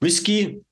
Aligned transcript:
Whisky 0.00 0.62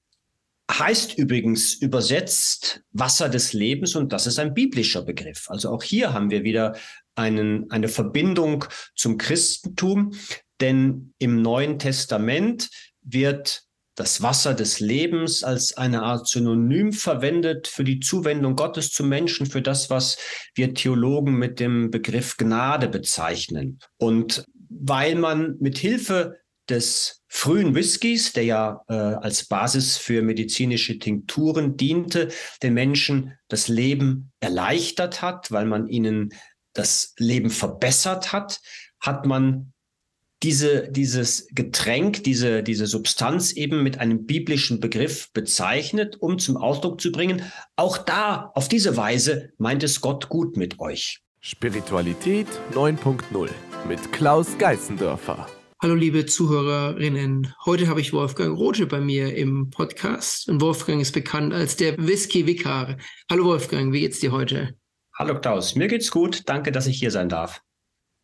heißt 0.70 1.16
übrigens 1.16 1.74
übersetzt 1.74 2.82
Wasser 2.92 3.28
des 3.28 3.52
Lebens 3.52 3.94
und 3.94 4.12
das 4.12 4.26
ist 4.26 4.38
ein 4.38 4.54
biblischer 4.54 5.02
Begriff. 5.02 5.48
Also 5.48 5.70
auch 5.70 5.82
hier 5.82 6.12
haben 6.12 6.30
wir 6.30 6.44
wieder 6.44 6.76
einen, 7.14 7.70
eine 7.70 7.88
Verbindung 7.88 8.64
zum 8.94 9.16
Christentum, 9.16 10.12
denn 10.60 11.14
im 11.18 11.40
Neuen 11.40 11.78
Testament 11.78 12.68
wird 13.02 13.66
das 13.94 14.20
Wasser 14.22 14.52
des 14.52 14.78
Lebens 14.80 15.42
als 15.42 15.76
eine 15.76 16.02
Art 16.02 16.28
Synonym 16.28 16.92
verwendet 16.92 17.66
für 17.66 17.82
die 17.82 18.00
Zuwendung 18.00 18.54
Gottes 18.54 18.92
zum 18.92 19.08
Menschen, 19.08 19.46
für 19.46 19.62
das, 19.62 19.88
was 19.88 20.18
wir 20.54 20.74
Theologen 20.74 21.38
mit 21.38 21.60
dem 21.60 21.90
Begriff 21.90 22.36
Gnade 22.36 22.88
bezeichnen. 22.88 23.78
Und 23.96 24.44
weil 24.68 25.14
man 25.14 25.56
mit 25.60 25.78
Hilfe 25.78 26.36
des 26.68 27.22
frühen 27.28 27.74
Whiskys, 27.74 28.32
der 28.32 28.44
ja 28.44 28.82
äh, 28.88 28.94
als 28.94 29.46
Basis 29.46 29.96
für 29.96 30.22
medizinische 30.22 30.98
Tinkturen 30.98 31.76
diente, 31.76 32.28
den 32.62 32.74
Menschen 32.74 33.32
das 33.48 33.68
Leben 33.68 34.32
erleichtert 34.40 35.22
hat, 35.22 35.50
weil 35.52 35.66
man 35.66 35.88
ihnen 35.88 36.30
das 36.72 37.14
Leben 37.18 37.50
verbessert 37.50 38.32
hat, 38.32 38.60
hat 39.00 39.26
man 39.26 39.72
diese, 40.42 40.88
dieses 40.90 41.48
Getränk, 41.52 42.22
diese, 42.24 42.62
diese 42.62 42.86
Substanz 42.86 43.52
eben 43.52 43.82
mit 43.82 43.98
einem 43.98 44.26
biblischen 44.26 44.80
Begriff 44.80 45.32
bezeichnet, 45.32 46.16
um 46.20 46.38
zum 46.38 46.56
Ausdruck 46.56 47.00
zu 47.00 47.10
bringen, 47.10 47.42
auch 47.74 47.98
da, 47.98 48.50
auf 48.54 48.68
diese 48.68 48.96
Weise 48.96 49.52
meint 49.58 49.82
es 49.82 50.00
Gott 50.00 50.28
gut 50.28 50.56
mit 50.56 50.78
euch. 50.78 51.20
Spiritualität 51.40 52.48
9.0 52.74 53.48
mit 53.88 54.12
Klaus 54.12 54.58
Geißendörfer. 54.58 55.46
Hallo 55.82 55.94
liebe 55.94 56.24
Zuhörerinnen, 56.24 57.52
heute 57.66 57.88
habe 57.88 58.00
ich 58.00 58.14
Wolfgang 58.14 58.56
Rote 58.56 58.86
bei 58.86 58.98
mir 58.98 59.36
im 59.36 59.68
Podcast 59.68 60.48
und 60.48 60.62
Wolfgang 60.62 61.02
ist 61.02 61.12
bekannt 61.12 61.52
als 61.52 61.76
der 61.76 61.98
Whisky-Vikar. 61.98 62.96
Hallo 63.30 63.44
Wolfgang, 63.44 63.92
wie 63.92 64.00
geht's 64.00 64.18
dir 64.18 64.32
heute? 64.32 64.74
Hallo 65.14 65.38
Klaus, 65.38 65.74
mir 65.74 65.88
geht's 65.88 66.10
gut, 66.10 66.44
danke, 66.46 66.72
dass 66.72 66.86
ich 66.86 66.98
hier 66.98 67.10
sein 67.10 67.28
darf. 67.28 67.60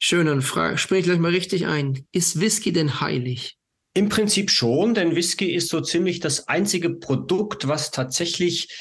Schön, 0.01 0.29
dann 0.29 0.41
frage, 0.41 0.77
ich 0.77 1.05
gleich 1.05 1.19
mal 1.19 1.31
richtig 1.31 1.67
ein. 1.67 2.07
Ist 2.11 2.41
Whisky 2.41 2.73
denn 2.73 3.03
heilig? 3.03 3.59
Im 3.93 4.09
Prinzip 4.09 4.51
schon, 4.51 4.95
denn 4.95 5.15
Whisky 5.15 5.55
ist 5.55 5.69
so 5.69 5.83
ziemlich 5.83 6.21
das 6.21 6.49
einzige 6.49 6.89
Produkt, 6.89 7.69
was 7.69 7.91
tatsächlich 7.91 8.75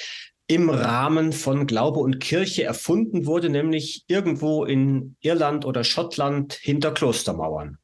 im 0.47 0.69
Rahmen 0.69 1.33
von 1.33 1.67
Glaube 1.67 1.99
und 1.99 2.21
Kirche 2.21 2.63
erfunden 2.63 3.25
wurde, 3.25 3.49
nämlich 3.49 4.05
irgendwo 4.07 4.63
in 4.63 5.17
Irland 5.19 5.65
oder 5.65 5.83
Schottland 5.83 6.53
hinter 6.53 6.93
Klostermauern. 6.93 7.77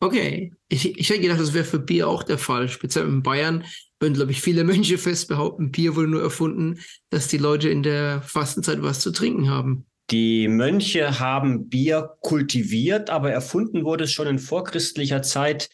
Okay, 0.00 0.52
ich, 0.68 0.98
ich 0.98 1.08
hätte 1.08 1.20
gedacht, 1.20 1.40
das 1.40 1.54
wäre 1.54 1.64
für 1.64 1.78
Bier 1.78 2.08
auch 2.08 2.22
der 2.22 2.38
Fall. 2.38 2.68
Speziell 2.68 3.06
in 3.06 3.22
Bayern 3.22 3.64
würden, 3.98 4.14
glaube 4.14 4.32
ich, 4.32 4.40
viele 4.40 4.64
Mönche 4.64 4.98
fest 4.98 5.28
behaupten, 5.28 5.72
Bier 5.72 5.96
wurde 5.96 6.08
nur 6.08 6.22
erfunden, 6.22 6.80
dass 7.10 7.28
die 7.28 7.38
Leute 7.38 7.68
in 7.68 7.82
der 7.82 8.22
Fastenzeit 8.22 8.82
was 8.82 9.00
zu 9.00 9.10
trinken 9.10 9.48
haben. 9.48 9.86
Die 10.10 10.46
Mönche 10.46 11.18
haben 11.18 11.68
Bier 11.68 12.16
kultiviert, 12.20 13.10
aber 13.10 13.32
erfunden 13.32 13.84
wurde 13.84 14.04
es 14.04 14.12
schon 14.12 14.28
in 14.28 14.38
vorchristlicher 14.38 15.22
Zeit 15.22 15.70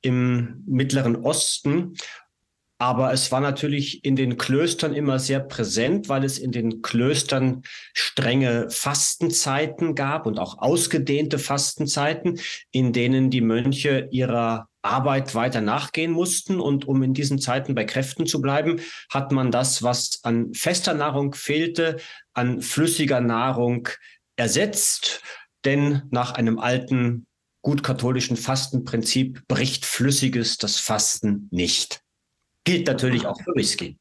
im 0.00 0.62
Mittleren 0.66 1.16
Osten. 1.16 1.94
Aber 2.78 3.12
es 3.12 3.30
war 3.30 3.40
natürlich 3.40 4.04
in 4.04 4.16
den 4.16 4.36
Klöstern 4.36 4.94
immer 4.94 5.18
sehr 5.20 5.40
präsent, 5.40 6.08
weil 6.08 6.24
es 6.24 6.38
in 6.38 6.50
den 6.50 6.82
Klöstern 6.82 7.62
strenge 7.92 8.68
Fastenzeiten 8.68 9.94
gab 9.94 10.26
und 10.26 10.38
auch 10.38 10.58
ausgedehnte 10.58 11.38
Fastenzeiten, 11.38 12.40
in 12.72 12.92
denen 12.92 13.30
die 13.30 13.40
Mönche 13.40 14.08
ihrer 14.10 14.68
Arbeit 14.82 15.34
weiter 15.34 15.60
nachgehen 15.60 16.10
mussten. 16.10 16.60
Und 16.60 16.86
um 16.86 17.02
in 17.02 17.14
diesen 17.14 17.38
Zeiten 17.38 17.74
bei 17.74 17.84
Kräften 17.84 18.26
zu 18.26 18.42
bleiben, 18.42 18.80
hat 19.08 19.30
man 19.30 19.50
das, 19.50 19.82
was 19.82 20.20
an 20.24 20.52
fester 20.52 20.94
Nahrung 20.94 21.32
fehlte, 21.34 21.98
an 22.32 22.60
flüssiger 22.60 23.20
Nahrung 23.20 23.88
ersetzt. 24.36 25.22
Denn 25.64 26.02
nach 26.10 26.32
einem 26.32 26.58
alten, 26.58 27.26
gut 27.62 27.82
katholischen 27.82 28.36
Fastenprinzip 28.36 29.46
bricht 29.48 29.86
Flüssiges 29.86 30.58
das 30.58 30.76
Fasten 30.78 31.48
nicht. 31.50 32.03
Gilt 32.64 32.86
natürlich 32.86 33.26
auch 33.26 33.40
für 33.40 33.54
Whisky. 33.54 33.98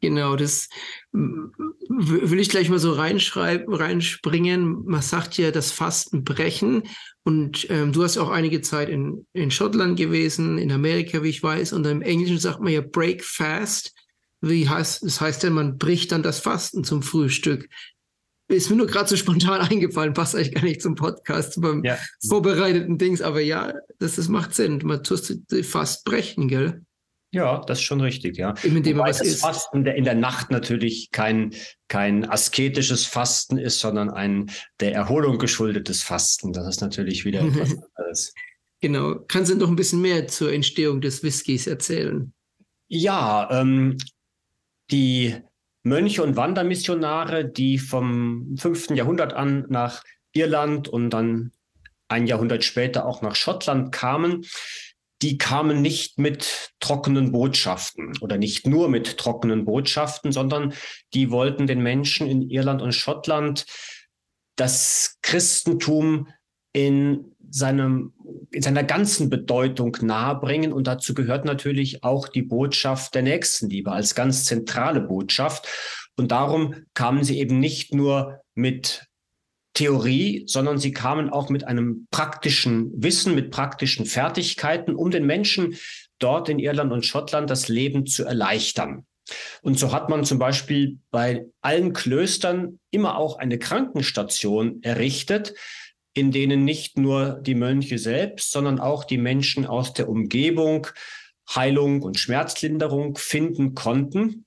Genau, 0.00 0.34
das 0.34 0.68
will 1.12 2.40
ich 2.40 2.48
gleich 2.48 2.70
mal 2.70 2.78
so 2.78 2.92
reinschreiben, 2.92 3.74
reinspringen. 3.74 4.84
Man 4.86 5.02
sagt 5.02 5.36
ja, 5.36 5.50
das 5.50 5.72
Fasten 5.72 6.24
brechen. 6.24 6.84
Und 7.22 7.66
ähm, 7.68 7.92
du 7.92 8.02
hast 8.02 8.16
auch 8.16 8.30
einige 8.30 8.62
Zeit 8.62 8.88
in, 8.88 9.26
in 9.34 9.50
Schottland 9.50 9.98
gewesen, 9.98 10.56
in 10.56 10.72
Amerika, 10.72 11.22
wie 11.22 11.28
ich 11.28 11.42
weiß. 11.42 11.74
Und 11.74 11.86
im 11.86 12.00
Englischen 12.00 12.38
sagt 12.38 12.60
man 12.60 12.72
ja 12.72 12.80
Break 12.80 13.22
Fast. 13.22 13.92
Wie 14.40 14.66
heißt, 14.66 15.02
das 15.02 15.20
heißt 15.20 15.42
ja, 15.42 15.50
man 15.50 15.76
bricht 15.76 16.12
dann 16.12 16.22
das 16.22 16.40
Fasten 16.40 16.82
zum 16.82 17.02
Frühstück. 17.02 17.68
Ist 18.48 18.70
mir 18.70 18.76
nur 18.76 18.86
gerade 18.86 19.08
so 19.08 19.16
spontan 19.16 19.60
eingefallen, 19.70 20.14
passt 20.14 20.34
eigentlich 20.34 20.54
gar 20.54 20.64
nicht 20.64 20.80
zum 20.80 20.94
Podcast, 20.94 21.60
beim 21.60 21.84
ja. 21.84 21.98
vorbereiteten 22.26 22.96
Dings. 22.96 23.20
Aber 23.20 23.40
ja, 23.42 23.74
das, 23.98 24.16
das 24.16 24.28
macht 24.28 24.54
Sinn. 24.54 24.80
Man 24.82 25.04
tust 25.04 25.36
fast 25.62 26.04
brechen, 26.06 26.48
gell? 26.48 26.82
Ja, 27.32 27.60
das 27.64 27.78
ist 27.78 27.84
schon 27.84 28.00
richtig, 28.00 28.36
ja. 28.36 28.54
Indem 28.62 28.98
was 28.98 29.18
das 29.18 29.26
isst. 29.26 29.40
Fasten 29.42 29.84
der 29.84 29.94
in 29.94 30.04
der 30.04 30.16
Nacht 30.16 30.50
natürlich 30.50 31.10
kein, 31.12 31.54
kein 31.86 32.28
asketisches 32.28 33.06
Fasten 33.06 33.56
ist, 33.56 33.78
sondern 33.78 34.10
ein 34.10 34.50
der 34.80 34.94
Erholung 34.94 35.38
geschuldetes 35.38 36.02
Fasten. 36.02 36.52
Das 36.52 36.66
ist 36.66 36.80
natürlich 36.80 37.24
wieder 37.24 37.42
etwas 37.42 37.70
anderes. 37.96 38.34
Genau. 38.80 39.16
Kannst 39.28 39.52
du 39.52 39.56
noch 39.56 39.68
ein 39.68 39.76
bisschen 39.76 40.00
mehr 40.00 40.26
zur 40.26 40.52
Entstehung 40.52 41.00
des 41.00 41.22
Whiskys 41.22 41.66
erzählen? 41.66 42.32
Ja, 42.88 43.48
ähm, 43.52 43.96
die 44.90 45.36
Mönche 45.82 46.22
und 46.22 46.36
Wandermissionare, 46.36 47.48
die 47.48 47.78
vom 47.78 48.56
5. 48.58 48.90
Jahrhundert 48.90 49.34
an 49.34 49.66
nach 49.68 50.02
Irland 50.32 50.88
und 50.88 51.10
dann 51.10 51.52
ein 52.08 52.26
Jahrhundert 52.26 52.64
später 52.64 53.06
auch 53.06 53.22
nach 53.22 53.36
Schottland 53.36 53.92
kamen, 53.92 54.44
die 55.22 55.38
kamen 55.38 55.82
nicht 55.82 56.18
mit 56.18 56.70
trockenen 56.80 57.32
Botschaften 57.32 58.12
oder 58.20 58.38
nicht 58.38 58.66
nur 58.66 58.88
mit 58.88 59.18
trockenen 59.18 59.64
Botschaften, 59.64 60.32
sondern 60.32 60.72
die 61.12 61.30
wollten 61.30 61.66
den 61.66 61.82
Menschen 61.82 62.26
in 62.26 62.48
Irland 62.48 62.80
und 62.80 62.94
Schottland 62.94 63.66
das 64.56 65.18
Christentum 65.22 66.28
in 66.72 67.32
seinem, 67.50 68.14
in 68.52 68.62
seiner 68.62 68.84
ganzen 68.84 69.28
Bedeutung 69.28 69.96
nahebringen. 70.00 70.72
Und 70.72 70.86
dazu 70.86 71.14
gehört 71.14 71.44
natürlich 71.44 72.04
auch 72.04 72.28
die 72.28 72.42
Botschaft 72.42 73.14
der 73.14 73.22
Nächstenliebe 73.22 73.90
als 73.90 74.14
ganz 74.14 74.44
zentrale 74.44 75.00
Botschaft. 75.00 75.66
Und 76.16 76.30
darum 76.30 76.74
kamen 76.94 77.24
sie 77.24 77.38
eben 77.38 77.58
nicht 77.58 77.94
nur 77.94 78.40
mit 78.54 79.09
Theorie, 79.74 80.44
sondern 80.46 80.78
sie 80.78 80.92
kamen 80.92 81.30
auch 81.30 81.48
mit 81.48 81.66
einem 81.66 82.06
praktischen 82.10 82.90
Wissen, 82.94 83.34
mit 83.34 83.50
praktischen 83.50 84.06
Fertigkeiten, 84.06 84.94
um 84.94 85.10
den 85.10 85.26
Menschen 85.26 85.76
dort 86.18 86.48
in 86.48 86.58
Irland 86.58 86.92
und 86.92 87.06
Schottland 87.06 87.48
das 87.48 87.68
Leben 87.68 88.06
zu 88.06 88.24
erleichtern. 88.24 89.06
Und 89.62 89.78
so 89.78 89.92
hat 89.92 90.08
man 90.08 90.24
zum 90.24 90.38
Beispiel 90.38 90.98
bei 91.10 91.44
allen 91.60 91.92
Klöstern 91.92 92.80
immer 92.90 93.16
auch 93.16 93.38
eine 93.38 93.58
Krankenstation 93.58 94.82
errichtet, 94.82 95.54
in 96.14 96.32
denen 96.32 96.64
nicht 96.64 96.98
nur 96.98 97.40
die 97.40 97.54
Mönche 97.54 97.98
selbst, 97.98 98.50
sondern 98.50 98.80
auch 98.80 99.04
die 99.04 99.18
Menschen 99.18 99.66
aus 99.66 99.92
der 99.92 100.08
Umgebung 100.08 100.88
Heilung 101.54 102.02
und 102.02 102.18
Schmerzlinderung 102.18 103.16
finden 103.16 103.74
konnten 103.74 104.44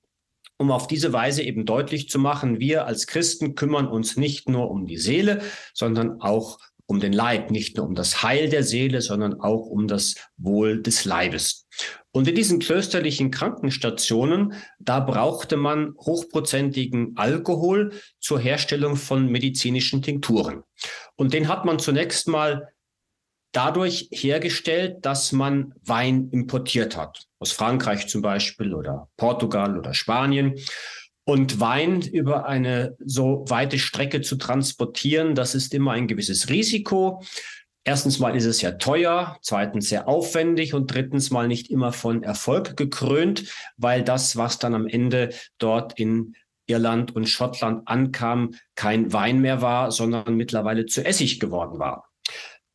um 0.57 0.71
auf 0.71 0.87
diese 0.87 1.13
Weise 1.13 1.43
eben 1.43 1.65
deutlich 1.65 2.09
zu 2.09 2.19
machen, 2.19 2.59
wir 2.59 2.85
als 2.85 3.07
Christen 3.07 3.55
kümmern 3.55 3.87
uns 3.87 4.17
nicht 4.17 4.49
nur 4.49 4.71
um 4.71 4.85
die 4.85 4.97
Seele, 4.97 5.41
sondern 5.73 6.21
auch 6.21 6.59
um 6.85 6.99
den 6.99 7.13
Leib, 7.13 7.49
nicht 7.49 7.77
nur 7.77 7.87
um 7.87 7.95
das 7.95 8.23
Heil 8.23 8.49
der 8.49 8.63
Seele, 8.63 9.01
sondern 9.01 9.39
auch 9.39 9.65
um 9.65 9.87
das 9.87 10.15
Wohl 10.37 10.81
des 10.81 11.05
Leibes. 11.05 11.65
Und 12.11 12.27
in 12.27 12.35
diesen 12.35 12.59
klösterlichen 12.59 13.31
Krankenstationen, 13.31 14.53
da 14.79 14.99
brauchte 14.99 15.57
man 15.57 15.95
hochprozentigen 15.97 17.13
Alkohol 17.15 17.93
zur 18.19 18.39
Herstellung 18.39 18.95
von 18.95 19.27
medizinischen 19.27 20.01
Tinkturen. 20.01 20.63
Und 21.15 21.33
den 21.33 21.47
hat 21.47 21.65
man 21.65 21.79
zunächst 21.79 22.27
mal 22.27 22.72
dadurch 23.53 24.09
hergestellt, 24.11 25.05
dass 25.05 25.31
man 25.31 25.73
Wein 25.85 26.29
importiert 26.31 26.97
hat. 26.97 27.27
Aus 27.39 27.53
Frankreich 27.53 28.07
zum 28.07 28.21
Beispiel 28.21 28.73
oder 28.73 29.07
Portugal 29.15 29.77
oder 29.77 29.93
Spanien. 29.93 30.55
Und 31.25 31.61
Wein 31.61 32.01
über 32.01 32.45
eine 32.45 32.97
so 32.99 33.45
weite 33.47 33.79
Strecke 33.79 34.19
zu 34.19 34.35
transportieren, 34.35 35.35
das 35.35 35.55
ist 35.55 35.73
immer 35.73 35.93
ein 35.93 36.07
gewisses 36.07 36.49
Risiko. 36.49 37.23
Erstens 37.85 38.19
mal 38.19 38.35
ist 38.35 38.45
es 38.45 38.61
ja 38.61 38.71
teuer, 38.71 39.37
zweitens 39.41 39.89
sehr 39.89 40.07
aufwendig 40.07 40.73
und 40.73 40.93
drittens 40.93 41.31
mal 41.31 41.47
nicht 41.47 41.69
immer 41.69 41.93
von 41.93 42.23
Erfolg 42.23 42.75
gekrönt, 42.75 43.45
weil 43.77 44.03
das, 44.03 44.35
was 44.35 44.59
dann 44.59 44.73
am 44.73 44.87
Ende 44.87 45.29
dort 45.57 45.97
in 45.99 46.35
Irland 46.65 47.15
und 47.15 47.27
Schottland 47.27 47.87
ankam, 47.87 48.55
kein 48.75 49.11
Wein 49.11 49.39
mehr 49.39 49.61
war, 49.61 49.91
sondern 49.91 50.35
mittlerweile 50.35 50.85
zu 50.85 51.05
Essig 51.05 51.39
geworden 51.39 51.79
war. 51.79 52.12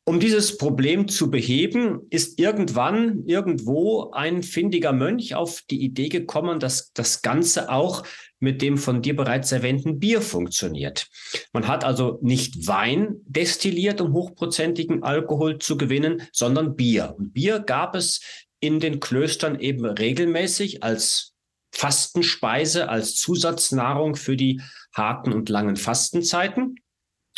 Um 0.09 0.21
dieses 0.21 0.57
Problem 0.57 1.07
zu 1.07 1.31
beheben, 1.31 2.07
ist 2.09 2.41
irgendwann 2.41 3.27
irgendwo 3.27 4.11
ein 4.13 4.43
findiger 4.43 4.95
Mönch 4.95 5.35
auf 5.35 5.61
die 5.71 5.83
Idee 5.83 6.09
gekommen, 6.09 6.61
dass 6.61 6.95
das 6.95 7.21
Ganze 7.21 7.71
auch 7.71 8.05
mit 8.41 8.63
dem 8.63 8.79
von 8.79 9.03
dir 9.03 9.15
bereits 9.15 9.53
erwähnten 9.53 9.99
Bier 9.99 10.23
funktioniert. 10.23 11.09
Man 11.53 11.69
hat 11.69 11.85
also 11.85 12.19
nicht 12.23 12.67
Wein 12.67 13.17
destilliert, 13.27 14.01
um 14.01 14.15
hochprozentigen 14.15 15.03
Alkohol 15.03 15.59
zu 15.59 15.77
gewinnen, 15.77 16.27
sondern 16.33 16.75
Bier. 16.75 17.15
Und 17.19 17.35
Bier 17.35 17.59
gab 17.59 17.95
es 17.95 18.23
in 18.61 18.81
den 18.81 19.01
Klöstern 19.01 19.61
eben 19.61 19.85
regelmäßig 19.85 20.83
als 20.83 21.35
Fastenspeise, 21.71 22.89
als 22.89 23.15
Zusatznahrung 23.17 24.17
für 24.17 24.39
die 24.39 24.63
harten 24.95 25.35
und 25.35 25.51
langen 25.51 25.77
Fastenzeiten. 25.77 26.77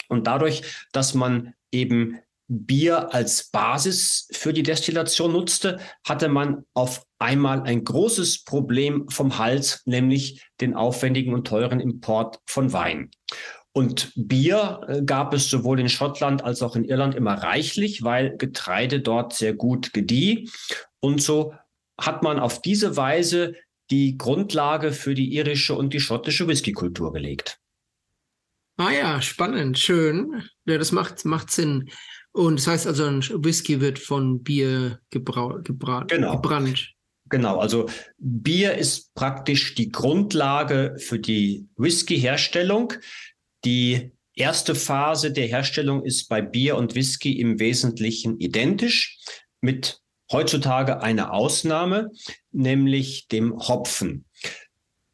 Und 0.07 0.29
dadurch, 0.29 0.63
dass 0.93 1.15
man 1.15 1.55
eben 1.73 2.21
Bier 2.53 3.15
als 3.15 3.49
Basis 3.51 4.27
für 4.33 4.53
die 4.53 4.65
Destillation 4.65 5.33
nutzte, 5.33 5.79
hatte 6.05 6.29
man 6.29 6.65
auf 6.75 7.05
einmal 7.21 7.63
ein 7.63 7.85
großes 7.85 8.43
Problem 8.43 9.09
vom 9.09 9.39
Hals, 9.39 9.83
nämlich 9.87 10.43
den 10.61 10.75
aufwendigen 10.75 11.33
und 11.33 11.47
teuren 11.47 11.79
Import 11.79 12.41
von 12.47 12.73
Wein. 12.73 13.11
Und 13.73 14.13
Bier 14.17 14.81
äh, 14.89 15.03
gab 15.03 15.33
es 15.33 15.49
sowohl 15.49 15.79
in 15.79 15.89
Schottland 15.89 16.43
als 16.43 16.61
auch 16.61 16.75
in 16.75 16.85
Irland 16.85 17.15
immer 17.15 17.35
reichlich, 17.35 18.03
weil 18.03 18.37
Getreide 18.37 19.01
dort 19.01 19.33
sehr 19.33 19.55
gut 19.55 19.93
gedieh. 19.93 20.51
Und 20.99 21.23
so 21.23 21.55
hat 21.97 22.25
man 22.25 22.41
auf 22.41 22.61
diese 22.61 22.97
Weise 22.97 23.55
die 23.91 24.19
Grundlage 24.19 24.93
für 24.93 25.15
die 25.15 25.35
irische 25.35 25.77
und 25.77 25.95
die 25.95 26.01
schottische 26.01 26.49
Whiskykultur 26.49 27.13
gelegt. 27.13 27.61
Ah 28.77 28.91
ja, 28.91 29.23
spannend, 29.23 29.79
schön. 29.79 30.43
Ja, 30.65 30.79
das 30.79 30.91
macht, 30.91 31.25
macht 31.25 31.51
Sinn. 31.51 31.91
Und 32.33 32.61
das 32.61 32.67
heißt 32.67 32.87
also, 32.87 33.07
ein 33.07 33.23
Whisky 33.23 33.81
wird 33.81 33.99
von 33.99 34.43
Bier 34.43 35.01
gebra 35.11 35.59
gebra 35.65 36.05
genau. 36.05 36.37
gebrannt. 36.37 36.95
Genau, 37.29 37.59
also 37.59 37.89
Bier 38.19 38.75
ist 38.75 39.15
praktisch 39.15 39.75
die 39.75 39.91
Grundlage 39.91 40.97
für 40.99 41.19
die 41.19 41.69
Whisky-Herstellung. 41.77 42.93
Die 43.65 44.13
erste 44.35 44.75
Phase 44.75 45.33
der 45.33 45.47
Herstellung 45.47 46.05
ist 46.05 46.29
bei 46.29 46.43
Bier 46.43 46.77
und 46.77 46.95
Whisky 46.95 47.39
im 47.41 47.61
Wesentlichen 47.61 48.39
identisch, 48.41 49.19
mit 49.61 50.01
heutzutage 50.33 51.03
einer 51.03 51.33
Ausnahme, 51.33 52.11
nämlich 52.51 53.29
dem 53.29 53.57
Hopfen. 53.59 54.25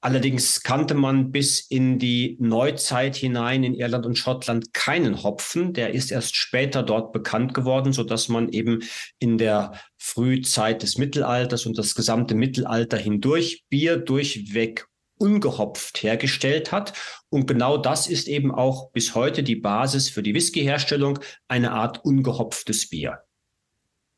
Allerdings 0.06 0.62
kannte 0.62 0.94
man 0.94 1.32
bis 1.32 1.58
in 1.58 1.98
die 1.98 2.36
Neuzeit 2.38 3.16
hinein 3.16 3.64
in 3.64 3.74
Irland 3.74 4.06
und 4.06 4.16
Schottland 4.16 4.72
keinen 4.72 5.24
Hopfen. 5.24 5.72
Der 5.72 5.94
ist 5.94 6.12
erst 6.12 6.36
später 6.36 6.84
dort 6.84 7.12
bekannt 7.12 7.54
geworden, 7.54 7.92
so 7.92 8.04
dass 8.04 8.28
man 8.28 8.48
eben 8.50 8.84
in 9.18 9.36
der 9.36 9.72
Frühzeit 9.96 10.84
des 10.84 10.96
Mittelalters 10.96 11.66
und 11.66 11.76
das 11.76 11.96
gesamte 11.96 12.36
Mittelalter 12.36 12.98
hindurch 12.98 13.64
Bier 13.68 13.96
durchweg 13.96 14.86
ungehopft 15.18 16.04
hergestellt 16.04 16.70
hat. 16.70 16.92
Und 17.28 17.48
genau 17.48 17.76
das 17.76 18.06
ist 18.06 18.28
eben 18.28 18.54
auch 18.54 18.92
bis 18.92 19.16
heute 19.16 19.42
die 19.42 19.56
Basis 19.56 20.08
für 20.08 20.22
die 20.22 20.34
Whiskyherstellung, 20.34 21.18
eine 21.48 21.72
Art 21.72 22.04
ungehopftes 22.04 22.88
Bier. 22.88 23.25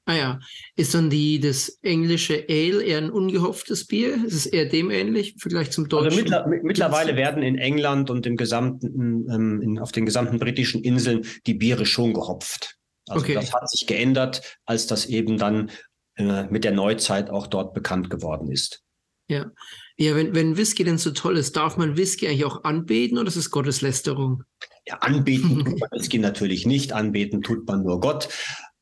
Ah 0.09 0.17
ja, 0.17 0.41
ist 0.75 0.95
dann 0.95 1.11
die, 1.11 1.39
das 1.39 1.69
englische 1.83 2.47
Ale 2.49 2.83
eher 2.83 2.97
ein 2.97 3.11
ungehopftes 3.11 3.87
Bier? 3.87 4.15
Ist 4.25 4.33
es 4.33 4.47
eher 4.47 4.65
dem 4.65 4.91
ähnlich 4.91 5.35
im 5.35 5.39
Vergleich 5.39 5.71
zum 5.71 5.85
also 5.85 5.99
deutschen? 5.99 6.33
Also 6.33 6.47
mittler, 6.47 6.63
mittlerweile 6.63 7.15
werden 7.15 7.43
in 7.43 7.59
England 7.59 8.09
und 8.09 8.25
im 8.25 8.39
gesamten, 8.39 9.29
ähm, 9.31 9.61
in, 9.61 9.79
auf 9.79 9.93
den 9.93 10.07
gesamten 10.07 10.39
britischen 10.39 10.83
Inseln 10.83 11.27
die 11.47 11.53
Biere 11.53 11.85
schon 11.85 12.15
gehopft. 12.15 12.79
Also 13.07 13.23
okay. 13.23 13.35
das 13.35 13.53
hat 13.53 13.69
sich 13.69 13.87
geändert, 13.87 14.57
als 14.65 14.87
das 14.87 15.05
eben 15.05 15.37
dann 15.37 15.71
äh, 16.17 16.45
mit 16.45 16.65
der 16.65 16.73
Neuzeit 16.73 17.29
auch 17.29 17.47
dort 17.47 17.75
bekannt 17.75 18.09
geworden 18.09 18.51
ist. 18.51 18.81
Ja, 19.29 19.51
ja 19.99 20.17
wenn, 20.17 20.35
wenn 20.35 20.57
Whisky 20.57 20.85
denn 20.85 20.97
so 20.97 21.11
toll 21.11 21.37
ist, 21.37 21.55
darf 21.55 21.77
man 21.77 21.99
Whisky 21.99 22.29
eigentlich 22.29 22.47
auch 22.47 22.65
anbeten 22.65 23.19
oder 23.19 23.29
ist 23.29 23.37
es 23.37 23.51
Gotteslästerung? 23.51 24.43
Ja, 24.87 25.01
anbeten 25.01 25.65
tut 25.67 25.81
man 25.81 25.91
Whisky 25.91 26.17
natürlich 26.17 26.65
nicht, 26.65 26.95
anbeten 26.95 27.43
tut 27.43 27.67
man 27.69 27.83
nur 27.83 28.01
Gott. 28.01 28.31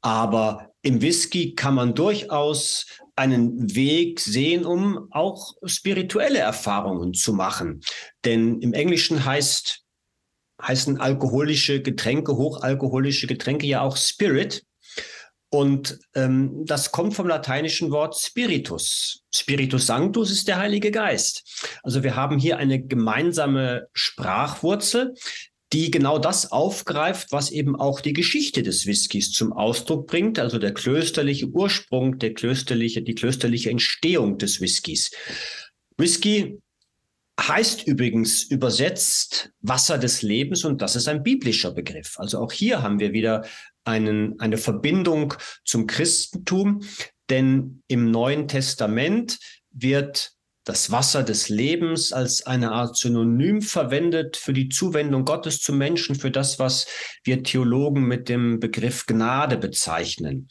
Aber 0.07 0.71
im 0.83 1.03
Whisky 1.03 1.57
kann 1.57 1.75
man 1.75 1.97
durchaus 1.97 2.87
einen 3.17 3.75
Weg 3.75 4.21
sehen, 4.21 4.65
um 4.65 5.09
auch 5.11 5.55
spirituelle 5.65 6.39
Erfahrungen 6.39 7.13
zu 7.13 7.33
machen. 7.33 7.81
Denn 8.25 8.61
im 8.61 8.73
Englischen 8.73 9.25
heißt, 9.25 9.83
heißen 10.63 11.01
alkoholische 11.01 11.83
Getränke, 11.83 12.37
hochalkoholische 12.37 13.27
Getränke 13.27 13.67
ja 13.67 13.81
auch 13.81 13.97
Spirit. 13.97 14.63
Und 15.49 15.99
ähm, 16.15 16.65
das 16.67 16.93
kommt 16.93 17.15
vom 17.15 17.27
lateinischen 17.27 17.91
Wort 17.91 18.17
Spiritus. 18.17 19.25
Spiritus 19.35 19.87
Sanctus 19.87 20.31
ist 20.31 20.47
der 20.47 20.59
Heilige 20.59 20.93
Geist. 20.93 21.69
Also 21.83 22.05
wir 22.05 22.15
haben 22.15 22.39
hier 22.39 22.59
eine 22.59 22.81
gemeinsame 22.81 23.89
Sprachwurzel, 23.93 25.15
die 25.73 25.91
genau 25.91 26.19
das 26.19 26.53
aufgreift, 26.53 27.33
was 27.33 27.51
eben 27.51 27.75
auch 27.75 28.01
die 28.01 28.13
Geschichte 28.13 28.63
des 28.63 28.87
Whiskys 28.87 29.33
zum 29.33 29.53
Ausdruck 29.53 30.07
bringt, 30.07 30.39
also 30.39 30.59
der 30.59 30.73
klösterliche 30.73 31.47
Ursprung, 31.49 32.19
der 32.19 32.35
klösterliche, 32.35 33.03
die 33.03 33.15
klösterliche 33.15 33.71
Entstehung 33.71 34.39
des 34.39 34.61
Whiskys. 34.61 35.11
Whisky 35.97 36.61
heißt 37.41 37.87
übrigens 37.87 38.45
übersetzt 38.45 39.51
Wasser 39.61 39.99
des 39.99 40.23
Lebens 40.23 40.65
und 40.65 40.81
das 40.81 40.97
ist 40.97 41.09
ein 41.09 41.23
biblischer 41.23 41.73
Begriff. 41.73 42.19
Also 42.19 42.39
auch 42.39 42.53
hier 42.53 42.83
haben 42.83 42.99
wir 42.99 43.13
wieder 43.13 43.45
einen, 43.85 44.39
eine 44.41 44.59
Verbindung 44.59 45.35
zum 45.65 45.87
Christentum, 45.87 46.83
denn 47.29 47.83
im 47.89 48.11
Neuen 48.11 48.49
Testament 48.49 49.39
wird 49.71 50.36
das 50.67 50.91
Wasser 50.91 51.23
des 51.23 51.49
Lebens 51.49 52.13
als 52.13 52.45
eine 52.45 52.73
Art 52.73 52.97
Synonym 52.97 53.63
verwendet 53.63 54.37
für 54.37 54.53
die 54.53 54.69
Zuwendung 54.69 55.25
Gottes 55.25 55.61
zum 55.61 55.79
Menschen, 55.79 56.17
für 56.17 56.33
das, 56.33 56.59
was 56.59 56.87
wir 57.23 57.45
Theologen 57.45 58.03
mit 58.03 58.29
dem 58.29 58.59
Begriff 58.59 59.07
Gnade 59.07 59.59
bezeichnen. 59.59 60.49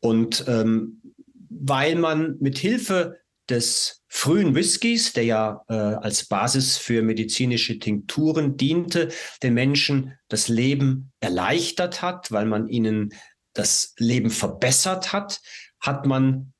Und 0.00 0.44
ähm, 0.48 1.00
weil 1.48 1.94
man 1.94 2.36
mit 2.40 2.58
Hilfe 2.58 3.16
des 3.48 4.02
frühen 4.08 4.56
Whiskys, 4.56 5.12
der 5.12 5.24
ja 5.24 5.62
äh, 5.68 5.74
als 5.74 6.26
Basis 6.26 6.76
für 6.76 7.02
medizinische 7.02 7.78
Tinkturen 7.78 8.56
diente, 8.56 9.08
den 9.42 9.54
Menschen 9.54 10.18
das 10.28 10.48
Leben 10.48 11.12
erleichtert 11.20 12.02
hat, 12.02 12.32
weil 12.32 12.46
man 12.46 12.68
ihnen 12.68 13.10
das 13.52 13.94
Leben 13.98 14.30
verbessert 14.30 15.12
hat, 15.12 15.40
hat 15.78 16.06
man 16.06 16.53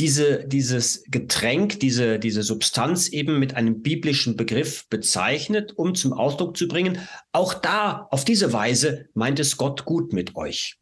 diese, 0.00 0.46
dieses 0.46 1.04
Getränk, 1.08 1.78
diese, 1.78 2.18
diese 2.18 2.42
Substanz 2.42 3.08
eben 3.08 3.38
mit 3.38 3.54
einem 3.54 3.82
biblischen 3.82 4.36
Begriff 4.36 4.88
bezeichnet, 4.88 5.74
um 5.76 5.94
zum 5.94 6.14
Ausdruck 6.14 6.56
zu 6.56 6.66
bringen, 6.66 6.98
auch 7.32 7.52
da, 7.52 8.08
auf 8.10 8.24
diese 8.24 8.52
Weise 8.52 9.08
meint 9.14 9.38
es 9.38 9.58
Gott 9.58 9.84
gut 9.84 10.14
mit 10.14 10.36
euch. 10.36 10.78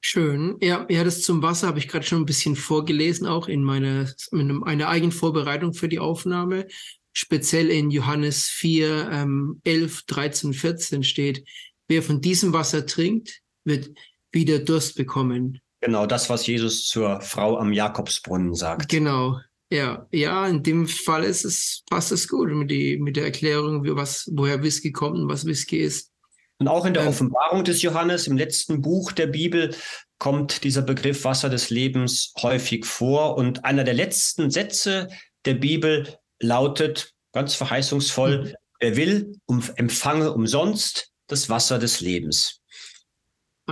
Schön. 0.00 0.56
Ja, 0.60 0.86
ja, 0.88 1.02
das 1.02 1.22
zum 1.22 1.42
Wasser 1.42 1.66
habe 1.66 1.80
ich 1.80 1.88
gerade 1.88 2.06
schon 2.06 2.22
ein 2.22 2.26
bisschen 2.26 2.54
vorgelesen, 2.54 3.26
auch 3.26 3.48
in 3.48 3.64
meiner 3.64 4.08
in 4.30 4.62
einer 4.62 4.88
eigenen 4.88 5.10
Vorbereitung 5.10 5.74
für 5.74 5.88
die 5.88 5.98
Aufnahme. 5.98 6.68
Speziell 7.12 7.70
in 7.70 7.90
Johannes 7.90 8.48
4, 8.48 9.10
ähm, 9.10 9.60
11, 9.64 10.04
13, 10.06 10.52
14 10.52 11.02
steht, 11.02 11.44
wer 11.88 12.04
von 12.04 12.20
diesem 12.20 12.52
Wasser 12.52 12.86
trinkt, 12.86 13.40
wird 13.64 13.90
wieder 14.30 14.60
Durst 14.60 14.96
bekommen. 14.96 15.60
Genau, 15.80 16.06
das, 16.06 16.30
was 16.30 16.46
Jesus 16.46 16.86
zur 16.86 17.20
Frau 17.20 17.58
am 17.58 17.72
Jakobsbrunnen 17.72 18.54
sagt. 18.54 18.88
Genau, 18.88 19.38
ja, 19.70 20.06
ja, 20.12 20.46
in 20.46 20.62
dem 20.62 20.86
Fall 20.86 21.24
ist 21.24 21.44
es, 21.44 21.82
passt 21.90 22.12
es 22.12 22.28
gut 22.28 22.50
mit, 22.50 22.70
die, 22.70 22.98
mit 22.98 23.16
der 23.16 23.24
Erklärung, 23.24 23.84
wie, 23.84 23.94
was, 23.96 24.30
woher 24.32 24.62
Whisky 24.62 24.92
kommt 24.92 25.18
und 25.18 25.28
was 25.28 25.44
Whisky 25.44 25.78
ist. 25.78 26.12
Und 26.58 26.68
auch 26.68 26.86
in 26.86 26.94
der 26.94 27.02
ähm, 27.02 27.08
Offenbarung 27.08 27.64
des 27.64 27.82
Johannes, 27.82 28.26
im 28.26 28.36
letzten 28.36 28.80
Buch 28.80 29.12
der 29.12 29.26
Bibel, 29.26 29.74
kommt 30.18 30.64
dieser 30.64 30.82
Begriff 30.82 31.24
Wasser 31.24 31.50
des 31.50 31.68
Lebens 31.70 32.32
häufig 32.40 32.86
vor. 32.86 33.36
Und 33.36 33.64
einer 33.64 33.84
der 33.84 33.94
letzten 33.94 34.50
Sätze 34.50 35.08
der 35.44 35.54
Bibel 35.54 36.16
lautet 36.40 37.12
ganz 37.32 37.54
verheißungsvoll, 37.54 38.44
mhm. 38.44 38.54
wer 38.80 38.96
will, 38.96 39.32
um, 39.46 39.62
empfange 39.74 40.32
umsonst 40.32 41.10
das 41.26 41.50
Wasser 41.50 41.78
des 41.78 42.00
Lebens. 42.00 42.62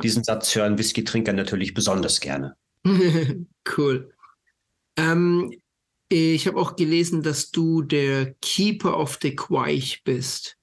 Diesen 0.03 0.25
Satz 0.25 0.55
hören 0.55 0.79
Whisky-Trinker 0.79 1.33
natürlich 1.33 1.75
besonders 1.75 2.21
gerne. 2.21 2.57
cool. 3.77 4.13
Ähm, 4.97 5.53
ich 6.09 6.47
habe 6.47 6.59
auch 6.59 6.77
gelesen, 6.77 7.23
dass 7.23 7.51
du 7.51 7.83
der 7.83 8.35
Keeper 8.41 8.99
of 8.99 9.19
the 9.23 9.35
Quaich 9.35 10.03
bist. 10.05 10.57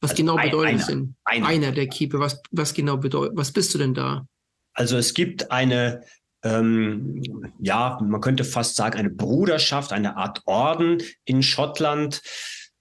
Was 0.00 0.10
also 0.10 0.22
genau 0.22 0.36
bedeutet 0.36 0.80
das 0.80 0.86
denn? 0.86 1.14
Einer. 1.24 1.46
einer 1.46 1.72
der 1.72 1.88
Keeper. 1.88 2.20
Was, 2.20 2.40
was 2.50 2.74
genau 2.74 2.96
bedeutet, 2.96 3.36
was 3.36 3.52
bist 3.52 3.74
du 3.74 3.78
denn 3.78 3.94
da? 3.94 4.26
Also 4.74 4.96
es 4.96 5.14
gibt 5.14 5.50
eine, 5.50 6.02
ähm, 6.42 7.22
ja, 7.58 7.98
man 8.02 8.20
könnte 8.20 8.44
fast 8.44 8.76
sagen, 8.76 8.98
eine 8.98 9.10
Bruderschaft, 9.10 9.92
eine 9.92 10.16
Art 10.16 10.42
Orden 10.46 11.02
in 11.24 11.42
Schottland, 11.42 12.22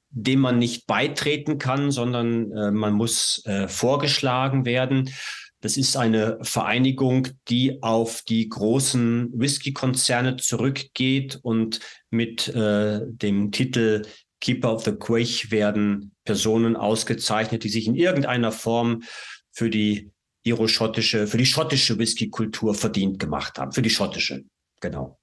dem 0.10 0.40
man 0.40 0.60
nicht 0.60 0.86
beitreten 0.86 1.58
kann, 1.58 1.92
sondern 1.92 2.52
äh, 2.52 2.72
man 2.72 2.94
muss 2.94 3.44
äh, 3.46 3.68
vorgeschlagen 3.68 4.66
werden. 4.66 5.10
Das 5.68 5.76
ist 5.76 5.98
eine 5.98 6.38
Vereinigung, 6.44 7.28
die 7.50 7.84
auf 7.84 8.22
die 8.22 8.48
großen 8.48 9.34
Whisky-Konzerne 9.34 10.38
zurückgeht 10.38 11.40
und 11.42 11.82
mit 12.10 12.48
äh, 12.48 13.02
dem 13.06 13.52
Titel 13.52 14.06
Keeper 14.40 14.74
of 14.74 14.86
the 14.86 14.94
Quaich 14.94 15.52
werden 15.52 16.14
Personen 16.24 16.78
ausgezeichnet, 16.78 17.66
die 17.66 17.70
sich 17.70 17.86
in 17.86 17.96
irgendeiner 17.96 18.54
Form 18.54 19.04
für 19.52 19.70
die 19.70 20.10
iroschottische, 20.44 21.28
für 21.28 21.38
die 21.38 21.46
schottische 21.46 22.00
Whisky-Kultur 22.00 22.74
verdient 22.74 23.20
gemacht 23.20 23.60
haben. 23.60 23.74
Für 23.74 23.82
die 23.82 23.90
schottische, 23.90 24.46
genau. 24.80 25.20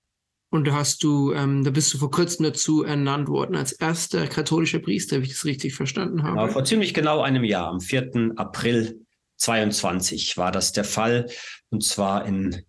Und 0.51 0.67
da 0.67 0.75
hast 0.75 1.03
du, 1.03 1.33
ähm, 1.33 1.65
da 1.65 1.71
bist 1.71 1.95
du 1.95 1.97
vor 1.97 2.11
kurzem 2.11 2.45
dazu 2.45 2.85
ernannt 2.85 3.29
worden 3.29 3.57
als 3.57 3.73
erster 3.73 4.27
katholischer 4.27 4.81
Priester, 4.81 5.17
wenn 5.17 5.25
ich 5.25 5.31
das 5.31 5.47
richtig 5.47 5.75
verstanden 5.75 6.23
habe. 6.23 6.37
Ja, 6.37 6.49
vor 6.49 6.65
ziemlich 6.65 6.93
genau 6.93 7.23
einem 7.23 7.45
Jahr, 7.45 7.69
am 7.69 7.81
4. 7.81 8.35
April 8.37 9.04
22 9.37 10.37
war 10.37 10.53
das 10.53 10.73
der 10.73 10.85
Fall. 10.85 11.29
Und 11.71 11.85
zwar 11.85 12.27
in, 12.27 12.65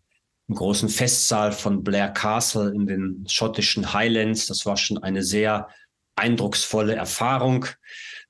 im 0.47 0.55
großen 0.55 0.89
Festsaal 0.89 1.51
von 1.51 1.83
Blair 1.83 2.09
Castle 2.09 2.73
in 2.73 2.85
den 2.85 3.25
schottischen 3.27 3.93
Highlands. 3.93 4.47
Das 4.47 4.65
war 4.65 4.77
schon 4.77 4.97
eine 4.97 5.23
sehr 5.23 5.69
eindrucksvolle 6.15 6.95
Erfahrung. 6.95 7.65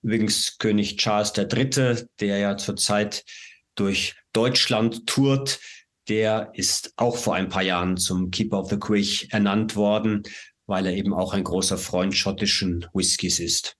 Übrigens 0.01 0.57
König 0.57 0.97
Charles 0.97 1.33
III., 1.35 2.07
der 2.19 2.37
ja 2.37 2.57
zurzeit 2.57 3.23
durch 3.75 4.15
Deutschland 4.33 5.07
tourt, 5.07 5.59
der 6.07 6.51
ist 6.53 6.93
auch 6.97 7.17
vor 7.17 7.35
ein 7.35 7.49
paar 7.49 7.63
Jahren 7.63 7.97
zum 7.97 8.31
Keeper 8.31 8.59
of 8.59 8.69
the 8.69 8.77
Quich 8.77 9.31
ernannt 9.31 9.75
worden, 9.75 10.23
weil 10.67 10.85
er 10.85 10.93
eben 10.93 11.13
auch 11.13 11.33
ein 11.33 11.43
großer 11.43 11.77
Freund 11.77 12.15
schottischen 12.15 12.87
Whiskys 12.93 13.39
ist. 13.39 13.77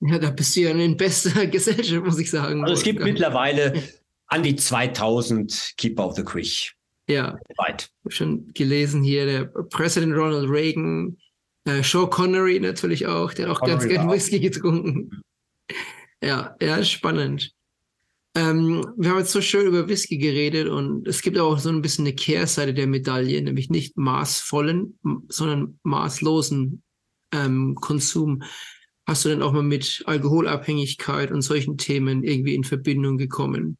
Ja, 0.00 0.18
da 0.18 0.30
bist 0.30 0.54
du 0.54 0.60
ja 0.60 0.70
in 0.70 0.96
bester 0.96 1.46
Gesellschaft, 1.48 2.04
muss 2.04 2.18
ich 2.18 2.30
sagen. 2.30 2.62
Also 2.62 2.74
es 2.74 2.82
gibt 2.82 3.02
mittlerweile 3.02 3.82
an 4.28 4.42
die 4.42 4.56
2000 4.56 5.74
Keeper 5.76 6.06
of 6.06 6.16
the 6.16 6.22
Quich. 6.22 6.74
Ja, 7.08 7.38
weit. 7.56 7.90
Ich 8.00 8.04
habe 8.04 8.14
schon 8.14 8.52
gelesen 8.52 9.02
hier, 9.02 9.24
der 9.24 9.44
Präsident 9.46 10.14
Ronald 10.14 10.50
Reagan, 10.50 11.16
äh, 11.64 11.82
Sean 11.82 12.10
Connery 12.10 12.60
natürlich 12.60 13.06
auch, 13.06 13.32
der 13.32 13.48
hat 13.48 13.56
auch 13.56 13.60
Connery 13.60 13.78
ganz 13.78 13.88
gerne 13.88 14.12
Whisky 14.12 14.40
getrunken. 14.40 15.22
Ja, 16.22 16.56
ja, 16.60 16.84
spannend. 16.84 17.52
Ähm, 18.34 18.86
wir 18.96 19.10
haben 19.10 19.18
jetzt 19.18 19.32
so 19.32 19.40
schön 19.40 19.66
über 19.66 19.88
Whisky 19.88 20.18
geredet 20.18 20.68
und 20.68 21.08
es 21.08 21.22
gibt 21.22 21.38
auch 21.38 21.58
so 21.58 21.70
ein 21.70 21.82
bisschen 21.82 22.06
eine 22.06 22.14
Kehrseite 22.14 22.74
der 22.74 22.86
Medaille, 22.86 23.40
nämlich 23.40 23.70
nicht 23.70 23.96
maßvollen, 23.96 24.98
sondern 25.28 25.80
maßlosen 25.82 26.82
ähm, 27.32 27.74
Konsum. 27.76 28.42
Hast 29.08 29.24
du 29.24 29.30
denn 29.30 29.40
auch 29.40 29.52
mal 29.52 29.62
mit 29.62 30.02
Alkoholabhängigkeit 30.04 31.30
und 31.30 31.40
solchen 31.40 31.78
Themen 31.78 32.22
irgendwie 32.22 32.54
in 32.54 32.62
Verbindung 32.62 33.16
gekommen? 33.16 33.78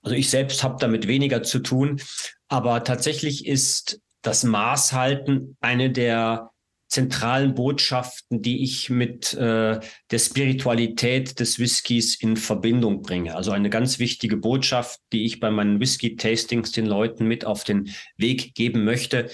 Also 0.00 0.16
ich 0.16 0.30
selbst 0.30 0.64
habe 0.64 0.78
damit 0.80 1.06
weniger 1.06 1.42
zu 1.42 1.58
tun, 1.58 2.00
aber 2.48 2.82
tatsächlich 2.82 3.46
ist 3.46 4.00
das 4.22 4.44
Maßhalten 4.44 5.58
eine 5.60 5.90
der 5.90 6.50
zentralen 6.88 7.54
Botschaften, 7.54 8.40
die 8.40 8.62
ich 8.62 8.88
mit 8.88 9.34
äh, 9.34 9.80
der 10.10 10.18
Spiritualität 10.18 11.40
des 11.40 11.58
Whiskys 11.58 12.18
in 12.18 12.38
Verbindung 12.38 13.02
bringe. 13.02 13.36
Also 13.36 13.50
eine 13.50 13.68
ganz 13.68 13.98
wichtige 13.98 14.38
Botschaft, 14.38 14.98
die 15.12 15.26
ich 15.26 15.40
bei 15.40 15.50
meinen 15.50 15.78
Whisky-Tastings 15.78 16.72
den 16.72 16.86
Leuten 16.86 17.28
mit 17.28 17.44
auf 17.44 17.64
den 17.64 17.94
Weg 18.16 18.54
geben 18.54 18.84
möchte. 18.84 19.28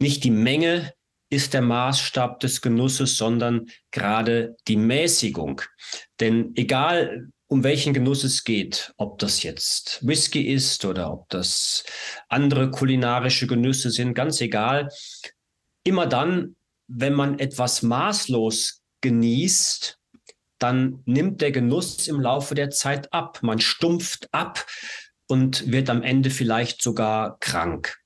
Nicht 0.00 0.24
die 0.24 0.32
Menge 0.32 0.92
ist 1.30 1.54
der 1.54 1.62
Maßstab 1.62 2.40
des 2.40 2.60
Genusses, 2.60 3.16
sondern 3.16 3.66
gerade 3.92 4.56
die 4.68 4.76
Mäßigung. 4.76 5.62
Denn 6.18 6.52
egal, 6.56 7.28
um 7.46 7.64
welchen 7.64 7.94
Genuss 7.94 8.24
es 8.24 8.44
geht, 8.44 8.92
ob 8.96 9.18
das 9.18 9.42
jetzt 9.42 10.06
Whisky 10.06 10.52
ist 10.52 10.84
oder 10.84 11.12
ob 11.12 11.28
das 11.30 11.84
andere 12.28 12.70
kulinarische 12.70 13.46
Genüsse 13.46 13.90
sind, 13.90 14.14
ganz 14.14 14.40
egal, 14.40 14.88
immer 15.84 16.06
dann, 16.06 16.56
wenn 16.86 17.14
man 17.14 17.38
etwas 17.38 17.82
maßlos 17.82 18.82
genießt, 19.00 19.98
dann 20.58 21.02
nimmt 21.06 21.40
der 21.40 21.52
Genuss 21.52 22.06
im 22.06 22.20
Laufe 22.20 22.54
der 22.54 22.70
Zeit 22.70 23.12
ab. 23.12 23.38
Man 23.42 23.60
stumpft 23.60 24.28
ab 24.32 24.66
und 25.26 25.70
wird 25.72 25.88
am 25.90 26.02
Ende 26.02 26.30
vielleicht 26.30 26.82
sogar 26.82 27.38
krank. 27.40 27.98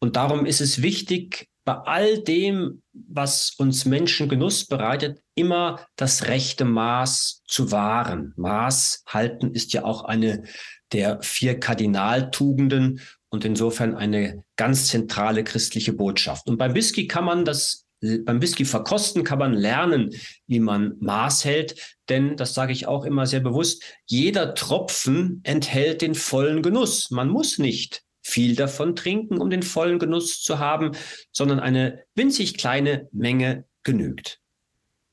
Und 0.00 0.16
darum 0.16 0.46
ist 0.46 0.60
es 0.60 0.82
wichtig, 0.82 1.48
bei 1.64 1.74
all 1.74 2.18
dem, 2.22 2.82
was 2.92 3.54
uns 3.58 3.84
Menschen 3.84 4.28
Genuss 4.28 4.66
bereitet, 4.66 5.20
immer 5.34 5.86
das 5.96 6.26
rechte 6.26 6.64
Maß 6.64 7.42
zu 7.46 7.70
wahren. 7.70 8.32
Maß 8.36 9.04
halten 9.06 9.52
ist 9.52 9.72
ja 9.72 9.84
auch 9.84 10.04
eine 10.04 10.44
der 10.92 11.22
vier 11.22 11.58
Kardinaltugenden 11.58 13.00
und 13.30 13.44
insofern 13.44 13.94
eine 13.94 14.44
ganz 14.56 14.88
zentrale 14.88 15.44
christliche 15.44 15.92
Botschaft. 15.92 16.46
Und 16.48 16.58
beim 16.58 16.74
Whisky 16.74 17.06
kann 17.06 17.24
man 17.24 17.44
das 17.44 17.86
beim 18.24 18.42
Whisky 18.42 18.64
verkosten 18.64 19.22
kann 19.22 19.38
man 19.38 19.54
lernen, 19.54 20.10
wie 20.48 20.58
man 20.58 20.96
Maß 20.98 21.44
hält, 21.44 21.98
denn 22.08 22.36
das 22.36 22.52
sage 22.52 22.72
ich 22.72 22.88
auch 22.88 23.04
immer 23.04 23.26
sehr 23.26 23.40
bewusst, 23.40 23.84
jeder 24.06 24.54
Tropfen 24.54 25.40
enthält 25.44 26.02
den 26.02 26.16
vollen 26.16 26.62
Genuss. 26.62 27.12
Man 27.12 27.28
muss 27.28 27.58
nicht 27.58 28.02
viel 28.32 28.56
davon 28.56 28.96
trinken, 28.96 29.38
um 29.38 29.50
den 29.50 29.62
vollen 29.62 29.98
Genuss 29.98 30.42
zu 30.42 30.58
haben, 30.58 30.92
sondern 31.32 31.60
eine 31.60 32.04
winzig 32.14 32.56
kleine 32.56 33.08
Menge 33.12 33.66
genügt. 33.82 34.40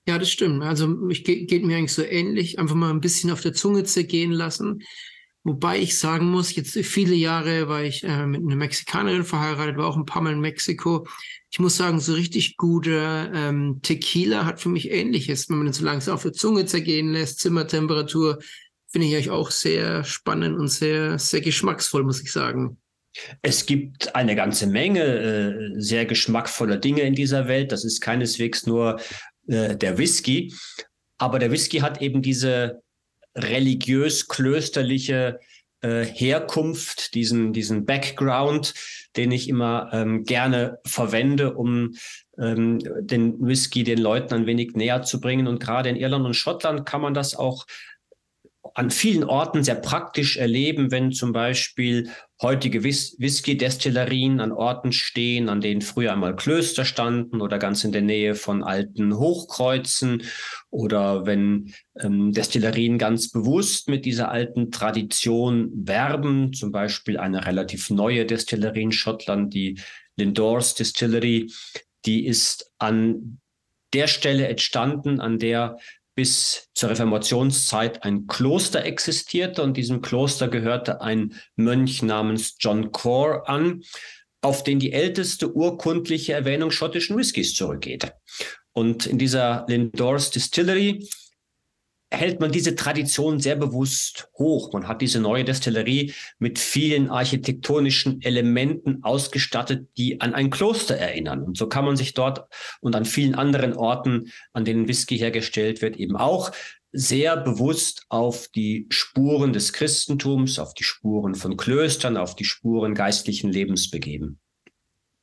Ja, 0.08 0.18
das 0.18 0.32
stimmt. 0.32 0.64
Also 0.64 1.08
ich, 1.10 1.24
geht 1.24 1.64
mir 1.64 1.78
eigentlich 1.78 1.94
so 1.94 2.04
ähnlich. 2.04 2.58
Einfach 2.58 2.76
mal 2.76 2.90
ein 2.90 3.02
bisschen 3.02 3.30
auf 3.30 3.42
der 3.42 3.54
Zunge 3.54 3.84
zergehen 3.84 4.32
lassen. 4.32 4.82
Wobei 5.44 5.80
ich 5.80 5.98
sagen 5.98 6.30
muss, 6.30 6.56
jetzt 6.56 6.74
viele 6.74 7.16
Jahre 7.16 7.70
war 7.70 7.84
ich 7.84 8.04
äh, 8.04 8.26
mit 8.26 8.42
einer 8.42 8.56
Mexikanerin 8.56 9.24
verheiratet, 9.24 9.78
war 9.78 9.88
auch 9.88 9.96
ein 9.96 10.06
paar 10.06 10.22
Mal 10.22 10.34
in 10.34 10.42
Mexiko. 10.42 11.08
Ich 11.50 11.60
muss 11.60 11.78
sagen, 11.78 12.00
so 12.00 12.14
richtig 12.14 12.58
guter 12.58 13.32
ähm, 13.34 13.80
Tequila 13.82 14.46
hat 14.46 14.60
für 14.60 14.70
mich 14.70 14.92
Ähnliches, 14.92 15.50
wenn 15.50 15.58
man 15.58 15.68
ihn 15.68 15.74
so 15.74 15.86
langsam 15.86 16.16
auf 16.16 16.24
der 16.24 16.34
Zunge 16.34 16.66
zergehen 16.66 17.14
lässt, 17.14 17.40
Zimmertemperatur, 17.40 18.40
finde 18.88 19.08
ich 19.08 19.16
euch 19.16 19.30
auch 19.30 19.52
sehr 19.52 20.04
spannend 20.04 20.58
und 20.58 20.68
sehr, 20.68 21.20
sehr 21.20 21.42
geschmacksvoll, 21.42 22.04
muss 22.04 22.22
ich 22.22 22.32
sagen. 22.32 22.78
Es 23.42 23.66
gibt 23.66 24.16
eine 24.16 24.36
ganze 24.36 24.68
Menge 24.68 25.04
äh, 25.04 25.82
sehr 25.82 26.06
geschmackvoller 26.06 26.78
Dinge 26.78 27.02
in 27.02 27.16
dieser 27.16 27.48
Welt. 27.48 27.72
Das 27.72 27.84
ist 27.84 28.02
keineswegs 28.02 28.68
nur 28.68 29.00
äh, 29.48 29.76
der 29.76 29.98
Whisky. 29.98 30.54
Aber 31.18 31.40
der 31.40 31.52
Whisky 31.52 31.80
hat 31.80 32.02
eben 32.02 32.22
diese 32.22 32.82
religiös-klösterliche 33.36 35.40
äh, 35.82 36.04
Herkunft, 36.04 37.14
diesen, 37.14 37.54
diesen 37.54 37.86
Background, 37.86 38.74
den 39.16 39.32
ich 39.32 39.48
immer 39.48 39.90
ähm, 39.94 40.24
gerne 40.24 40.80
verwende, 40.86 41.56
um 41.56 41.96
ähm, 42.38 42.80
den 43.02 43.40
Whisky 43.40 43.84
den 43.84 44.00
Leuten 44.00 44.34
ein 44.34 44.46
wenig 44.46 44.74
näher 44.74 45.04
zu 45.04 45.20
bringen. 45.20 45.48
Und 45.48 45.60
gerade 45.60 45.90
in 45.90 45.96
Irland 45.96 46.26
und 46.26 46.36
Schottland 46.36 46.86
kann 46.86 47.02
man 47.02 47.14
das 47.14 47.36
auch 47.36 47.66
an 48.74 48.92
vielen 48.92 49.24
Orten 49.24 49.64
sehr 49.64 49.76
praktisch 49.76 50.38
erleben, 50.38 50.92
wenn 50.92 51.12
zum 51.12 51.32
Beispiel 51.32 52.10
heutige 52.42 52.84
Whisky-Destillerien 52.84 54.40
an 54.40 54.52
Orten 54.52 54.92
stehen, 54.92 55.50
an 55.50 55.62
denen 55.62 55.82
früher 55.82 56.14
einmal 56.14 56.36
Klöster 56.36 56.86
standen 56.86 57.42
oder 57.42 57.58
ganz 57.58 57.84
in 57.84 57.92
der 57.92 58.02
Nähe 58.02 58.36
von 58.36 58.64
alten 58.64 59.18
Hochkreuzen 59.18 60.24
oder 60.70 61.26
wenn 61.26 61.74
ähm, 62.00 62.32
Destillerien 62.32 62.98
ganz 62.98 63.32
bewusst 63.32 63.90
mit 63.90 64.06
dieser 64.06 64.30
alten 64.30 64.72
Tradition 64.72 65.72
werben, 65.74 66.54
zum 66.54 66.72
Beispiel 66.72 67.18
eine 67.18 67.46
relativ 67.46 67.90
neue 67.90 68.26
Destillerie 68.26 68.84
in 68.84 68.92
Schottland, 68.92 69.54
die 69.54 69.80
Lindors 70.16 70.76
Distillery, 70.76 71.52
die 72.06 72.26
ist 72.26 72.72
an 72.78 73.40
der 73.94 74.08
Stelle 74.08 74.48
entstanden, 74.48 75.20
an 75.20 75.40
der 75.40 75.78
bis 76.16 76.69
zur 76.80 76.92
Reformationszeit 76.92 78.04
ein 78.04 78.28
Kloster 78.28 78.86
existierte 78.86 79.62
und 79.62 79.76
diesem 79.76 80.02
Kloster 80.02 80.48
gehörte 80.48 81.02
ein 81.02 81.34
Mönch 81.58 82.02
namens 82.04 82.56
John 82.58 82.94
Core 82.94 83.50
an, 83.50 83.84
auf 84.42 84.64
den 84.64 84.80
die 84.80 84.94
älteste 84.94 85.54
urkundliche 85.54 86.32
Erwähnung 86.32 86.72
schottischen 86.72 87.18
Whiskys 87.18 87.54
zurückgeht. 87.54 88.14
Und 88.72 89.06
in 89.08 89.18
dieser 89.18 89.66
Lindors 89.68 90.32
Distillery 90.32 91.06
hält 92.12 92.40
man 92.40 92.52
diese 92.52 92.76
Tradition 92.76 93.40
sehr 93.40 93.56
bewusst 93.56 94.30
hoch. 94.38 94.74
Man 94.74 94.88
hat 94.88 95.02
diese 95.02 95.20
neue 95.20 95.44
Destillerie 95.44 96.14
mit 96.40 96.58
vielen 96.58 97.10
architektonischen 97.10 98.22
Elementen 98.22 99.04
ausgestattet, 99.04 99.90
die 99.98 100.20
an 100.20 100.34
ein 100.34 100.50
Kloster 100.50 100.96
erinnern. 100.96 101.44
Und 101.44 101.58
so 101.58 101.68
kann 101.68 101.86
man 101.86 101.98
sich 101.98 102.14
dort 102.14 102.48
und 102.82 102.96
an 102.96 103.06
vielen 103.06 103.36
anderen 103.36 103.74
Orten, 103.74 104.32
an 104.54 104.66
denen 104.66 104.88
Whisky 104.88 105.18
hergestellt 105.18 105.82
wird, 105.82 105.98
eben 105.98 106.16
auch 106.16 106.52
sehr 106.92 107.38
bewusst 107.38 108.06
auf 108.10 108.48
die 108.48 108.88
Spuren 108.90 109.54
des 109.54 109.74
Christentums, 109.74 110.58
auf 110.58 110.74
die 110.74 110.84
Spuren 110.84 111.36
von 111.36 111.56
Klöstern, 111.56 112.18
auf 112.18 112.36
die 112.36 112.46
Spuren 112.46 112.96
geistlichen 112.96 113.52
Lebens 113.52 113.92
begeben. 113.92 114.40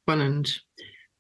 Spannend. 0.03 0.66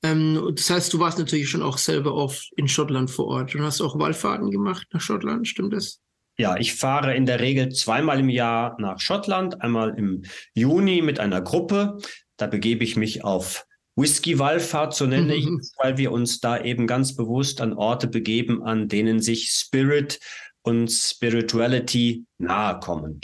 Ähm, 0.06 0.52
das 0.54 0.70
heißt, 0.70 0.92
du 0.92 0.98
warst 0.98 1.18
natürlich 1.18 1.48
schon 1.48 1.62
auch 1.62 1.78
selber 1.78 2.14
oft 2.14 2.52
in 2.56 2.68
Schottland 2.68 3.10
vor 3.10 3.26
Ort 3.26 3.54
und 3.54 3.62
hast 3.62 3.80
auch 3.80 3.98
Wallfahrten 3.98 4.50
gemacht 4.50 4.86
nach 4.92 5.00
Schottland, 5.00 5.48
stimmt 5.48 5.72
das? 5.72 6.00
Ja, 6.38 6.56
ich 6.58 6.74
fahre 6.74 7.14
in 7.14 7.24
der 7.24 7.40
Regel 7.40 7.70
zweimal 7.72 8.20
im 8.20 8.28
Jahr 8.28 8.76
nach 8.78 9.00
Schottland, 9.00 9.62
einmal 9.62 9.98
im 9.98 10.22
Juni 10.54 11.00
mit 11.00 11.18
einer 11.18 11.40
Gruppe. 11.40 11.98
Da 12.36 12.46
begebe 12.46 12.84
ich 12.84 12.96
mich 12.96 13.24
auf 13.24 13.64
Whisky-Wallfahrt, 13.96 14.94
so 14.94 15.06
nenne 15.06 15.34
ich 15.34 15.46
es, 15.60 15.72
weil 15.78 15.96
wir 15.96 16.12
uns 16.12 16.40
da 16.40 16.62
eben 16.62 16.86
ganz 16.86 17.16
bewusst 17.16 17.60
an 17.60 17.72
Orte 17.72 18.06
begeben, 18.06 18.62
an 18.62 18.88
denen 18.88 19.20
sich 19.20 19.48
Spirit 19.50 20.20
und 20.62 20.88
Spirituality 20.90 22.26
nahe 22.38 22.78
kommen. 22.80 23.20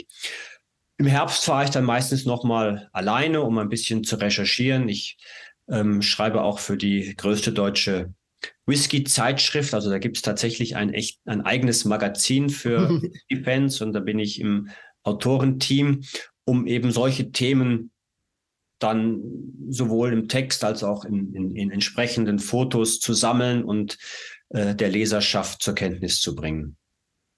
Im 0.97 1.05
Herbst 1.05 1.45
fahre 1.45 1.65
ich 1.65 1.69
dann 1.69 1.83
meistens 1.83 2.25
nochmal 2.25 2.89
alleine, 2.93 3.41
um 3.41 3.57
ein 3.57 3.69
bisschen 3.69 4.03
zu 4.03 4.15
recherchieren. 4.15 4.89
Ich 4.89 5.17
ähm, 5.69 6.01
schreibe 6.01 6.41
auch 6.41 6.59
für 6.59 6.77
die 6.77 7.15
größte 7.15 7.51
deutsche 7.51 8.13
Whisky-Zeitschrift. 8.65 9.73
Also 9.73 9.89
da 9.89 9.99
gibt 9.99 10.17
es 10.17 10.23
tatsächlich 10.23 10.75
ein 10.75 10.93
echt 10.93 11.19
ein 11.25 11.41
eigenes 11.41 11.85
Magazin 11.85 12.49
für 12.49 13.01
die 13.29 13.43
Fans 13.43 13.81
und 13.81 13.93
da 13.93 13.99
bin 13.99 14.19
ich 14.19 14.39
im 14.39 14.69
Autorenteam, 15.03 16.03
um 16.45 16.67
eben 16.67 16.91
solche 16.91 17.31
Themen 17.31 17.91
dann 18.79 19.21
sowohl 19.69 20.11
im 20.11 20.27
Text 20.27 20.63
als 20.63 20.83
auch 20.83 21.05
in, 21.05 21.33
in, 21.33 21.55
in 21.55 21.71
entsprechenden 21.71 22.39
Fotos 22.39 22.99
zu 22.99 23.13
sammeln 23.13 23.63
und 23.63 23.97
äh, 24.49 24.75
der 24.75 24.89
Leserschaft 24.89 25.61
zur 25.61 25.73
Kenntnis 25.73 26.19
zu 26.19 26.35
bringen. 26.35 26.75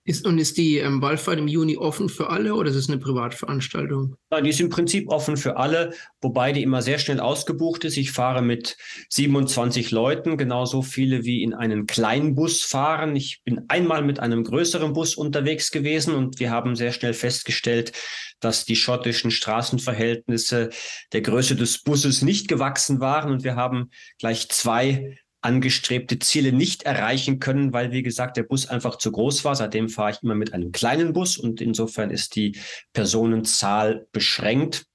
Ist, 0.07 0.27
und 0.27 0.37
ist 0.37 0.57
die 0.57 0.77
ähm, 0.77 1.01
Wallfahrt 1.01 1.39
im 1.39 1.47
Juni 1.47 1.77
offen 1.77 2.09
für 2.09 2.29
alle 2.29 2.53
oder 2.53 2.69
ist 2.69 2.75
es 2.75 2.87
eine 2.87 2.99
Privatveranstaltung? 2.99 4.15
Nein, 4.29 4.43
die 4.43 4.51
ist 4.51 4.59
im 4.59 4.69
Prinzip 4.69 5.09
offen 5.09 5.35
für 5.35 5.57
alle, 5.57 5.95
wobei 6.21 6.51
die 6.51 6.61
immer 6.61 6.83
sehr 6.83 6.99
schnell 6.99 7.19
ausgebucht 7.19 7.83
ist. 7.85 7.97
Ich 7.97 8.11
fahre 8.11 8.43
mit 8.43 8.77
27 9.09 9.89
Leuten, 9.89 10.37
genauso 10.37 10.83
viele 10.83 11.23
wie 11.23 11.41
in 11.41 11.55
einen 11.55 11.87
kleinen 11.87 12.35
Bus 12.35 12.61
fahren. 12.61 13.15
Ich 13.15 13.41
bin 13.43 13.65
einmal 13.67 14.03
mit 14.03 14.19
einem 14.19 14.43
größeren 14.43 14.93
Bus 14.93 15.15
unterwegs 15.15 15.71
gewesen 15.71 16.13
und 16.13 16.39
wir 16.39 16.51
haben 16.51 16.75
sehr 16.75 16.91
schnell 16.91 17.15
festgestellt, 17.15 17.91
dass 18.39 18.63
die 18.63 18.75
schottischen 18.75 19.31
Straßenverhältnisse 19.31 20.69
der 21.13 21.21
Größe 21.21 21.55
des 21.55 21.81
Busses 21.81 22.21
nicht 22.21 22.47
gewachsen 22.47 22.99
waren 22.99 23.31
und 23.31 23.43
wir 23.43 23.55
haben 23.55 23.89
gleich 24.19 24.49
zwei 24.49 25.17
angestrebte 25.45 26.19
Ziele 26.19 26.51
nicht 26.51 26.83
erreichen 26.83 27.39
können, 27.39 27.71
weil, 27.71 27.91
wie 27.91 28.03
gesagt, 28.03 28.35
der 28.35 28.43
Bus 28.43 28.67
einfach 28.67 28.97
zu 28.97 29.11
groß 29.11 29.45
war. 29.45 29.55
Seitdem 29.55 29.87
fahre 29.87 30.11
ich 30.11 30.23
immer 30.23 30.35
mit 30.35 30.53
einem 30.53 30.71
kleinen 30.71 31.13
Bus 31.13 31.37
und 31.37 31.61
insofern 31.61 32.09
ist 32.09 32.35
die 32.35 32.57
Personenzahl 32.93 34.07
beschränkt. 34.11 34.85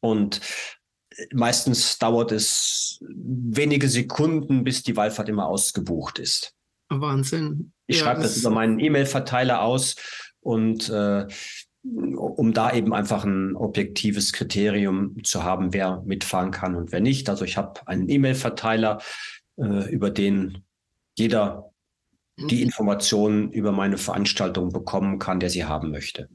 Und 0.00 0.40
meistens 1.32 1.98
dauert 1.98 2.32
es 2.32 3.00
wenige 3.00 3.88
Sekunden, 3.88 4.62
bis 4.62 4.82
die 4.82 4.96
Wallfahrt 4.96 5.28
immer 5.28 5.46
ausgebucht 5.46 6.18
ist. 6.18 6.54
Wahnsinn. 6.90 7.72
Ich 7.86 7.98
ja, 7.98 8.04
schreibe 8.04 8.22
das, 8.22 8.34
das 8.34 8.42
über 8.42 8.50
meinen 8.50 8.78
E-Mail-Verteiler 8.78 9.62
aus 9.62 9.96
und 10.40 10.88
äh, 10.90 11.26
um 11.82 12.52
da 12.52 12.72
eben 12.72 12.92
einfach 12.92 13.24
ein 13.24 13.56
objektives 13.56 14.32
Kriterium 14.32 15.22
zu 15.24 15.44
haben, 15.44 15.72
wer 15.72 16.02
mitfahren 16.04 16.50
kann 16.50 16.74
und 16.74 16.92
wer 16.92 17.00
nicht. 17.00 17.30
Also 17.30 17.44
ich 17.44 17.56
habe 17.56 17.86
einen 17.86 18.08
E-Mail-Verteiler, 18.08 19.00
äh, 19.58 19.90
über 19.90 20.10
den 20.10 20.64
jeder 21.16 21.68
die 22.38 22.56
mhm. 22.56 22.62
Informationen 22.62 23.52
über 23.52 23.72
meine 23.72 23.98
Veranstaltung 23.98 24.72
bekommen 24.72 25.18
kann, 25.18 25.40
der 25.40 25.50
sie 25.50 25.64
haben 25.64 25.90
möchte. 25.90 26.28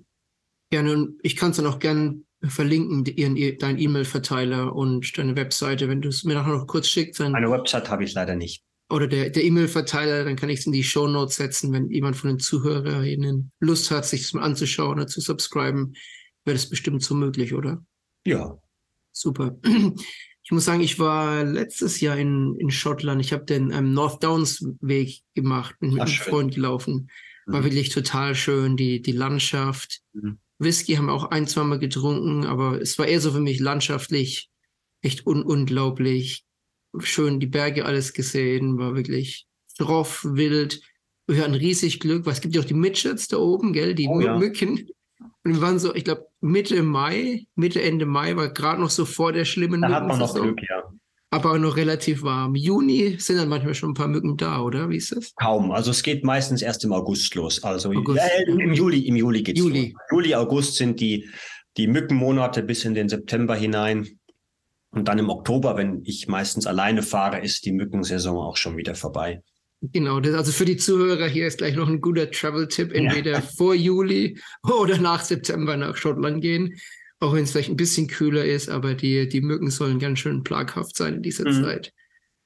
Gerne. 0.70 1.10
Ich 1.22 1.36
kann 1.36 1.52
es 1.52 1.58
dann 1.58 1.68
auch 1.68 1.80
gerne 1.80 2.22
verlinken, 2.42 3.06
ihren, 3.06 3.58
deinen 3.58 3.80
E-Mail-Verteiler 3.80 4.76
und 4.76 5.18
deine 5.18 5.36
Webseite, 5.36 5.88
wenn 5.88 6.02
du 6.02 6.10
es 6.10 6.24
mir 6.24 6.34
nachher 6.34 6.58
noch 6.58 6.68
kurz 6.68 6.88
schickst. 6.88 7.22
Eine 7.22 7.52
Website 7.52 7.90
habe 7.90 8.04
ich 8.04 8.14
leider 8.14 8.36
nicht. 8.36 8.64
Oder 8.90 9.08
der, 9.08 9.30
der 9.30 9.44
E-Mail-Verteiler, 9.44 10.26
dann 10.26 10.36
kann 10.36 10.50
ich 10.50 10.60
es 10.60 10.66
in 10.66 10.74
die 10.74 10.84
Show 10.84 11.08
Notes 11.08 11.38
setzen, 11.38 11.72
wenn 11.72 11.90
jemand 11.90 12.18
von 12.18 12.32
den 12.32 12.40
ZuhörerInnen 12.40 13.52
Lust 13.60 13.92
hat, 13.92 14.06
sich 14.06 14.24
das 14.24 14.34
mal 14.34 14.44
anzuschauen 14.44 14.94
oder 14.94 15.08
zu 15.08 15.22
subscriben, 15.22 15.94
wäre 16.44 16.56
das 16.56 16.70
bestimmt 16.70 17.02
so 17.02 17.16
möglich, 17.16 17.54
oder? 17.54 17.84
Ja. 18.26 18.58
Super. 19.14 19.58
Ich 20.44 20.52
muss 20.52 20.66
sagen, 20.66 20.82
ich 20.82 21.00
war 21.00 21.44
letztes 21.44 22.02
Jahr 22.02 22.18
in, 22.18 22.56
in 22.58 22.70
Schottland. 22.70 23.22
Ich 23.22 23.32
habe 23.32 23.46
den 23.46 23.72
ähm, 23.72 23.94
North 23.94 24.24
Downs 24.24 24.66
Weg 24.82 25.22
gemacht, 25.36 25.76
bin 25.80 25.92
mit 25.92 26.02
Ach, 26.02 26.06
einem 26.06 26.14
schön. 26.14 26.32
Freund 26.32 26.56
gelaufen. 26.56 27.10
War 27.46 27.62
mhm. 27.62 27.66
wirklich 27.66 27.90
total 27.90 28.36
schön, 28.36 28.76
die, 28.76 29.02
die 29.02 29.12
Landschaft. 29.14 30.02
Mhm. 30.14 30.40
Whisky 30.60 30.96
haben 30.96 31.06
wir 31.06 31.14
auch 31.14 31.32
ein, 31.32 31.48
zwei 31.48 31.64
Mal 31.64 31.80
getrunken, 31.80 32.46
aber 32.46 32.82
es 32.82 32.98
war 33.00 33.08
eher 33.08 33.20
so 33.20 33.32
für 33.32 33.40
mich 33.40 33.60
landschaftlich 33.60 34.50
echt 35.02 35.26
un 35.26 35.44
unglaublich. 35.44 36.44
Schön 37.00 37.40
die 37.40 37.48
Berge 37.48 37.86
alles 37.86 38.14
gesehen, 38.14 38.78
war 38.78 38.96
wirklich 38.96 39.48
drauf, 39.78 40.24
wild. 40.24 40.82
Wir 41.28 41.44
hatten 41.44 41.56
riesig 41.56 42.00
Glück, 42.00 42.26
weil 42.26 42.34
es 42.34 42.42
gibt 42.42 42.54
ja 42.54 42.62
auch 42.62 42.66
die 42.66 42.74
Midgets 42.74 43.28
da 43.28 43.38
oben, 43.38 43.74
gell, 43.74 43.96
die 43.96 44.08
oh. 44.08 44.38
Mücken. 44.38 44.88
Und 45.44 45.56
wir 45.56 45.62
waren 45.62 45.80
so, 45.80 45.94
ich 45.94 46.06
glaube, 46.06 46.28
Mitte 46.40 46.82
Mai, 46.84 47.46
Mitte, 47.56 47.82
Ende 47.82 48.06
Mai 48.06 48.36
war 48.36 48.50
gerade 48.50 48.80
noch 48.82 48.90
so 48.90 49.06
vor 49.06 49.34
der 49.34 49.46
schlimmen 49.46 49.82
Da 49.82 49.90
hat 49.90 50.08
man 50.08 50.20
noch 50.20 50.34
Glück, 50.34 50.62
ja. 50.70 50.84
Aber 51.32 51.58
noch 51.58 51.76
relativ 51.78 52.22
warm. 52.22 52.54
Juni 52.54 53.16
sind 53.18 53.38
dann 53.38 53.50
manchmal 53.50 53.74
schon 53.74 53.90
ein 53.92 53.96
paar 53.96 54.08
Mücken 54.08 54.38
da, 54.38 54.62
oder? 54.62 54.90
Wie 54.90 54.98
ist 54.98 55.12
das? 55.12 55.34
Kaum. 55.36 55.72
Also 55.72 55.90
es 55.90 56.04
geht 56.04 56.24
meistens 56.24 56.62
erst 56.62 56.84
im 56.84 56.94
August 56.94 57.34
los. 57.34 57.64
Also 57.64 57.90
August. 57.90 58.22
Äh, 58.22 58.52
im 58.52 58.72
Juli, 58.72 59.00
im 59.00 59.16
Juli 59.16 59.42
geht's 59.42 59.60
Juli. 59.60 59.94
los. 59.94 60.02
Juli, 60.12 60.36
August 60.36 60.76
sind 60.76 61.00
die, 61.00 61.28
die 61.76 61.88
Mückenmonate 61.88 62.62
bis 62.62 62.86
in 62.86 62.94
den 62.94 63.10
September 63.10 63.56
hinein. 63.56 64.08
Und 64.92 65.08
dann 65.08 65.18
im 65.18 65.32
Oktober, 65.32 65.76
wenn 65.76 66.04
ich 66.06 66.28
meistens 66.28 66.68
alleine 66.68 67.02
fahre, 67.02 67.40
ist 67.40 67.66
die 67.66 67.72
Mückensaison 67.72 68.38
auch 68.38 68.56
schon 68.56 68.78
wieder 68.78 68.94
vorbei. 68.94 69.42
Genau, 69.92 70.22
das, 70.22 70.34
also 70.34 70.54
für 70.54 70.64
die 70.64 70.78
Zuhörer 70.78 71.28
hier 71.28 71.46
ist 71.46 71.58
gleich 71.58 71.76
noch 71.76 71.90
ein 71.90 72.00
guter 72.00 72.32
Travel-Tipp, 72.32 72.94
entweder 72.94 73.32
ja. 73.34 73.42
vor 73.42 73.76
Juli 73.76 74.40
oder 74.64 74.98
nach 74.98 75.22
September 75.22 75.76
nach 75.76 75.98
Schottland 75.98 76.42
gehen, 76.42 76.80
auch 77.20 77.34
wenn 77.34 77.44
es 77.44 77.52
vielleicht 77.52 77.70
ein 77.70 77.76
bisschen 77.76 78.08
kühler 78.08 78.46
ist, 78.46 78.70
aber 78.70 78.94
die, 78.94 79.28
die 79.28 79.42
Mücken 79.42 79.70
sollen 79.70 80.00
ganz 80.00 80.20
schön 80.20 80.44
plaghaft 80.44 80.96
sein 80.96 81.16
in 81.16 81.22
dieser 81.22 81.50
mhm. 81.50 81.64
Zeit, 81.64 81.94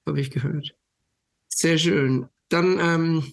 habe 0.07 0.19
ich 0.19 0.31
gehört. 0.31 0.73
Sehr 1.47 1.77
schön. 1.77 2.25
Dann 2.49 2.79
ähm, 2.79 3.23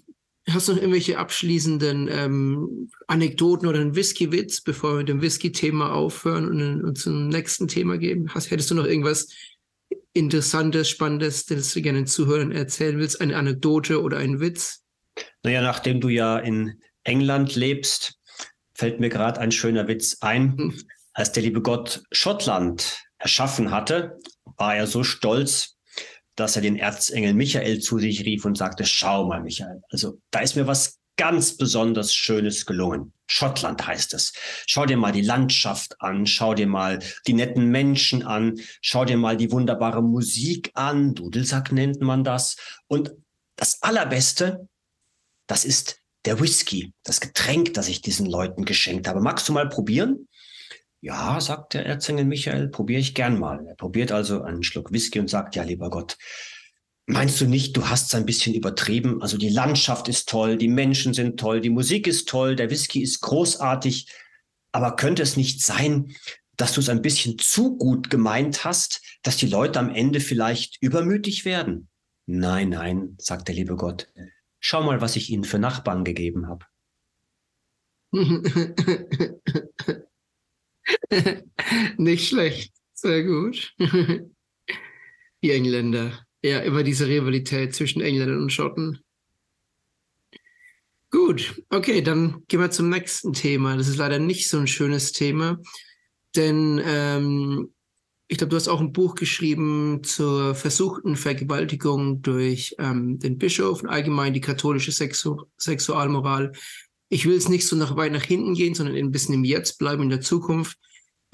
hast 0.51 0.69
du 0.69 0.73
noch 0.73 0.81
irgendwelche 0.81 1.19
abschließenden 1.19 2.09
ähm, 2.11 2.91
Anekdoten 3.07 3.67
oder 3.67 3.81
einen 3.81 3.97
Whisky-Witz, 3.97 4.61
bevor 4.61 4.93
wir 4.93 4.99
mit 4.99 5.09
dem 5.09 5.23
Whisky-Thema 5.23 5.95
aufhören 5.95 6.47
und, 6.47 6.85
und 6.85 6.99
zum 6.99 7.29
nächsten 7.29 7.69
Thema 7.69 7.97
gehen? 7.97 8.29
Hast, 8.35 8.51
hättest 8.51 8.71
du 8.71 8.75
noch 8.75 8.85
irgendwas 8.85 9.29
Interessantes, 10.15 10.89
Spannendes, 10.89 11.45
das 11.47 11.75
du 11.75 11.83
gerne 11.83 11.99
den 11.99 12.07
Zuhörern 12.07 12.53
erzählen 12.53 12.99
willst? 12.99 13.21
Eine 13.21 13.37
Anekdote 13.37 14.01
oder 14.01 14.19
ein 14.19 14.41
Witz? 14.41 14.85
Naja, 15.43 15.61
nachdem 15.61 16.01
du 16.01 16.09
ja 16.09 16.39
in 16.39 16.81
England 17.03 17.57
lebst, 17.57 18.19
fällt 18.75 19.01
mir 19.01 19.09
gerade 19.09 19.41
ein 19.41 19.53
schöner 19.53 19.89
Witz 19.89 20.19
ein. 20.21 20.57
Hm. 20.57 20.83
Als 21.13 21.33
der 21.33 21.43
liebe 21.43 21.63
Gott 21.63 22.03
Schottland 22.13 23.03
erschaffen 23.19 23.71
hatte, 23.71 24.19
war 24.57 24.77
er 24.77 24.87
so 24.87 25.05
stolz, 25.05 25.77
dass 26.37 26.57
er 26.57 26.63
den 26.63 26.77
Erzengel 26.77 27.35
Michael 27.35 27.81
zu 27.81 27.99
sich 27.99 28.25
rief 28.25 28.45
und 28.45 28.57
sagte, 28.57 28.85
schau 28.85 29.27
mal, 29.27 29.43
Michael, 29.43 29.83
also 29.91 30.19
da 30.31 30.41
ist 30.41 30.57
mir 30.57 30.67
was 30.67 30.99
ganz 31.17 31.57
besonders 31.57 32.15
Schönes 32.15 32.67
gelungen. 32.67 33.13
Schottland 33.27 33.87
heißt 33.87 34.15
es. 34.15 34.33
Schau 34.67 34.87
dir 34.87 34.97
mal 34.97 35.13
die 35.13 35.23
Landschaft 35.23 36.01
an, 36.01 36.27
schau 36.27 36.55
dir 36.55 36.67
mal 36.67 36.99
die 37.27 37.33
netten 37.33 37.71
Menschen 37.71 38.23
an, 38.23 38.61
schau 38.81 39.05
dir 39.05 39.17
mal 39.17 39.37
die 39.37 39.51
wunderbare 39.51 40.03
Musik 40.03 40.71
an, 40.75 41.15
Dudelsack 41.15 41.73
nennt 41.73 42.01
man 42.01 42.25
das. 42.25 42.57
Und 42.87 43.13
das 43.57 43.83
Allerbeste, 43.83 44.69
das 45.47 45.65
ist 45.65 46.01
der 46.25 46.41
Whisky, 46.41 46.93
das 47.03 47.21
Getränk, 47.21 47.75
das 47.75 47.89
ich 47.89 48.03
diesen 48.03 48.27
Leuten 48.27 48.65
geschenkt 48.65 49.09
habe. 49.09 49.21
Magst 49.21 49.49
du 49.49 49.53
mal 49.53 49.69
probieren? 49.69 50.29
Ja, 51.01 51.39
sagt 51.41 51.75
der 51.75 51.85
Erzengel 51.85 52.25
Michael, 52.25 52.69
probiere 52.69 53.01
ich 53.01 53.15
gern 53.15 53.39
mal. 53.39 53.67
Er 53.67 53.75
probiert 53.75 54.11
also 54.11 54.43
einen 54.43 54.63
Schluck 54.63 54.91
Whisky 54.91 55.21
und 55.21 55.29
sagt, 55.29 55.55
ja, 55.55 55.63
lieber 55.63 55.91
Gott, 55.91 56.17
Meinst 57.07 57.39
du 57.41 57.47
nicht, 57.47 57.77
du 57.77 57.89
hast 57.89 58.07
es 58.07 58.15
ein 58.15 58.25
bisschen 58.25 58.55
übertrieben? 58.55 59.21
Also 59.21 59.37
die 59.37 59.51
Landschaft 59.51 60.09
ist 60.09 60.29
toll, 60.29 60.57
die 60.57 60.69
Menschen 60.69 61.13
sind 61.13 61.39
toll, 61.39 61.61
die 61.61 61.71
Musik 61.71 62.07
ist 62.07 62.29
toll, 62.29 62.57
der 62.57 62.71
Whisky 62.71 63.03
ist 63.03 63.21
großartig. 63.21 64.09
Aber 64.73 64.97
könnte 64.97 65.23
es 65.23 65.37
nicht 65.37 65.63
sein, 65.63 66.15
dass 66.57 66.73
du 66.73 66.81
es 66.81 66.89
ein 66.89 67.03
bisschen 67.03 67.39
zu 67.39 67.77
gut 67.77 68.09
gemeint 68.09 68.65
hast, 68.65 69.03
dass 69.23 69.37
die 69.37 69.49
Leute 69.49 69.79
am 69.79 69.91
Ende 69.95 70.21
vielleicht 70.21 70.81
übermütig 70.81 71.45
werden? 71.45 71.89
Nein, 72.27 72.71
nein, 72.71 73.17
sagt 73.19 73.49
der 73.49 73.55
liebe 73.55 73.77
Gott. 73.77 74.09
Schau 74.59 74.83
mal, 74.83 75.03
was 75.03 75.17
ich 75.17 75.29
ihnen 75.29 75.45
für 75.45 75.59
Nachbarn 75.59 76.05
gegeben 76.05 76.49
habe. 76.49 76.65
Nicht 81.99 82.29
schlecht, 82.29 82.73
sehr 82.95 83.25
gut. 83.25 83.75
Die 85.43 85.51
Engländer 85.51 86.25
ja, 86.49 86.61
immer 86.61 86.83
diese 86.83 87.09
Rivalität 87.09 87.75
zwischen 87.75 88.03
Engländern 88.03 88.43
und 88.43 88.53
Schotten. 88.53 89.01
Gut, 91.11 91.63
okay, 91.71 92.03
dann 92.03 92.43
gehen 92.49 92.61
wir 92.61 92.71
zum 92.71 92.91
nächsten 92.91 93.33
Thema. 93.33 93.77
Das 93.77 93.89
ist 93.89 93.97
leider 93.97 94.19
nicht 94.19 94.49
so 94.49 94.59
ein 94.59 94.67
schönes 94.67 95.13
Thema, 95.13 95.61
denn 96.35 96.81
ähm, 96.85 97.73
ich 98.27 98.39
glaube, 98.39 98.51
du 98.51 98.57
hast 98.57 98.69
auch 98.69 98.81
ein 98.81 98.93
Buch 98.93 99.15
geschrieben 99.15 100.03
zur 100.03 100.55
versuchten 100.55 101.17
Vergewaltigung 101.17 102.23
durch 102.23 102.75
ähm, 102.79 103.19
den 103.19 103.39
Bischof 103.39 103.83
und 103.83 103.89
allgemein 103.89 104.35
die 104.35 104.41
katholische 104.41 104.93
Sexu 104.93 105.45
Sexualmoral 105.57 106.53
ich 107.09 107.27
will 107.27 107.37
es 107.37 107.49
nicht 107.49 107.67
so 107.67 107.77
nach 107.77 107.97
weit 107.97 108.13
nach 108.13 108.25
hinten 108.25 108.55
gehen, 108.55 108.75
sondern 108.75 108.97
ein 108.97 109.13
bisschen 109.13 109.35
im 109.35 109.45
Jetzt 109.45 109.79
bleiben, 109.79 110.03
in 110.03 110.09
der 110.09 110.21
Zukunft. 110.21 110.79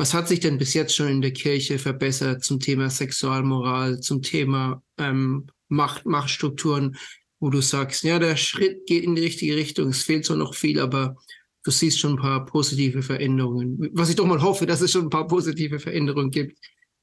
Was 0.01 0.15
hat 0.15 0.29
sich 0.29 0.41
denn 0.41 0.57
bis 0.57 0.73
jetzt 0.73 0.97
schon 0.97 1.09
in 1.09 1.21
der 1.21 1.35
Kirche 1.35 1.79
verbessert 1.79 2.43
zum 2.43 2.59
Thema 2.59 2.89
Sexualmoral, 2.89 4.01
zum 4.01 4.23
Thema 4.23 4.83
ähm, 4.97 5.49
Macht, 5.69 6.07
Machtstrukturen, 6.07 6.97
wo 7.39 7.51
du 7.51 7.61
sagst, 7.61 8.03
ja, 8.03 8.19
der 8.19 8.37
Schritt 8.37 8.87
geht 8.87 9.05
in 9.05 9.15
die 9.15 9.21
richtige 9.21 9.57
Richtung, 9.57 9.91
es 9.91 10.03
fehlt 10.03 10.25
zwar 10.25 10.39
noch 10.39 10.55
viel, 10.55 10.81
aber 10.81 11.17
du 11.65 11.71
siehst 11.71 11.99
schon 11.99 12.13
ein 12.13 12.17
paar 12.17 12.47
positive 12.47 13.03
Veränderungen. 13.03 13.91
Was 13.93 14.09
ich 14.09 14.17
doch 14.17 14.25
mal 14.25 14.41
hoffe, 14.41 14.65
dass 14.65 14.81
es 14.81 14.91
schon 14.91 15.03
ein 15.03 15.11
paar 15.11 15.27
positive 15.27 15.79
Veränderungen 15.79 16.31
gibt. 16.31 16.59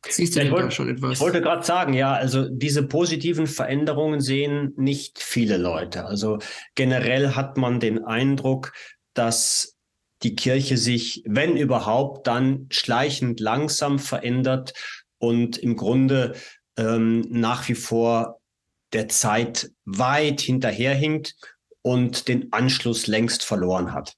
Siehst 0.09 0.35
du 0.35 0.39
ja, 0.39 0.45
denn 0.45 0.53
wollte, 0.53 0.65
da 0.65 0.71
schon 0.71 0.89
etwas? 0.89 1.13
Ich 1.13 1.19
wollte 1.19 1.41
gerade 1.41 1.63
sagen, 1.63 1.93
ja, 1.93 2.13
also 2.13 2.49
diese 2.49 2.81
positiven 2.81 3.45
Veränderungen 3.45 4.21
sehen 4.21 4.73
nicht 4.75 5.19
viele 5.19 5.57
Leute. 5.57 6.05
Also 6.05 6.39
generell 6.73 7.35
hat 7.35 7.57
man 7.57 7.79
den 7.79 8.03
Eindruck, 8.05 8.73
dass 9.13 9.76
die 10.23 10.35
Kirche 10.35 10.77
sich, 10.77 11.23
wenn 11.25 11.57
überhaupt, 11.57 12.27
dann 12.27 12.67
schleichend 12.69 13.39
langsam 13.39 13.99
verändert 13.99 14.73
und 15.19 15.57
im 15.57 15.75
Grunde 15.75 16.35
ähm, 16.77 17.25
nach 17.29 17.67
wie 17.67 17.75
vor 17.75 18.41
der 18.93 19.09
Zeit 19.09 19.71
weit 19.85 20.41
hinterherhinkt 20.41 21.35
und 21.81 22.27
den 22.27 22.51
Anschluss 22.53 23.07
längst 23.07 23.43
verloren 23.43 23.93
hat. 23.93 24.15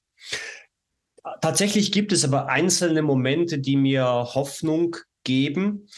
Tatsächlich 1.40 1.92
gibt 1.92 2.12
es 2.12 2.24
aber 2.24 2.48
einzelne 2.48 3.02
Momente, 3.02 3.58
die 3.58 3.76
mir 3.76 4.04
Hoffnung 4.04 4.96
geben. 5.24 5.88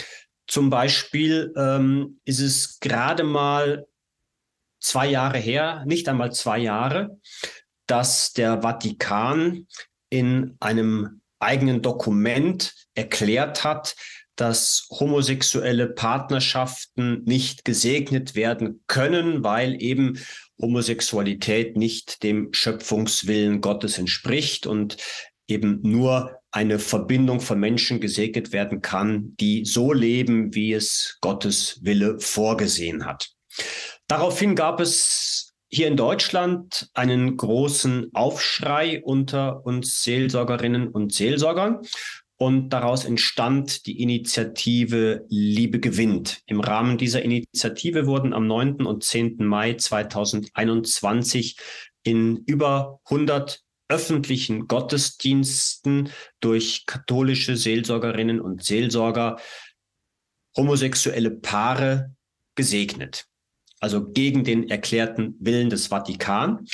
Zum 0.46 0.68
Beispiel 0.68 1.52
ähm, 1.56 2.20
ist 2.24 2.40
es 2.40 2.80
gerade 2.80 3.24
mal 3.24 3.86
zwei 4.80 5.06
Jahre 5.08 5.38
her, 5.38 5.84
nicht 5.86 6.08
einmal 6.08 6.32
zwei 6.32 6.58
Jahre, 6.58 7.20
dass 7.86 8.32
der 8.32 8.62
Vatikan 8.62 9.66
in 10.12 10.56
einem 10.60 11.22
eigenen 11.38 11.80
Dokument 11.80 12.74
erklärt 12.94 13.64
hat, 13.64 13.96
dass 14.36 14.86
homosexuelle 14.90 15.88
Partnerschaften 15.88 17.22
nicht 17.24 17.64
gesegnet 17.64 18.34
werden 18.34 18.82
können, 18.86 19.42
weil 19.42 19.82
eben 19.82 20.18
Homosexualität 20.60 21.78
nicht 21.78 22.22
dem 22.22 22.52
Schöpfungswillen 22.52 23.62
Gottes 23.62 23.98
entspricht 23.98 24.66
und 24.66 24.98
eben 25.48 25.80
nur 25.82 26.38
eine 26.50 26.78
Verbindung 26.78 27.40
von 27.40 27.58
Menschen 27.58 27.98
gesegnet 27.98 28.52
werden 28.52 28.82
kann, 28.82 29.34
die 29.40 29.64
so 29.64 29.94
leben, 29.94 30.54
wie 30.54 30.74
es 30.74 31.16
Gottes 31.22 31.80
Wille 31.82 32.20
vorgesehen 32.20 33.06
hat. 33.06 33.30
Daraufhin 34.08 34.54
gab 34.54 34.78
es 34.80 35.51
hier 35.72 35.88
in 35.88 35.96
Deutschland 35.96 36.90
einen 36.92 37.36
großen 37.36 38.10
Aufschrei 38.12 39.02
unter 39.02 39.64
uns 39.64 40.02
Seelsorgerinnen 40.02 40.88
und 40.88 41.12
Seelsorgern. 41.14 41.80
Und 42.36 42.70
daraus 42.70 43.04
entstand 43.04 43.86
die 43.86 44.02
Initiative 44.02 45.24
Liebe 45.28 45.80
gewinnt. 45.80 46.42
Im 46.46 46.60
Rahmen 46.60 46.98
dieser 46.98 47.22
Initiative 47.22 48.06
wurden 48.06 48.34
am 48.34 48.46
9. 48.46 48.84
und 48.84 49.04
10. 49.04 49.36
Mai 49.38 49.74
2021 49.74 51.56
in 52.02 52.38
über 52.46 53.00
100 53.04 53.62
öffentlichen 53.88 54.66
Gottesdiensten 54.66 56.10
durch 56.40 56.84
katholische 56.86 57.56
Seelsorgerinnen 57.56 58.40
und 58.40 58.64
Seelsorger 58.64 59.38
homosexuelle 60.56 61.30
Paare 61.30 62.14
gesegnet. 62.56 63.26
Also 63.82 64.04
gegen 64.12 64.44
den 64.44 64.70
erklärten 64.70 65.34
Willen 65.40 65.68
des 65.68 65.88
Vatikan. 65.88 66.66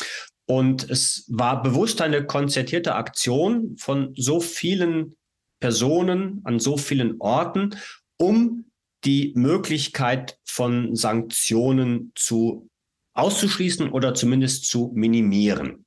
Und 0.46 0.88
es 0.88 1.24
war 1.28 1.62
bewusst 1.62 2.00
eine 2.02 2.24
konzertierte 2.24 2.94
Aktion 2.94 3.76
von 3.78 4.14
so 4.16 4.40
vielen 4.40 5.16
Personen 5.60 6.40
an 6.44 6.60
so 6.60 6.76
vielen 6.76 7.20
Orten, 7.20 7.76
um 8.18 8.70
die 9.04 9.32
Möglichkeit 9.34 10.38
von 10.44 10.94
Sanktionen 10.94 12.12
zu 12.14 12.68
auszuschließen 13.14 13.90
oder 13.90 14.14
zumindest 14.14 14.66
zu 14.66 14.92
minimieren. 14.94 15.86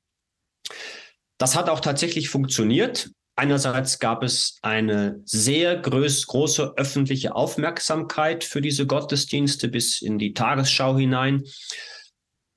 Das 1.38 1.56
hat 1.56 1.68
auch 1.68 1.80
tatsächlich 1.80 2.28
funktioniert. 2.28 3.10
Einerseits 3.34 3.98
gab 3.98 4.22
es 4.22 4.58
eine 4.60 5.22
sehr 5.24 5.76
groß, 5.76 6.26
große 6.26 6.74
öffentliche 6.76 7.34
Aufmerksamkeit 7.34 8.44
für 8.44 8.60
diese 8.60 8.86
Gottesdienste 8.86 9.68
bis 9.68 10.02
in 10.02 10.18
die 10.18 10.34
Tagesschau 10.34 10.98
hinein, 10.98 11.44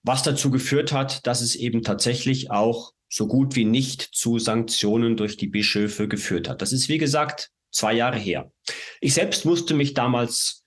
was 0.03 0.23
dazu 0.23 0.51
geführt 0.51 0.91
hat, 0.91 1.25
dass 1.25 1.41
es 1.41 1.55
eben 1.55 1.81
tatsächlich 1.81 2.51
auch 2.51 2.91
so 3.09 3.27
gut 3.27 3.55
wie 3.55 3.65
nicht 3.65 4.01
zu 4.01 4.37
Sanktionen 4.37 5.15
durch 5.15 5.37
die 5.37 5.47
Bischöfe 5.47 6.07
geführt 6.09 6.49
hat. 6.49 6.61
Das 6.61 6.73
ist, 6.73 6.89
wie 6.89 6.97
gesagt, 6.97 7.51
zwei 7.71 7.93
Jahre 7.93 8.17
her. 8.17 8.51
Ich 8.99 9.13
selbst 9.13 9.45
musste 9.45 9.73
mich 9.73 9.93
damals 9.93 10.65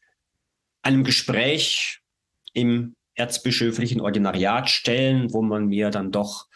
einem 0.82 1.04
Gespräch 1.04 2.00
im 2.54 2.94
erzbischöflichen 3.14 4.00
Ordinariat 4.00 4.70
stellen, 4.70 5.32
wo 5.32 5.42
man 5.42 5.66
mir 5.66 5.90
dann 5.90 6.12
doch 6.12 6.47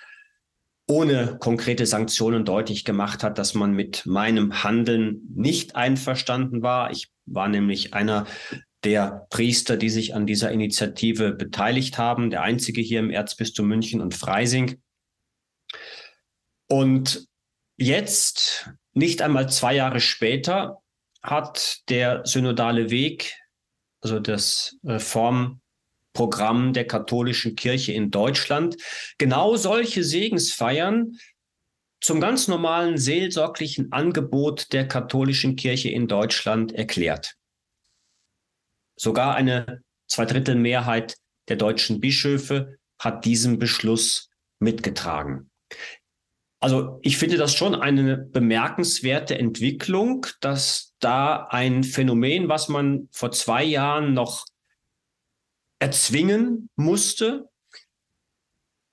ohne 0.93 1.39
konkrete 1.39 1.87
Sanktionen 1.87 2.45
deutlich 2.45 2.85
gemacht 2.85 3.23
hat, 3.23 3.39
dass 3.39 3.55
man 3.55 3.73
mit 3.73 4.05
meinem 4.05 4.63
Handeln 4.63 5.23
nicht 5.35 5.75
einverstanden 5.75 6.61
war. 6.63 6.91
Ich 6.91 7.11
war 7.25 7.49
nämlich 7.49 7.95
einer 7.95 8.27
der 8.85 9.27
Priester, 9.31 9.79
die 9.79 9.89
sich 9.89 10.15
an 10.15 10.27
dieser 10.27 10.53
Initiative 10.53 11.33
beteiligt 11.33 11.97
haben, 11.97 12.29
der 12.29 12.43
einzige 12.43 12.83
hier 12.83 13.01
im 13.01 13.09
Erzbistum 13.09 13.69
München 13.69 14.03
und 14.03 14.15
Freising. 14.15 14.83
Und 16.69 17.27
jetzt, 17.79 18.71
nicht 18.93 19.23
einmal 19.23 19.49
zwei 19.49 19.75
Jahre 19.75 20.01
später, 20.01 20.83
hat 21.23 21.89
der 21.89 22.27
synodale 22.27 22.91
Weg, 22.91 23.35
also 24.03 24.21
das 24.21 24.77
Reformprogramm 26.13 26.73
der 26.73 26.87
katholischen 26.87 27.57
Kirche 27.57 27.93
in 27.93 28.11
Deutschland, 28.11 28.77
genau 29.19 29.57
solche 29.57 30.05
Segensfeiern 30.05 31.19
zum 32.01 32.21
ganz 32.21 32.49
normalen 32.49 32.99
seelsorglichen 32.99 33.93
Angebot 33.93 34.73
der 34.73 34.89
katholischen 34.89 35.57
Kirche 35.57 35.91
in 35.91 36.09
Deutschland 36.09 36.73
erklärt. 36.73 37.37
Sogar 38.97 39.35
eine 39.35 39.83
Zweidrittelmehrheit 40.09 41.17
der 41.49 41.57
deutschen 41.57 42.01
Bischöfe 42.01 42.77
hat 42.99 43.25
diesem 43.25 43.59
Beschluss 43.59 44.31
mitgetragen. 44.59 45.51
Also 46.61 47.01
ich 47.03 47.17
finde 47.19 47.39
das 47.39 47.55
schon 47.55 47.75
eine 47.75 48.17
bemerkenswerte 48.17 49.37
Entwicklung, 49.37 50.27
dass 50.41 50.95
da 51.01 51.49
ein 51.51 51.83
Phänomen, 51.83 52.49
was 52.49 52.69
man 52.69 53.09
vor 53.11 53.33
zwei 53.33 53.65
Jahren 53.65 54.15
noch 54.15 54.47
erzwingen 55.83 56.71
musste, 56.77 57.49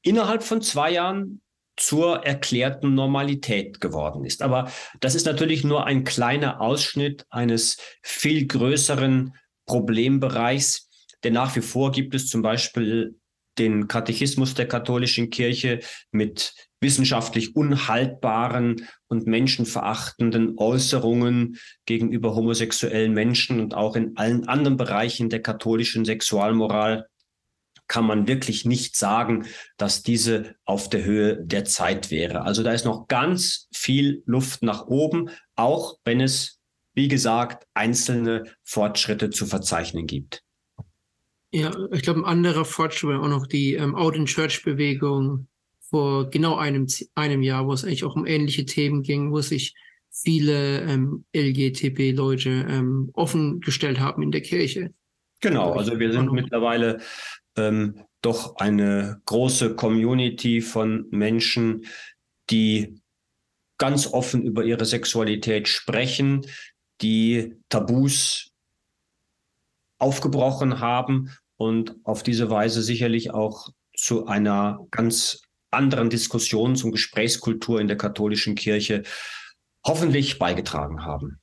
innerhalb 0.02 0.42
von 0.42 0.64
zwei 0.64 0.92
Jahren 0.92 1.42
zur 1.78 2.26
erklärten 2.26 2.96
Normalität 2.96 3.80
geworden 3.80 4.26
ist. 4.26 4.42
Aber 4.42 4.72
das 5.00 5.14
ist 5.14 5.28
natürlich 5.28 5.64
nur 5.64 5.86
ein 5.86 6.04
kleiner 6.04 6.60
Ausschnitt 6.60 7.28
eines 7.30 7.78
viel 8.02 8.48
größeren 8.48 9.36
Problembereichs, 9.68 10.90
denn 11.24 11.34
nach 11.34 11.56
wie 11.56 11.62
vor 11.62 11.92
gibt 11.92 12.16
es 12.16 12.28
zum 12.28 12.42
Beispiel 12.42 13.20
den 13.60 13.88
Katechismus 13.88 14.56
der 14.56 14.68
katholischen 14.68 15.30
Kirche 15.30 15.82
mit 16.12 16.56
wissenschaftlich 16.82 17.56
unhaltbaren 17.56 18.88
und 19.08 19.28
menschenverachtenden 19.28 20.58
Äußerungen 20.58 21.58
gegenüber 21.86 22.36
homosexuellen 22.36 23.14
Menschen 23.14 23.60
und 23.60 23.74
auch 23.76 23.96
in 23.96 24.16
allen 24.18 24.48
anderen 24.48 24.78
Bereichen 24.78 25.30
der 25.30 25.42
katholischen 25.42 26.06
Sexualmoral 26.06 27.08
kann 27.90 28.06
man 28.06 28.28
wirklich 28.28 28.66
nicht 28.66 28.96
sagen, 28.96 29.48
dass 29.76 30.04
diese 30.04 30.56
auf 30.64 30.90
der 30.90 31.04
Höhe 31.04 31.44
der 31.44 31.66
Zeit 31.66 32.12
wäre. 32.12 32.44
Also 32.44 32.64
da 32.64 32.72
ist 32.72 32.86
noch 32.86 33.08
ganz 33.08 33.68
viel 33.74 34.24
Luft 34.26 34.64
nach 34.64 34.88
oben, 34.88 35.32
auch 35.56 35.98
wenn 36.06 36.22
es, 36.22 36.60
wie 36.94 37.08
gesagt, 37.08 37.66
einzelne 37.74 38.44
Fortschritte 38.64 39.32
zu 39.32 39.46
verzeichnen 39.46 40.06
gibt. 40.06 40.44
Ja, 41.52 41.76
ich 41.92 42.04
glaube, 42.04 42.20
ein 42.20 42.26
anderer 42.26 42.64
Fortschritt 42.64 43.10
war 43.10 43.24
auch 43.24 43.28
noch 43.28 43.48
die 43.48 43.74
ähm, 43.74 43.96
Out 43.96 44.16
in 44.16 44.28
Church 44.28 44.64
Bewegung 44.64 45.49
vor 45.90 46.30
genau 46.30 46.56
einem, 46.56 46.88
einem 47.16 47.42
Jahr, 47.42 47.68
wo 47.68 47.74
es 47.74 47.84
eigentlich 47.84 48.04
auch 48.04 48.16
um 48.16 48.26
ähnliche 48.26 48.66
Themen 48.66 49.02
ging, 49.02 49.32
wo 49.32 49.42
sich 49.42 49.74
viele 50.12 50.82
ähm, 50.82 51.26
LGTB-Leute 51.36 52.50
ähm, 52.70 53.10
offengestellt 53.14 54.00
haben 54.00 54.22
in 54.22 54.32
der 54.32 54.42
Kirche. 54.42 54.94
Genau, 55.42 55.74
also 55.74 56.00
wir 56.00 56.12
sind 56.12 56.32
mittlerweile 56.32 57.00
ähm, 57.56 58.04
doch 58.22 58.58
eine 58.58 59.22
große 59.26 59.76
Community 59.76 60.62
von 60.62 61.08
Menschen, 61.12 61.86
die 62.50 63.02
ganz 63.78 64.08
offen 64.08 64.44
über 64.44 64.66
ihre 64.66 64.86
Sexualität 64.86 65.68
sprechen, 65.68 66.46
die 67.02 67.56
Tabus 67.70 68.52
aufgebrochen 70.00 70.80
haben 70.80 71.30
und 71.56 71.96
auf 72.04 72.24
diese 72.24 72.50
Weise 72.50 72.82
sicherlich 72.82 73.32
auch 73.32 73.70
zu 73.96 74.28
einer 74.28 74.86
ganz 74.92 75.42
anderen 75.72 76.10
Diskussions- 76.10 76.84
und 76.84 76.92
Gesprächskultur 76.92 77.80
in 77.80 77.88
der 77.88 77.98
katholischen 77.98 78.56
Kirche 78.56 79.04
hoffentlich 79.86 80.40
beigetragen 80.40 81.06
haben. 81.06 81.40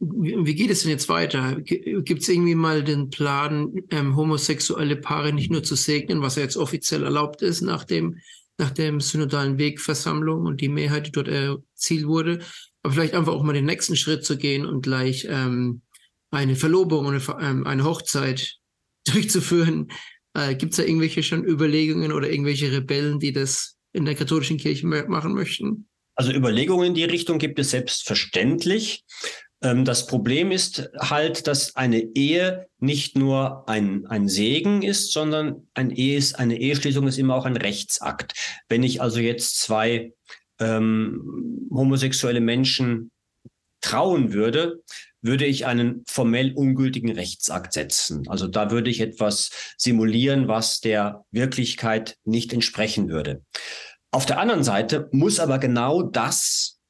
Wie 0.00 0.54
geht 0.54 0.70
es 0.70 0.82
denn 0.82 0.90
jetzt 0.90 1.08
weiter? 1.08 1.60
Gibt 1.60 2.22
es 2.22 2.28
irgendwie 2.28 2.54
mal 2.54 2.84
den 2.84 3.10
Plan, 3.10 3.72
ähm, 3.90 4.14
homosexuelle 4.14 4.96
Paare 4.96 5.32
nicht 5.32 5.50
nur 5.50 5.64
zu 5.64 5.74
segnen, 5.74 6.22
was 6.22 6.36
ja 6.36 6.42
jetzt 6.42 6.56
offiziell 6.56 7.02
erlaubt 7.02 7.42
ist 7.42 7.62
nach 7.62 7.84
dem, 7.84 8.18
nach 8.58 8.70
dem 8.70 9.00
synodalen 9.00 9.58
Wegversammlung 9.58 10.46
und 10.46 10.60
die 10.60 10.68
Mehrheit, 10.68 11.08
die 11.08 11.12
dort 11.12 11.28
erzielt 11.28 12.06
wurde, 12.06 12.40
aber 12.82 12.94
vielleicht 12.94 13.14
einfach 13.14 13.32
auch 13.32 13.42
mal 13.42 13.54
den 13.54 13.64
nächsten 13.64 13.96
Schritt 13.96 14.24
zu 14.24 14.36
gehen 14.36 14.66
und 14.66 14.82
gleich 14.82 15.26
ähm, 15.28 15.82
eine 16.30 16.54
Verlobung 16.54 17.06
und 17.06 17.14
eine, 17.14 17.44
ähm, 17.44 17.66
eine 17.66 17.84
Hochzeit 17.84 18.56
durchzuführen. 19.06 19.88
Äh, 20.38 20.54
Gibt 20.54 20.72
es 20.72 20.76
da 20.76 20.84
irgendwelche 20.84 21.22
schon 21.22 21.44
Überlegungen 21.44 22.12
oder 22.12 22.30
irgendwelche 22.30 22.70
Rebellen, 22.72 23.18
die 23.18 23.32
das 23.32 23.76
in 23.92 24.04
der 24.04 24.14
katholischen 24.14 24.58
Kirche 24.58 24.86
machen 24.86 25.34
möchten? 25.34 25.88
Also 26.14 26.32
Überlegungen 26.32 26.88
in 26.88 26.94
die 26.94 27.04
Richtung 27.04 27.38
gibt 27.38 27.58
es 27.58 27.70
selbstverständlich. 27.70 29.04
Ähm, 29.62 29.84
das 29.84 30.06
Problem 30.06 30.50
ist 30.50 30.90
halt, 30.98 31.46
dass 31.46 31.74
eine 31.76 32.00
Ehe 32.14 32.66
nicht 32.78 33.16
nur 33.16 33.68
ein, 33.68 34.06
ein 34.06 34.28
Segen 34.28 34.82
ist, 34.82 35.12
sondern 35.12 35.68
ein 35.74 35.90
Ehe 35.90 36.16
ist, 36.16 36.38
eine 36.38 36.58
Eheschließung 36.58 37.06
ist 37.06 37.18
immer 37.18 37.34
auch 37.34 37.44
ein 37.44 37.56
Rechtsakt. 37.56 38.34
Wenn 38.68 38.82
ich 38.82 39.00
also 39.02 39.20
jetzt 39.20 39.60
zwei 39.60 40.12
ähm, 40.60 41.68
homosexuelle 41.70 42.40
Menschen 42.40 43.10
trauen 43.80 44.32
würde, 44.32 44.82
würde 45.20 45.46
ich 45.46 45.66
einen 45.66 46.04
formell 46.06 46.52
ungültigen 46.52 47.10
Rechtsakt 47.12 47.72
setzen. 47.72 48.28
Also 48.28 48.46
da 48.46 48.70
würde 48.70 48.90
ich 48.90 49.00
etwas 49.00 49.50
simulieren, 49.76 50.48
was 50.48 50.80
der 50.80 51.24
Wirklichkeit 51.30 52.16
nicht 52.24 52.52
entsprechen 52.52 53.08
würde. 53.08 53.42
Auf 54.10 54.26
der 54.26 54.38
anderen 54.38 54.64
Seite 54.64 55.08
muss 55.12 55.40
aber 55.40 55.58
genau 55.58 56.02
das 56.02 56.80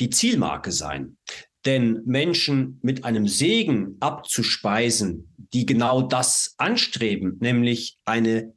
die 0.00 0.10
Zielmarke 0.10 0.72
sein. 0.72 1.18
Denn 1.64 2.02
Menschen 2.04 2.78
mit 2.82 3.04
einem 3.04 3.26
Segen 3.26 3.96
abzuspeisen, 4.00 5.34
die 5.52 5.64
genau 5.64 6.02
das 6.02 6.54
anstreben, 6.58 7.38
nämlich 7.40 7.98
eine 8.04 8.54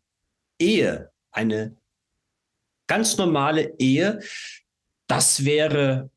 Ehe, 0.60 1.12
eine 1.32 1.78
ganz 2.88 3.18
normale 3.18 3.76
Ehe, 3.78 4.20
das 5.08 5.46
wäre 5.46 6.10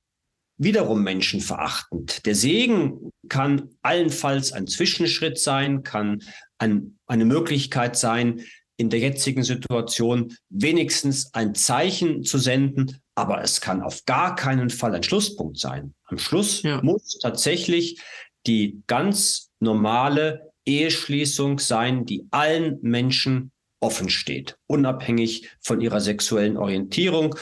wiederum 0.60 1.02
menschenverachtend. 1.02 2.26
Der 2.26 2.34
Segen 2.34 3.10
kann 3.28 3.70
allenfalls 3.82 4.52
ein 4.52 4.66
Zwischenschritt 4.66 5.38
sein, 5.38 5.82
kann 5.82 6.22
ein, 6.58 6.98
eine 7.06 7.24
Möglichkeit 7.24 7.96
sein, 7.96 8.44
in 8.76 8.90
der 8.90 9.00
jetzigen 9.00 9.42
Situation 9.42 10.34
wenigstens 10.50 11.32
ein 11.34 11.54
Zeichen 11.54 12.24
zu 12.24 12.38
senden, 12.38 13.00
aber 13.14 13.42
es 13.42 13.60
kann 13.60 13.82
auf 13.82 14.04
gar 14.04 14.36
keinen 14.36 14.70
Fall 14.70 14.94
ein 14.94 15.02
Schlusspunkt 15.02 15.58
sein. 15.58 15.94
Am 16.04 16.18
Schluss 16.18 16.62
ja. 16.62 16.80
muss 16.82 17.18
tatsächlich 17.18 18.00
die 18.46 18.82
ganz 18.86 19.50
normale 19.60 20.52
Eheschließung 20.66 21.58
sein, 21.58 22.04
die 22.04 22.26
allen 22.30 22.78
Menschen 22.82 23.50
offen 23.80 24.10
steht, 24.10 24.56
unabhängig 24.66 25.48
von 25.60 25.80
ihrer 25.80 26.00
sexuellen 26.00 26.56
Orientierung, 26.56 27.34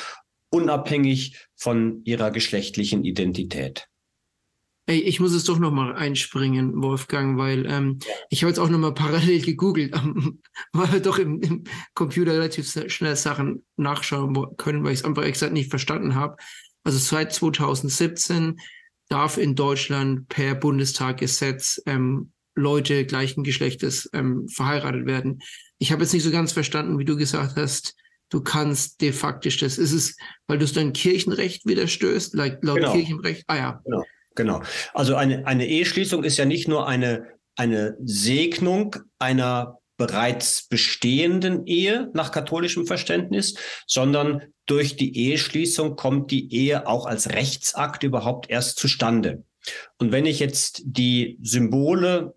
unabhängig 0.50 1.48
von 1.56 2.02
ihrer 2.04 2.30
geschlechtlichen 2.30 3.04
Identität. 3.04 3.88
Ich 4.90 5.20
muss 5.20 5.34
es 5.34 5.44
doch 5.44 5.58
noch 5.58 5.70
mal 5.70 5.94
einspringen, 5.94 6.82
Wolfgang, 6.82 7.37
weil 7.37 7.66
ähm, 7.66 7.98
ich 8.30 8.42
habe 8.42 8.48
jetzt 8.50 8.58
auch 8.58 8.70
noch 8.70 8.78
mal 8.78 8.94
parallel 8.94 9.42
gegoogelt, 9.42 9.94
ähm, 9.94 10.40
weil 10.72 10.92
wir 10.94 11.00
doch 11.00 11.18
im, 11.18 11.42
im, 11.42 11.64
Computer 11.92 12.32
relativ 12.32 12.66
schnell 12.90 13.14
Sachen 13.14 13.66
nachschauen 13.76 14.34
können, 14.56 14.84
weil 14.84 14.94
ich 14.94 15.00
es 15.00 15.04
einfach 15.04 15.24
exakt 15.24 15.52
nicht 15.52 15.68
verstanden 15.68 16.14
habe. 16.14 16.37
Also 16.84 16.98
seit 16.98 17.34
2017 17.34 18.58
darf 19.11 19.37
in 19.37 19.54
Deutschland 19.54 20.26
per 20.28 20.54
Bundestaggesetz 20.54 21.82
ähm, 21.84 22.32
Leute 22.54 23.04
gleichen 23.04 23.44
Geschlechtes 23.44 24.08
ähm, 24.14 24.48
verheiratet 24.48 25.04
werden. 25.04 25.40
Ich 25.76 25.92
habe 25.92 26.02
jetzt 26.02 26.14
nicht 26.14 26.24
so 26.24 26.30
ganz 26.30 26.52
verstanden, 26.52 26.98
wie 26.98 27.04
du 27.04 27.18
gesagt 27.18 27.56
hast, 27.56 27.94
du 28.28 28.40
kannst 28.40 29.00
de 29.00 29.12
facto 29.12 29.48
das. 29.48 29.78
Ist 29.78 29.92
es, 29.92 30.16
weil 30.46 30.58
du 30.58 30.64
es 30.64 30.72
dein 30.72 30.92
Kirchenrecht 30.92 31.66
widerstößt, 31.66 32.34
laut 32.34 32.60
genau. 32.60 32.92
Kirchenrecht? 32.92 33.44
Ah 33.46 33.56
ja. 33.56 33.82
Genau. 33.84 34.04
Genau. 34.34 34.62
Also 34.94 35.16
eine, 35.16 35.46
eine 35.46 35.66
Eheschließung 35.66 36.22
ist 36.22 36.36
ja 36.36 36.44
nicht 36.44 36.68
nur 36.68 36.86
eine, 36.86 37.26
eine 37.56 37.96
Segnung 38.04 38.94
einer 39.18 39.80
bereits 39.96 40.68
bestehenden 40.68 41.66
Ehe 41.66 42.08
nach 42.14 42.30
katholischem 42.30 42.86
Verständnis, 42.86 43.56
sondern 43.86 44.42
durch 44.66 44.94
die 44.94 45.18
Eheschließung 45.18 45.96
kommt 45.96 46.30
die 46.30 46.54
Ehe 46.54 46.86
auch 46.86 47.06
als 47.06 47.30
Rechtsakt 47.30 48.04
überhaupt 48.04 48.48
erst 48.48 48.78
zustande. 48.78 49.42
Und 49.98 50.12
wenn 50.12 50.24
ich 50.24 50.38
jetzt 50.38 50.82
die 50.84 51.36
Symbole, 51.42 52.34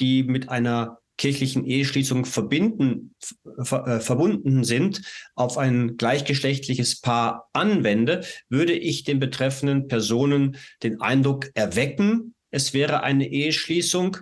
die 0.00 0.24
mit 0.24 0.48
einer 0.48 0.98
kirchlichen 1.16 1.64
Eheschließung 1.64 2.24
verbinden, 2.24 3.14
ver, 3.62 3.86
äh, 3.86 4.00
verbunden 4.00 4.64
sind, 4.64 5.02
auf 5.34 5.58
ein 5.58 5.96
gleichgeschlechtliches 5.96 7.00
Paar 7.00 7.48
anwende, 7.52 8.24
würde 8.48 8.72
ich 8.72 9.04
den 9.04 9.20
betreffenden 9.20 9.88
Personen 9.88 10.56
den 10.82 11.00
Eindruck 11.00 11.50
erwecken, 11.54 12.34
es 12.50 12.72
wäre 12.72 13.02
eine 13.02 13.28
Eheschließung, 13.28 14.18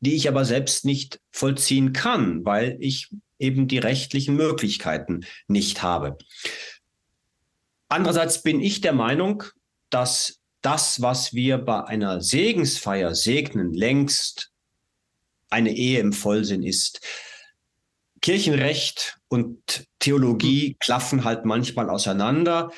die 0.00 0.14
ich 0.14 0.28
aber 0.28 0.44
selbst 0.44 0.84
nicht 0.84 1.20
vollziehen 1.30 1.92
kann, 1.92 2.44
weil 2.44 2.76
ich 2.80 3.10
eben 3.38 3.68
die 3.68 3.78
rechtlichen 3.78 4.34
Möglichkeiten 4.34 5.26
nicht 5.46 5.82
habe. 5.82 6.16
Andererseits 7.88 8.42
bin 8.42 8.60
ich 8.60 8.80
der 8.80 8.92
Meinung, 8.92 9.42
dass 9.90 10.40
das, 10.62 11.02
was 11.02 11.34
wir 11.34 11.58
bei 11.58 11.84
einer 11.84 12.20
Segensfeier 12.20 13.14
segnen, 13.14 13.72
längst 13.72 14.52
eine 15.50 15.74
Ehe 15.74 16.00
im 16.00 16.12
Vollsinn 16.12 16.62
ist. 16.62 17.00
Kirchenrecht 18.20 19.18
und 19.28 19.86
Theologie 19.98 20.68
hm. 20.68 20.76
klaffen 20.80 21.24
halt 21.24 21.44
manchmal 21.44 21.90
auseinander. 21.90 22.72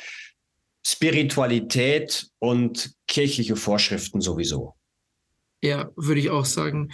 Spiritualität 0.87 2.29
und 2.39 2.93
kirchliche 3.07 3.57
Vorschriften 3.57 4.21
sowieso. 4.21 4.75
Ja, 5.63 5.91
würde 5.97 6.21
ich 6.21 6.31
auch 6.31 6.45
sagen. 6.45 6.93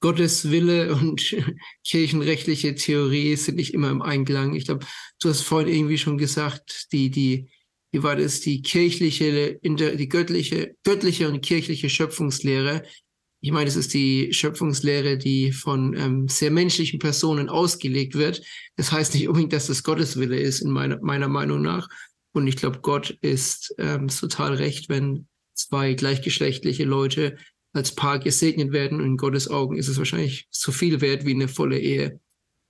Gottes 0.00 0.50
Wille 0.50 0.94
und 0.94 1.36
kirchenrechtliche 1.84 2.74
Theorie 2.74 3.36
sind 3.36 3.56
nicht 3.56 3.74
immer 3.74 3.90
im 3.90 4.02
Einklang. 4.02 4.54
Ich 4.54 4.66
glaube, 4.66 4.86
du 5.20 5.28
hast 5.28 5.42
vorhin 5.42 5.74
irgendwie 5.74 5.98
schon 5.98 6.18
gesagt, 6.18 6.92
die, 6.92 7.10
die, 7.10 7.50
wie 7.90 8.02
war 8.02 8.16
das, 8.16 8.40
die 8.40 8.62
kirchliche, 8.62 9.58
die 9.62 10.08
göttliche, 10.08 10.76
göttliche 10.84 11.28
und 11.28 11.40
kirchliche 11.40 11.90
Schöpfungslehre 11.90 12.84
ich 13.40 13.52
meine, 13.52 13.68
es 13.68 13.76
ist 13.76 13.94
die 13.94 14.32
Schöpfungslehre, 14.32 15.16
die 15.16 15.52
von 15.52 15.94
ähm, 15.96 16.28
sehr 16.28 16.50
menschlichen 16.50 16.98
Personen 16.98 17.48
ausgelegt 17.48 18.16
wird. 18.16 18.42
Das 18.76 18.90
heißt 18.90 19.14
nicht 19.14 19.28
unbedingt, 19.28 19.52
dass 19.52 19.68
das 19.68 19.84
Gotteswille 19.84 20.38
ist, 20.38 20.60
in 20.60 20.70
meiner, 20.70 20.98
meiner 21.00 21.28
Meinung 21.28 21.62
nach. 21.62 21.88
Und 22.32 22.46
ich 22.48 22.56
glaube, 22.56 22.80
Gott 22.80 23.10
ist 23.20 23.74
ähm, 23.78 24.08
total 24.08 24.54
recht, 24.54 24.88
wenn 24.88 25.28
zwei 25.54 25.94
gleichgeschlechtliche 25.94 26.84
Leute 26.84 27.36
als 27.72 27.94
Paar 27.94 28.18
gesegnet 28.18 28.72
werden. 28.72 29.00
Und 29.00 29.06
in 29.06 29.16
Gottes 29.16 29.48
Augen 29.48 29.76
ist 29.76 29.88
es 29.88 29.98
wahrscheinlich 29.98 30.48
so 30.50 30.72
viel 30.72 31.00
wert 31.00 31.24
wie 31.24 31.34
eine 31.34 31.48
volle 31.48 31.78
Ehe. 31.78 32.20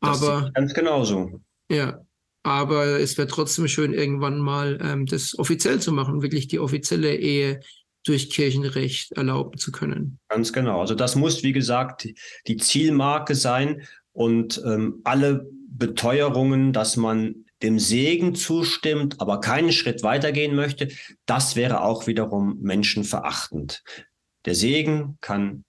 Aber 0.00 0.50
ganz 0.54 0.74
genauso. 0.74 1.40
Ja, 1.70 2.00
aber 2.42 3.00
es 3.00 3.16
wäre 3.16 3.28
trotzdem 3.28 3.68
schön, 3.68 3.94
irgendwann 3.94 4.38
mal 4.38 4.78
ähm, 4.82 5.06
das 5.06 5.38
offiziell 5.38 5.80
zu 5.80 5.92
machen, 5.92 6.22
wirklich 6.22 6.46
die 6.46 6.58
offizielle 6.58 7.16
Ehe 7.16 7.60
durch 8.08 8.30
Kirchenrecht 8.30 9.12
erlauben 9.12 9.58
zu 9.58 9.70
können. 9.70 10.18
Ganz 10.28 10.52
genau. 10.52 10.80
Also 10.80 10.94
das 10.94 11.14
muss, 11.14 11.42
wie 11.42 11.52
gesagt, 11.52 12.08
die 12.46 12.56
Zielmarke 12.56 13.34
sein 13.34 13.82
und 14.12 14.62
ähm, 14.64 15.00
alle 15.04 15.46
Beteuerungen, 15.68 16.72
dass 16.72 16.96
man 16.96 17.44
dem 17.62 17.78
Segen 17.78 18.34
zustimmt, 18.34 19.20
aber 19.20 19.40
keinen 19.40 19.72
Schritt 19.72 20.02
weitergehen 20.02 20.54
möchte, 20.54 20.88
das 21.26 21.56
wäre 21.56 21.82
auch 21.82 22.06
wiederum 22.06 22.58
menschenverachtend. 22.60 23.82
Der 24.44 24.54
Segen 24.54 25.18
kann, 25.20 25.64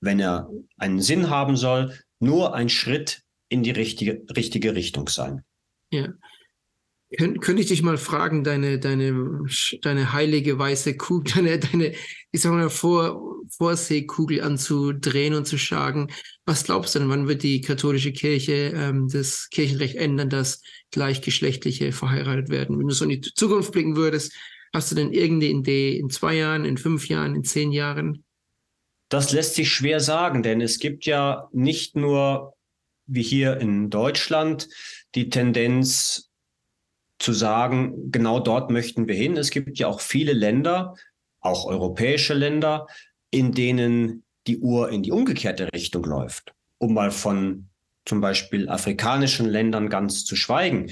wenn 0.00 0.18
er 0.18 0.50
einen 0.78 1.00
Sinn 1.00 1.30
haben 1.30 1.56
soll, 1.56 1.98
nur 2.18 2.54
ein 2.54 2.68
Schritt 2.68 3.22
in 3.48 3.62
die 3.62 3.70
richtige, 3.70 4.22
richtige 4.34 4.74
Richtung 4.74 5.08
sein. 5.08 5.44
Ja. 5.90 6.08
Kön 7.18 7.40
könnte 7.40 7.62
ich 7.62 7.68
dich 7.68 7.82
mal 7.82 7.98
fragen, 7.98 8.44
deine, 8.44 8.78
deine, 8.78 9.40
deine 9.82 10.12
heilige 10.12 10.58
weiße 10.58 10.96
Kugel, 10.96 11.32
deine, 11.34 11.58
deine, 11.58 11.92
ich 12.30 12.40
sag 12.40 12.52
mal, 12.52 12.70
Vor 12.70 13.30
Vorsehkugel 13.50 14.42
anzudrehen 14.42 15.34
und 15.34 15.46
zu 15.46 15.58
schlagen. 15.58 16.08
Was 16.46 16.64
glaubst 16.64 16.94
du 16.94 17.00
denn, 17.00 17.08
wann 17.08 17.26
wird 17.26 17.42
die 17.42 17.60
katholische 17.60 18.12
Kirche 18.12 18.72
ähm, 18.74 19.08
das 19.08 19.48
Kirchenrecht 19.50 19.96
ändern, 19.96 20.30
dass 20.30 20.62
gleichgeschlechtliche 20.92 21.92
verheiratet 21.92 22.48
werden? 22.48 22.78
Wenn 22.78 22.86
du 22.86 22.94
so 22.94 23.04
in 23.04 23.10
die 23.10 23.20
Zukunft 23.20 23.72
blicken 23.72 23.96
würdest, 23.96 24.32
hast 24.72 24.90
du 24.90 24.94
denn 24.94 25.12
irgendeine 25.12 25.52
Idee 25.52 25.98
in 25.98 26.10
zwei 26.10 26.36
Jahren, 26.36 26.64
in 26.64 26.78
fünf 26.78 27.08
Jahren, 27.08 27.34
in 27.34 27.44
zehn 27.44 27.72
Jahren? 27.72 28.24
Das 29.08 29.32
lässt 29.32 29.56
sich 29.56 29.68
schwer 29.68 29.98
sagen, 29.98 30.44
denn 30.44 30.60
es 30.60 30.78
gibt 30.78 31.04
ja 31.04 31.48
nicht 31.52 31.96
nur 31.96 32.54
wie 33.06 33.22
hier 33.22 33.56
in 33.56 33.90
Deutschland 33.90 34.68
die 35.16 35.28
Tendenz, 35.28 36.29
zu 37.20 37.32
sagen, 37.32 38.10
genau 38.10 38.40
dort 38.40 38.70
möchten 38.70 39.06
wir 39.06 39.14
hin. 39.14 39.36
Es 39.36 39.50
gibt 39.50 39.78
ja 39.78 39.86
auch 39.86 40.00
viele 40.00 40.32
Länder, 40.32 40.96
auch 41.40 41.66
europäische 41.66 42.34
Länder, 42.34 42.86
in 43.30 43.52
denen 43.52 44.24
die 44.46 44.58
Uhr 44.58 44.90
in 44.90 45.02
die 45.02 45.12
umgekehrte 45.12 45.72
Richtung 45.72 46.04
läuft. 46.04 46.52
Um 46.78 46.94
mal 46.94 47.10
von 47.10 47.68
zum 48.06 48.20
Beispiel 48.20 48.68
afrikanischen 48.68 49.46
Ländern 49.46 49.90
ganz 49.90 50.24
zu 50.24 50.34
schweigen. 50.34 50.90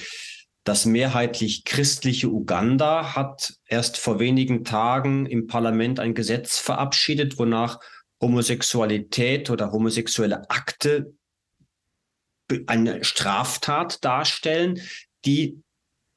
Das 0.64 0.84
mehrheitlich 0.84 1.64
christliche 1.64 2.28
Uganda 2.28 3.16
hat 3.16 3.54
erst 3.66 3.96
vor 3.96 4.20
wenigen 4.20 4.64
Tagen 4.64 5.24
im 5.24 5.46
Parlament 5.46 5.98
ein 5.98 6.14
Gesetz 6.14 6.58
verabschiedet, 6.58 7.38
wonach 7.38 7.80
Homosexualität 8.20 9.48
oder 9.48 9.72
homosexuelle 9.72 10.50
Akte 10.50 11.14
eine 12.66 13.02
Straftat 13.04 14.04
darstellen, 14.04 14.80
die 15.24 15.62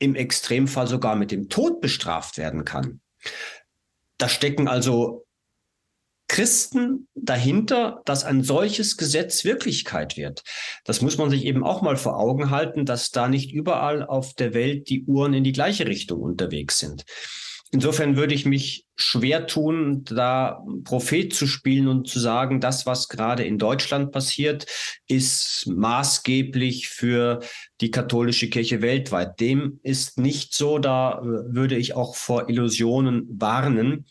im 0.01 0.15
Extremfall 0.15 0.87
sogar 0.87 1.15
mit 1.15 1.31
dem 1.31 1.47
Tod 1.47 1.79
bestraft 1.79 2.37
werden 2.37 2.65
kann. 2.65 3.01
Da 4.17 4.27
stecken 4.27 4.67
also 4.67 5.25
Christen 6.27 7.07
dahinter, 7.13 8.01
dass 8.05 8.23
ein 8.23 8.41
solches 8.43 8.97
Gesetz 8.97 9.43
Wirklichkeit 9.43 10.17
wird. 10.17 10.43
Das 10.85 11.01
muss 11.01 11.17
man 11.17 11.29
sich 11.29 11.45
eben 11.45 11.63
auch 11.63 11.81
mal 11.81 11.97
vor 11.97 12.17
Augen 12.17 12.49
halten, 12.49 12.85
dass 12.85 13.11
da 13.11 13.27
nicht 13.27 13.51
überall 13.51 14.03
auf 14.03 14.33
der 14.33 14.53
Welt 14.53 14.89
die 14.89 15.03
Uhren 15.03 15.33
in 15.33 15.43
die 15.43 15.51
gleiche 15.51 15.85
Richtung 15.85 16.21
unterwegs 16.21 16.79
sind. 16.79 17.03
Insofern 17.73 18.17
würde 18.17 18.33
ich 18.33 18.45
mich 18.45 18.85
schwer 18.97 19.47
tun, 19.47 20.03
da 20.03 20.61
Prophet 20.83 21.33
zu 21.33 21.47
spielen 21.47 21.87
und 21.87 22.05
zu 22.05 22.19
sagen, 22.19 22.59
das, 22.59 22.85
was 22.85 23.07
gerade 23.07 23.45
in 23.45 23.57
Deutschland 23.57 24.11
passiert, 24.11 24.65
ist 25.07 25.67
maßgeblich 25.67 26.89
für 26.89 27.39
die 27.79 27.89
katholische 27.89 28.49
Kirche 28.49 28.81
weltweit. 28.81 29.39
Dem 29.39 29.79
ist 29.83 30.17
nicht 30.17 30.53
so, 30.53 30.79
da 30.79 31.21
würde 31.23 31.77
ich 31.77 31.95
auch 31.95 32.15
vor 32.15 32.49
Illusionen 32.49 33.25
warnen. 33.39 34.05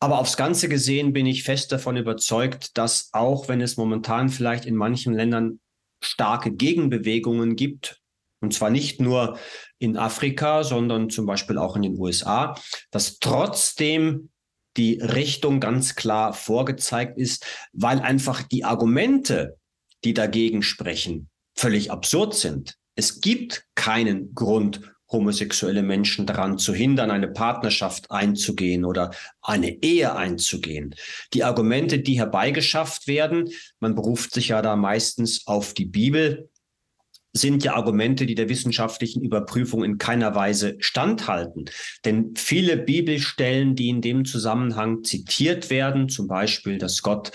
Aber 0.00 0.18
aufs 0.18 0.36
Ganze 0.36 0.68
gesehen 0.68 1.12
bin 1.12 1.26
ich 1.26 1.44
fest 1.44 1.70
davon 1.70 1.96
überzeugt, 1.96 2.76
dass 2.76 3.10
auch 3.12 3.48
wenn 3.48 3.60
es 3.60 3.76
momentan 3.76 4.30
vielleicht 4.30 4.66
in 4.66 4.74
manchen 4.74 5.14
Ländern 5.14 5.60
starke 6.02 6.50
Gegenbewegungen 6.50 7.54
gibt, 7.54 8.02
und 8.44 8.54
zwar 8.54 8.70
nicht 8.70 9.00
nur 9.00 9.38
in 9.78 9.96
Afrika, 9.96 10.62
sondern 10.62 11.10
zum 11.10 11.26
Beispiel 11.26 11.58
auch 11.58 11.76
in 11.76 11.82
den 11.82 11.98
USA, 11.98 12.54
dass 12.90 13.18
trotzdem 13.18 14.30
die 14.76 15.00
Richtung 15.00 15.60
ganz 15.60 15.94
klar 15.94 16.32
vorgezeigt 16.32 17.18
ist, 17.18 17.46
weil 17.72 18.00
einfach 18.00 18.42
die 18.42 18.64
Argumente, 18.64 19.56
die 20.04 20.14
dagegen 20.14 20.62
sprechen, 20.62 21.28
völlig 21.56 21.90
absurd 21.90 22.34
sind. 22.34 22.76
Es 22.96 23.20
gibt 23.20 23.64
keinen 23.74 24.34
Grund, 24.34 24.80
homosexuelle 25.10 25.82
Menschen 25.82 26.26
daran 26.26 26.58
zu 26.58 26.74
hindern, 26.74 27.10
eine 27.10 27.28
Partnerschaft 27.28 28.10
einzugehen 28.10 28.84
oder 28.84 29.12
eine 29.42 29.82
Ehe 29.82 30.14
einzugehen. 30.16 30.94
Die 31.32 31.44
Argumente, 31.44 32.00
die 32.00 32.18
herbeigeschafft 32.18 33.06
werden, 33.06 33.50
man 33.80 33.94
beruft 33.94 34.34
sich 34.34 34.48
ja 34.48 34.60
da 34.60 34.76
meistens 34.76 35.46
auf 35.46 35.72
die 35.72 35.84
Bibel, 35.84 36.50
sind 37.36 37.64
ja 37.64 37.74
Argumente, 37.74 38.26
die 38.26 38.36
der 38.36 38.48
wissenschaftlichen 38.48 39.22
Überprüfung 39.22 39.82
in 39.82 39.98
keiner 39.98 40.34
Weise 40.34 40.76
standhalten. 40.78 41.64
Denn 42.04 42.34
viele 42.36 42.76
Bibelstellen, 42.76 43.74
die 43.74 43.88
in 43.88 44.00
dem 44.00 44.24
Zusammenhang 44.24 45.02
zitiert 45.02 45.68
werden, 45.68 46.08
zum 46.08 46.28
Beispiel, 46.28 46.78
dass 46.78 47.02
Gott 47.02 47.32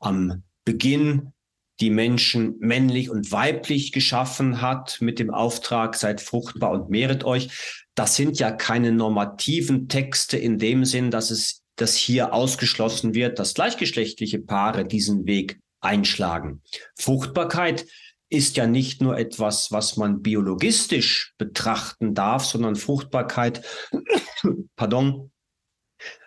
am 0.00 0.42
Beginn 0.64 1.32
die 1.80 1.90
Menschen 1.90 2.56
männlich 2.58 3.10
und 3.10 3.30
weiblich 3.30 3.92
geschaffen 3.92 4.62
hat 4.62 4.98
mit 5.00 5.18
dem 5.18 5.30
Auftrag, 5.30 5.94
seid 5.94 6.20
fruchtbar 6.20 6.72
und 6.72 6.90
mehret 6.90 7.22
euch. 7.24 7.84
Das 7.94 8.16
sind 8.16 8.38
ja 8.38 8.50
keine 8.50 8.92
normativen 8.92 9.88
Texte 9.88 10.38
in 10.38 10.58
dem 10.58 10.84
Sinn, 10.84 11.10
dass 11.10 11.30
es, 11.30 11.62
dass 11.76 11.94
hier 11.94 12.32
ausgeschlossen 12.32 13.14
wird, 13.14 13.38
dass 13.38 13.54
gleichgeschlechtliche 13.54 14.38
Paare 14.40 14.86
diesen 14.86 15.26
Weg 15.26 15.60
einschlagen. 15.80 16.62
Fruchtbarkeit 16.96 17.86
ist 18.28 18.56
ja 18.56 18.66
nicht 18.66 19.00
nur 19.00 19.16
etwas, 19.16 19.70
was 19.70 19.96
man 19.96 20.22
biologistisch 20.22 21.34
betrachten 21.38 22.14
darf, 22.14 22.44
sondern 22.44 22.76
Fruchtbarkeit, 22.76 23.64
pardon, 24.76 25.30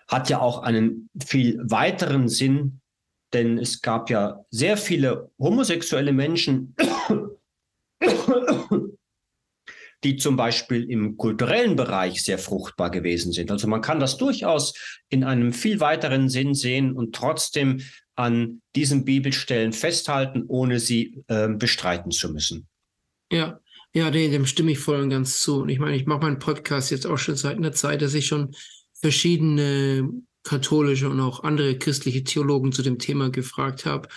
hat 0.08 0.30
ja 0.30 0.40
auch 0.40 0.64
einen 0.64 1.10
viel 1.24 1.60
weiteren 1.64 2.30
Sinn, 2.30 2.82
denn 3.34 3.58
es 3.58 3.82
gab 3.82 4.10
ja 4.10 4.44
sehr 4.50 4.78
viele 4.78 5.30
homosexuelle 5.38 6.14
Menschen, 6.14 6.76
die 10.04 10.16
zum 10.16 10.38
Beispiel 10.38 10.90
im 10.90 11.18
kulturellen 11.18 11.76
Bereich 11.76 12.24
sehr 12.24 12.40
fruchtbar 12.40 12.90
gewesen 12.90 13.34
sind. 13.34 13.52
Also 13.52 13.68
man 13.68 13.82
kann 13.82 14.00
das 14.00 14.18
durchaus 14.18 14.74
in 15.10 15.24
einem 15.24 15.54
viel 15.54 15.80
weiteren 15.80 16.30
Sinn 16.30 16.56
sehen 16.56 16.94
und 16.94 17.14
trotzdem 17.14 17.82
an 18.20 18.62
diesen 18.76 19.06
Bibelstellen 19.06 19.72
festhalten, 19.72 20.44
ohne 20.48 20.80
sie 20.80 21.24
äh, 21.28 21.48
bestreiten 21.48 22.12
zu 22.12 22.32
müssen. 22.32 22.68
Ja, 23.32 23.62
ja, 23.94 24.12
nee, 24.12 24.30
dem 24.30 24.46
stimme 24.46 24.72
ich 24.72 24.80
voll 24.80 25.00
und 25.02 25.10
ganz 25.10 25.40
zu. 25.40 25.62
Und 25.62 25.70
ich 25.70 25.80
meine, 25.80 25.96
ich 25.96 26.06
mache 26.06 26.20
meinen 26.20 26.38
Podcast 26.38 26.92
jetzt 26.92 27.08
auch 27.08 27.18
schon 27.18 27.38
seit 27.38 27.58
einer 27.58 27.72
Zeit, 27.72 28.02
dass 28.02 28.14
ich 28.14 28.28
schon 28.28 28.54
verschiedene 28.94 30.10
katholische 30.44 31.10
und 31.10 31.22
auch 31.22 31.44
andere 31.44 31.78
christliche 31.78 32.26
Theologen 32.26 32.74
zu 32.74 32.82
dem 32.82 33.00
Thema 33.00 33.30
gefragt 33.30 33.86
habe. 33.86 34.10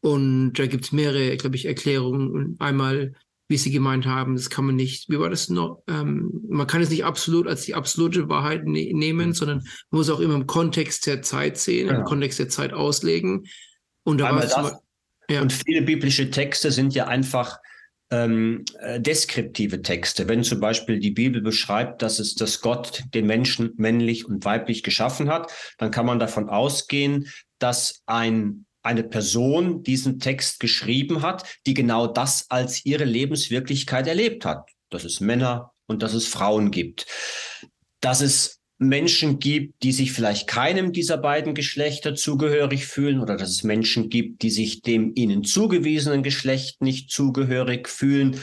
Und 0.00 0.52
da 0.52 0.66
gibt 0.66 0.84
es 0.84 0.92
mehrere, 0.92 1.36
glaube 1.38 1.56
ich, 1.56 1.64
Erklärungen. 1.64 2.56
Einmal, 2.58 3.14
wie 3.48 3.56
sie 3.56 3.70
gemeint 3.70 4.06
haben, 4.06 4.36
das 4.36 4.50
kann 4.50 4.66
man 4.66 4.76
nicht, 4.76 5.08
wie 5.08 5.18
war 5.18 5.30
das 5.30 5.48
noch? 5.48 5.82
Ähm, 5.88 6.42
man 6.48 6.66
kann 6.66 6.82
es 6.82 6.90
nicht 6.90 7.04
absolut 7.04 7.48
als 7.48 7.62
die 7.62 7.74
absolute 7.74 8.28
Wahrheit 8.28 8.66
ne 8.66 8.92
nehmen, 8.92 9.32
sondern 9.32 9.58
man 9.90 9.98
muss 9.98 10.10
auch 10.10 10.20
immer 10.20 10.34
im 10.34 10.46
Kontext 10.46 11.06
der 11.06 11.22
Zeit 11.22 11.56
sehen, 11.56 11.88
ja. 11.88 11.96
im 11.96 12.04
Kontext 12.04 12.38
der 12.38 12.50
Zeit 12.50 12.74
auslegen. 12.74 13.46
Und, 14.04 14.18
da 14.18 14.38
das, 14.38 14.56
mal, 14.56 14.78
ja. 15.30 15.40
und 15.40 15.52
viele 15.52 15.82
biblische 15.82 16.30
Texte 16.30 16.70
sind 16.70 16.94
ja 16.94 17.06
einfach 17.06 17.58
ähm, 18.10 18.64
äh, 18.80 19.00
deskriptive 19.00 19.80
Texte. 19.80 20.28
Wenn 20.28 20.44
zum 20.44 20.60
Beispiel 20.60 20.98
die 20.98 21.10
Bibel 21.10 21.40
beschreibt, 21.40 22.02
dass 22.02 22.18
es, 22.18 22.34
dass 22.34 22.60
Gott 22.60 23.02
den 23.14 23.26
Menschen 23.26 23.72
männlich 23.76 24.26
und 24.26 24.44
weiblich 24.44 24.82
geschaffen 24.82 25.30
hat, 25.30 25.50
dann 25.78 25.90
kann 25.90 26.06
man 26.06 26.18
davon 26.18 26.48
ausgehen, 26.50 27.28
dass 27.58 28.02
ein 28.06 28.66
eine 28.88 29.04
Person 29.04 29.82
diesen 29.82 30.18
Text 30.18 30.60
geschrieben 30.60 31.22
hat, 31.22 31.44
die 31.66 31.74
genau 31.74 32.06
das 32.06 32.50
als 32.50 32.84
ihre 32.86 33.04
Lebenswirklichkeit 33.04 34.06
erlebt 34.06 34.44
hat. 34.44 34.70
Dass 34.90 35.04
es 35.04 35.20
Männer 35.20 35.72
und 35.86 36.02
dass 36.02 36.14
es 36.14 36.26
Frauen 36.26 36.70
gibt. 36.70 37.06
Dass 38.00 38.22
es 38.22 38.58
Menschen 38.78 39.40
gibt, 39.40 39.82
die 39.82 39.92
sich 39.92 40.12
vielleicht 40.12 40.46
keinem 40.46 40.92
dieser 40.92 41.18
beiden 41.18 41.54
Geschlechter 41.54 42.14
zugehörig 42.14 42.86
fühlen 42.86 43.20
oder 43.20 43.36
dass 43.36 43.50
es 43.50 43.64
Menschen 43.64 44.08
gibt, 44.08 44.42
die 44.42 44.50
sich 44.50 44.82
dem 44.82 45.12
ihnen 45.16 45.44
zugewiesenen 45.44 46.22
Geschlecht 46.22 46.80
nicht 46.80 47.10
zugehörig 47.10 47.88
fühlen, 47.88 48.40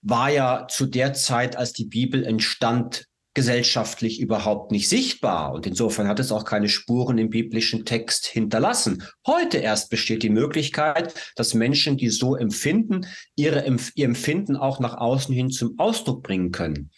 war 0.00 0.30
ja 0.30 0.66
zu 0.68 0.86
der 0.86 1.12
Zeit, 1.14 1.56
als 1.56 1.72
die 1.72 1.84
Bibel 1.84 2.24
entstand, 2.24 3.06
gesellschaftlich 3.34 4.20
überhaupt 4.20 4.72
nicht 4.72 4.88
sichtbar. 4.88 5.52
Und 5.52 5.66
insofern 5.66 6.08
hat 6.08 6.20
es 6.20 6.32
auch 6.32 6.44
keine 6.44 6.68
Spuren 6.68 7.18
im 7.18 7.30
biblischen 7.30 7.84
Text 7.84 8.26
hinterlassen. 8.26 9.04
Heute 9.26 9.58
erst 9.58 9.90
besteht 9.90 10.22
die 10.22 10.30
Möglichkeit, 10.30 11.14
dass 11.36 11.54
Menschen, 11.54 11.96
die 11.96 12.10
so 12.10 12.36
empfinden, 12.36 13.06
ihre, 13.34 13.64
ihr 13.94 14.04
Empfinden 14.04 14.56
auch 14.56 14.80
nach 14.80 14.94
außen 14.94 15.34
hin 15.34 15.50
zum 15.50 15.78
Ausdruck 15.78 16.22
bringen 16.22 16.52
können. 16.52 16.90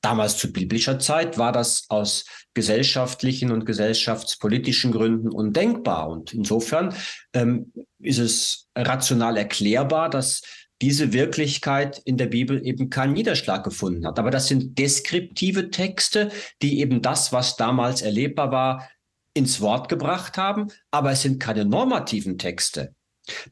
Damals 0.00 0.36
zu 0.36 0.52
biblischer 0.52 0.98
Zeit 0.98 1.36
war 1.38 1.52
das 1.52 1.86
aus 1.88 2.26
gesellschaftlichen 2.54 3.50
und 3.50 3.66
gesellschaftspolitischen 3.66 4.92
Gründen 4.92 5.28
undenkbar. 5.30 6.08
Und 6.08 6.32
insofern 6.32 6.94
ähm, 7.32 7.72
ist 7.98 8.18
es 8.18 8.68
rational 8.76 9.36
erklärbar, 9.36 10.08
dass 10.08 10.42
diese 10.82 11.12
Wirklichkeit 11.12 12.00
in 12.04 12.16
der 12.16 12.26
Bibel 12.26 12.64
eben 12.66 12.90
keinen 12.90 13.14
Niederschlag 13.14 13.64
gefunden 13.64 14.06
hat. 14.06 14.18
Aber 14.18 14.30
das 14.30 14.48
sind 14.48 14.78
deskriptive 14.78 15.70
Texte, 15.70 16.30
die 16.62 16.80
eben 16.80 17.00
das, 17.02 17.32
was 17.32 17.56
damals 17.56 18.02
erlebbar 18.02 18.50
war, 18.52 18.88
ins 19.32 19.60
Wort 19.60 19.88
gebracht 19.88 20.36
haben. 20.36 20.68
Aber 20.90 21.12
es 21.12 21.22
sind 21.22 21.40
keine 21.40 21.64
normativen 21.64 22.38
Texte. 22.38 22.94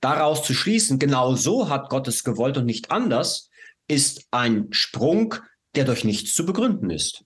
Daraus 0.01 0.45
zu 0.45 0.55
schließen, 0.55 0.99
genau 0.99 1.35
so 1.35 1.69
hat 1.69 1.89
Gott 1.89 2.07
es 2.09 2.25
gewollt 2.25 2.57
und 2.59 2.67
nicht 2.67 2.91
anders, 2.91 3.51
ist 3.89 4.27
ein 4.31 4.69
Sprung, 4.71 5.35
der 5.75 5.85
durch 5.85 6.05
nichts 6.05 6.35
zu 6.35 6.47
begründen 6.47 6.91
ist. 6.91 7.24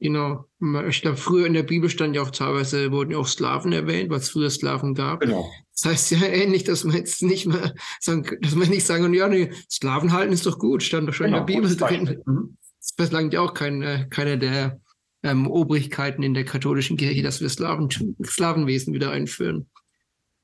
Genau. 0.00 0.46
Ich 0.88 1.00
glaube, 1.00 1.16
früher 1.16 1.46
in 1.46 1.54
der 1.54 1.62
Bibel 1.62 1.88
stand 1.88 2.16
ja 2.16 2.22
auch 2.22 2.30
teilweise, 2.30 2.90
wurden 2.90 3.12
ja 3.12 3.18
auch 3.18 3.28
Sklaven 3.28 3.72
erwähnt, 3.72 4.10
weil 4.10 4.18
es 4.18 4.30
früher 4.30 4.50
Sklaven 4.50 4.94
gab. 4.94 5.20
Genau. 5.20 5.48
Das 5.74 5.92
heißt 5.92 6.10
ja 6.10 6.26
ähnlich, 6.26 6.64
dass 6.64 6.84
man 6.84 6.96
jetzt 6.96 7.22
nicht 7.22 7.46
mehr 7.46 7.74
sagen, 8.00 8.26
dass 8.40 8.56
man 8.56 8.68
nicht 8.68 8.84
sagen, 8.84 9.14
ja, 9.14 9.28
nee, 9.28 9.50
Sklaven 9.70 10.12
halten 10.12 10.32
ist 10.32 10.44
doch 10.44 10.58
gut, 10.58 10.82
stand 10.82 11.08
doch 11.08 11.14
schon 11.14 11.26
genau, 11.26 11.38
in 11.38 11.46
der 11.46 11.54
Bibel 11.54 11.76
drin. 11.76 12.20
Mhm. 12.26 12.56
Das 12.78 12.94
verlangt 12.96 13.32
ja 13.32 13.40
auch 13.42 13.54
kein, 13.54 13.82
äh, 13.82 14.06
keiner 14.10 14.36
der 14.36 14.80
ähm, 15.22 15.46
Obrigkeiten 15.46 16.22
in 16.22 16.34
der 16.34 16.44
katholischen 16.44 16.96
Kirche, 16.96 17.22
dass 17.22 17.40
wir 17.40 17.48
Slaven, 17.48 17.88
Sklavenwesen 18.24 18.92
wieder 18.92 19.12
einführen. 19.12 19.70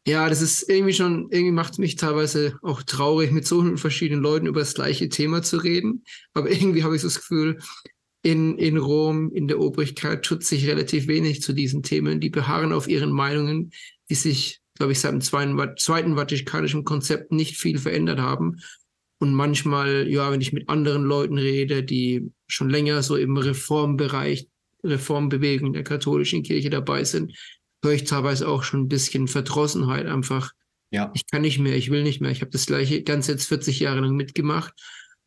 Ja, 0.06 0.28
das 0.28 0.40
ist 0.40 0.68
irgendwie 0.68 0.92
schon, 0.92 1.28
irgendwie 1.30 1.50
macht 1.50 1.72
es 1.72 1.78
mich 1.78 1.96
teilweise 1.96 2.56
auch 2.62 2.84
traurig, 2.84 3.32
mit 3.32 3.44
so 3.44 3.62
vielen 3.62 3.76
verschiedenen 3.76 4.22
Leuten 4.22 4.46
über 4.46 4.60
das 4.60 4.74
gleiche 4.74 5.08
Thema 5.08 5.42
zu 5.42 5.56
reden. 5.56 6.04
Aber 6.32 6.48
irgendwie 6.50 6.84
habe 6.84 6.94
ich 6.94 7.02
so 7.02 7.08
das 7.08 7.16
Gefühl, 7.16 7.58
in, 8.26 8.58
in 8.58 8.76
Rom, 8.76 9.30
in 9.32 9.46
der 9.46 9.60
Obrigkeit, 9.60 10.24
tut 10.24 10.42
sich 10.42 10.66
relativ 10.66 11.06
wenig 11.06 11.42
zu 11.42 11.52
diesen 11.52 11.84
Themen. 11.84 12.18
Die 12.18 12.28
beharren 12.28 12.72
auf 12.72 12.88
ihren 12.88 13.12
Meinungen, 13.12 13.70
die 14.10 14.16
sich, 14.16 14.58
glaube 14.74 14.90
ich, 14.90 14.98
seit 14.98 15.12
dem 15.12 15.20
Zweiten, 15.20 15.56
Zweiten 15.78 16.16
Vatikanischen 16.16 16.82
Konzept 16.82 17.30
nicht 17.30 17.56
viel 17.56 17.78
verändert 17.78 18.18
haben. 18.18 18.56
Und 19.20 19.32
manchmal, 19.32 20.08
ja, 20.08 20.32
wenn 20.32 20.40
ich 20.40 20.52
mit 20.52 20.68
anderen 20.68 21.04
Leuten 21.04 21.38
rede, 21.38 21.84
die 21.84 22.32
schon 22.48 22.68
länger 22.68 23.00
so 23.04 23.14
im 23.14 23.36
Reformbereich, 23.36 24.48
Reformbewegung 24.82 25.72
der 25.72 25.84
katholischen 25.84 26.42
Kirche 26.42 26.68
dabei 26.68 27.04
sind, 27.04 27.32
höre 27.80 27.92
ich 27.92 28.04
teilweise 28.04 28.48
auch 28.48 28.64
schon 28.64 28.80
ein 28.80 28.88
bisschen 28.88 29.28
Verdrossenheit 29.28 30.06
einfach. 30.06 30.50
Ja. 30.90 31.12
Ich 31.14 31.28
kann 31.30 31.42
nicht 31.42 31.60
mehr, 31.60 31.76
ich 31.76 31.92
will 31.92 32.02
nicht 32.02 32.20
mehr. 32.20 32.32
Ich 32.32 32.40
habe 32.40 32.50
das 32.50 32.66
gleiche 32.66 33.04
ganz 33.04 33.28
jetzt 33.28 33.46
40 33.46 33.78
Jahre 33.78 34.00
lang 34.00 34.16
mitgemacht. 34.16 34.74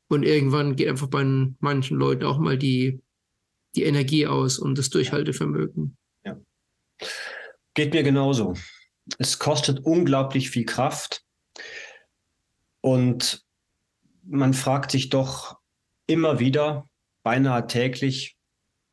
Und 0.09 0.23
irgendwann 0.23 0.75
geht 0.75 0.89
einfach 0.89 1.07
bei 1.07 1.23
manchen 1.59 1.97
Leuten 1.97 2.25
auch 2.25 2.39
mal 2.39 2.57
die, 2.57 3.01
die 3.75 3.83
Energie 3.83 4.27
aus 4.27 4.57
und 4.57 4.77
das 4.77 4.89
Durchhaltevermögen. 4.89 5.97
Ja. 6.25 6.37
Geht 7.75 7.93
mir 7.93 8.03
genauso. 8.03 8.55
Es 9.19 9.39
kostet 9.39 9.79
unglaublich 9.79 10.49
viel 10.49 10.65
Kraft. 10.65 11.23
Und 12.81 13.45
man 14.23 14.53
fragt 14.53 14.91
sich 14.91 15.09
doch 15.09 15.59
immer 16.07 16.39
wieder, 16.39 16.89
beinahe 17.23 17.67
täglich, 17.67 18.35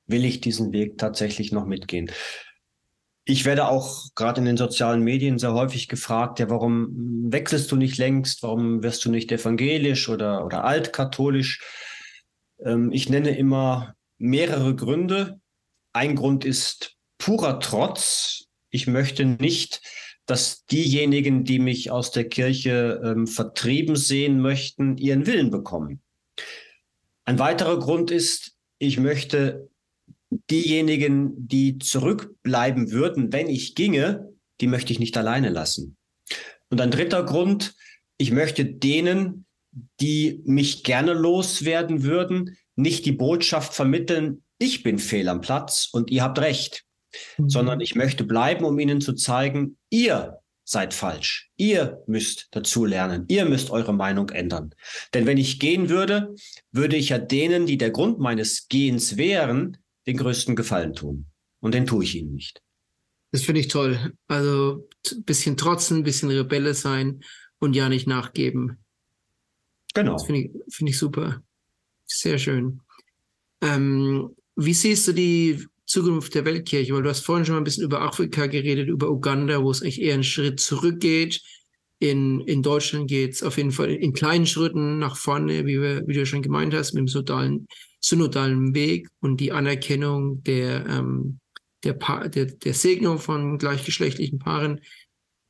will 0.06 0.24
ich 0.24 0.40
diesen 0.40 0.72
Weg 0.72 0.98
tatsächlich 0.98 1.50
noch 1.50 1.66
mitgehen? 1.66 2.10
Ich 3.28 3.44
werde 3.44 3.68
auch 3.68 4.06
gerade 4.14 4.40
in 4.40 4.46
den 4.46 4.56
sozialen 4.56 5.02
Medien 5.02 5.38
sehr 5.38 5.52
häufig 5.52 5.88
gefragt, 5.88 6.38
ja, 6.38 6.48
warum 6.48 7.30
wechselst 7.30 7.70
du 7.70 7.76
nicht 7.76 7.98
längst? 7.98 8.42
Warum 8.42 8.82
wirst 8.82 9.04
du 9.04 9.10
nicht 9.10 9.30
evangelisch 9.30 10.08
oder, 10.08 10.46
oder 10.46 10.64
altkatholisch? 10.64 11.60
Ähm, 12.64 12.90
ich 12.92 13.10
nenne 13.10 13.36
immer 13.36 13.94
mehrere 14.16 14.74
Gründe. 14.74 15.40
Ein 15.92 16.14
Grund 16.14 16.44
ist 16.44 16.96
purer 17.18 17.60
Trotz. 17.60 18.44
Ich 18.70 18.86
möchte 18.86 19.24
nicht 19.24 19.82
dass 20.26 20.66
diejenigen, 20.66 21.44
die 21.44 21.60
mich 21.60 21.90
aus 21.90 22.10
der 22.10 22.28
Kirche 22.28 23.00
ähm, 23.04 23.26
vertrieben 23.26 23.96
sehen 23.96 24.40
möchten, 24.40 24.98
ihren 24.98 25.26
Willen 25.26 25.50
bekommen. 25.50 26.02
Ein 27.24 27.38
weiterer 27.38 27.78
Grund 27.78 28.10
ist, 28.10 28.56
ich 28.78 28.98
möchte 28.98 29.70
diejenigen, 30.50 31.32
die 31.36 31.78
zurückbleiben 31.78 32.90
würden, 32.90 33.32
wenn 33.32 33.48
ich 33.48 33.74
ginge, 33.74 34.32
die 34.60 34.66
möchte 34.66 34.92
ich 34.92 34.98
nicht 34.98 35.16
alleine 35.16 35.50
lassen. 35.50 35.96
Und 36.70 36.80
ein 36.80 36.90
dritter 36.90 37.24
Grund, 37.24 37.74
ich 38.18 38.32
möchte 38.32 38.64
denen, 38.64 39.46
die 40.00 40.42
mich 40.44 40.84
gerne 40.84 41.12
loswerden 41.12 42.02
würden, 42.02 42.56
nicht 42.74 43.04
die 43.04 43.12
Botschaft 43.12 43.74
vermitteln, 43.74 44.42
ich 44.58 44.82
bin 44.82 44.98
fehl 44.98 45.28
am 45.28 45.42
Platz 45.42 45.88
und 45.92 46.10
ihr 46.10 46.22
habt 46.22 46.38
recht 46.38 46.86
mhm. 47.38 47.48
sondern 47.48 47.80
ich 47.80 47.94
möchte 47.94 48.24
bleiben, 48.24 48.64
um 48.64 48.78
ihnen 48.78 49.00
zu 49.00 49.14
zeigen, 49.14 49.78
ihr 49.90 50.38
seid 50.64 50.94
falsch. 50.94 51.50
Ihr 51.56 52.02
müsst 52.06 52.48
dazu 52.50 52.84
lernen. 52.84 53.24
Ihr 53.28 53.44
müsst 53.44 53.70
eure 53.70 53.94
Meinung 53.94 54.30
ändern. 54.30 54.74
Denn 55.14 55.24
wenn 55.24 55.38
ich 55.38 55.60
gehen 55.60 55.88
würde, 55.88 56.34
würde 56.72 56.96
ich 56.96 57.10
ja 57.10 57.18
denen, 57.18 57.66
die 57.66 57.78
der 57.78 57.90
Grund 57.90 58.18
meines 58.18 58.66
Gehens 58.68 59.16
wären, 59.16 59.76
den 60.06 60.16
größten 60.16 60.56
Gefallen 60.56 60.94
tun. 60.94 61.26
Und 61.60 61.74
den 61.74 61.86
tue 61.86 62.04
ich 62.04 62.14
ihnen 62.14 62.34
nicht. 62.34 62.62
Das 63.32 63.42
finde 63.42 63.60
ich 63.60 63.68
toll. 63.68 64.12
Also 64.28 64.88
ein 65.12 65.24
bisschen 65.24 65.56
trotzen, 65.56 65.98
ein 65.98 66.04
bisschen 66.04 66.30
Rebelle 66.30 66.74
sein 66.74 67.20
und 67.58 67.74
ja 67.74 67.88
nicht 67.88 68.06
nachgeben. 68.06 68.78
Genau. 69.94 70.12
Das 70.12 70.26
finde 70.26 70.42
ich, 70.42 70.74
find 70.74 70.90
ich 70.90 70.98
super. 70.98 71.42
Sehr 72.06 72.38
schön. 72.38 72.80
Ähm, 73.62 74.34
wie 74.54 74.74
siehst 74.74 75.08
du 75.08 75.12
die 75.12 75.66
Zukunft 75.86 76.34
der 76.34 76.44
Weltkirche? 76.44 76.94
Weil 76.94 77.02
du 77.02 77.08
hast 77.08 77.24
vorhin 77.24 77.44
schon 77.44 77.54
mal 77.54 77.60
ein 77.60 77.64
bisschen 77.64 77.84
über 77.84 78.02
Afrika 78.02 78.46
geredet, 78.46 78.88
über 78.88 79.10
Uganda, 79.10 79.62
wo 79.62 79.70
es 79.70 79.82
eigentlich 79.82 80.00
eher 80.00 80.14
einen 80.14 80.24
Schritt 80.24 80.60
zurückgeht. 80.60 81.42
In, 81.98 82.40
in 82.42 82.62
Deutschland 82.62 83.08
geht 83.08 83.32
es 83.32 83.42
auf 83.42 83.56
jeden 83.56 83.72
Fall 83.72 83.90
in 83.90 84.12
kleinen 84.12 84.46
Schritten 84.46 84.98
nach 84.98 85.16
vorne, 85.16 85.64
wie, 85.64 85.80
wir, 85.80 86.06
wie 86.06 86.12
du 86.12 86.26
schon 86.26 86.42
gemeint 86.42 86.74
hast, 86.74 86.92
mit 86.92 87.00
dem 87.00 87.08
synodalen, 87.08 87.66
synodalen 88.00 88.74
Weg 88.74 89.08
und 89.20 89.38
die 89.38 89.52
Anerkennung 89.52 90.42
der, 90.42 90.86
ähm, 90.86 91.40
der, 91.84 91.94
der, 92.28 92.46
der 92.46 92.74
Segnung 92.74 93.18
von 93.18 93.58
gleichgeschlechtlichen 93.58 94.38
Paaren. 94.38 94.80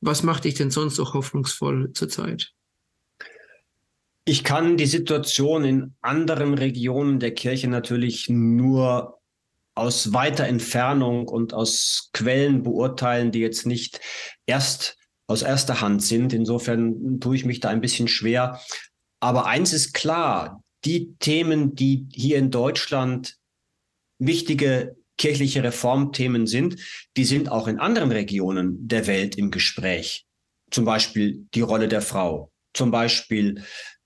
Was 0.01 0.23
macht 0.23 0.45
dich 0.45 0.55
denn 0.55 0.71
sonst 0.71 0.99
auch 0.99 1.13
hoffnungsvoll 1.13 1.91
zurzeit? 1.93 2.53
Ich 4.25 4.43
kann 4.43 4.75
die 4.77 4.85
Situation 4.85 5.63
in 5.63 5.95
anderen 6.01 6.53
Regionen 6.53 7.19
der 7.19 7.33
Kirche 7.33 7.69
natürlich 7.69 8.27
nur 8.29 9.19
aus 9.73 10.11
weiter 10.11 10.45
Entfernung 10.45 11.27
und 11.27 11.53
aus 11.53 12.09
Quellen 12.11 12.63
beurteilen, 12.63 13.31
die 13.31 13.39
jetzt 13.39 13.65
nicht 13.65 14.01
erst 14.45 14.97
aus 15.27 15.43
erster 15.43 15.81
Hand 15.81 16.01
sind. 16.03 16.33
Insofern 16.33 17.19
tue 17.19 17.35
ich 17.35 17.45
mich 17.45 17.59
da 17.59 17.69
ein 17.69 17.81
bisschen 17.81 18.07
schwer. 18.07 18.59
Aber 19.19 19.45
eins 19.45 19.73
ist 19.73 19.93
klar, 19.93 20.63
die 20.85 21.15
Themen, 21.19 21.75
die 21.75 22.07
hier 22.13 22.37
in 22.37 22.51
Deutschland 22.51 23.37
wichtige 24.19 24.95
kirchliche 25.17 25.63
Reformthemen 25.63 26.47
sind, 26.47 26.79
die 27.17 27.25
sind 27.25 27.49
auch 27.49 27.67
in 27.67 27.79
anderen 27.79 28.11
Regionen 28.11 28.87
der 28.87 29.07
Welt 29.07 29.35
im 29.35 29.51
Gespräch. 29.51 30.25
Zum 30.69 30.85
Beispiel 30.85 31.47
die 31.53 31.61
Rolle 31.61 31.87
der 31.87 32.01
Frau, 32.01 32.51
zum 32.73 32.91
Beispiel 32.91 33.63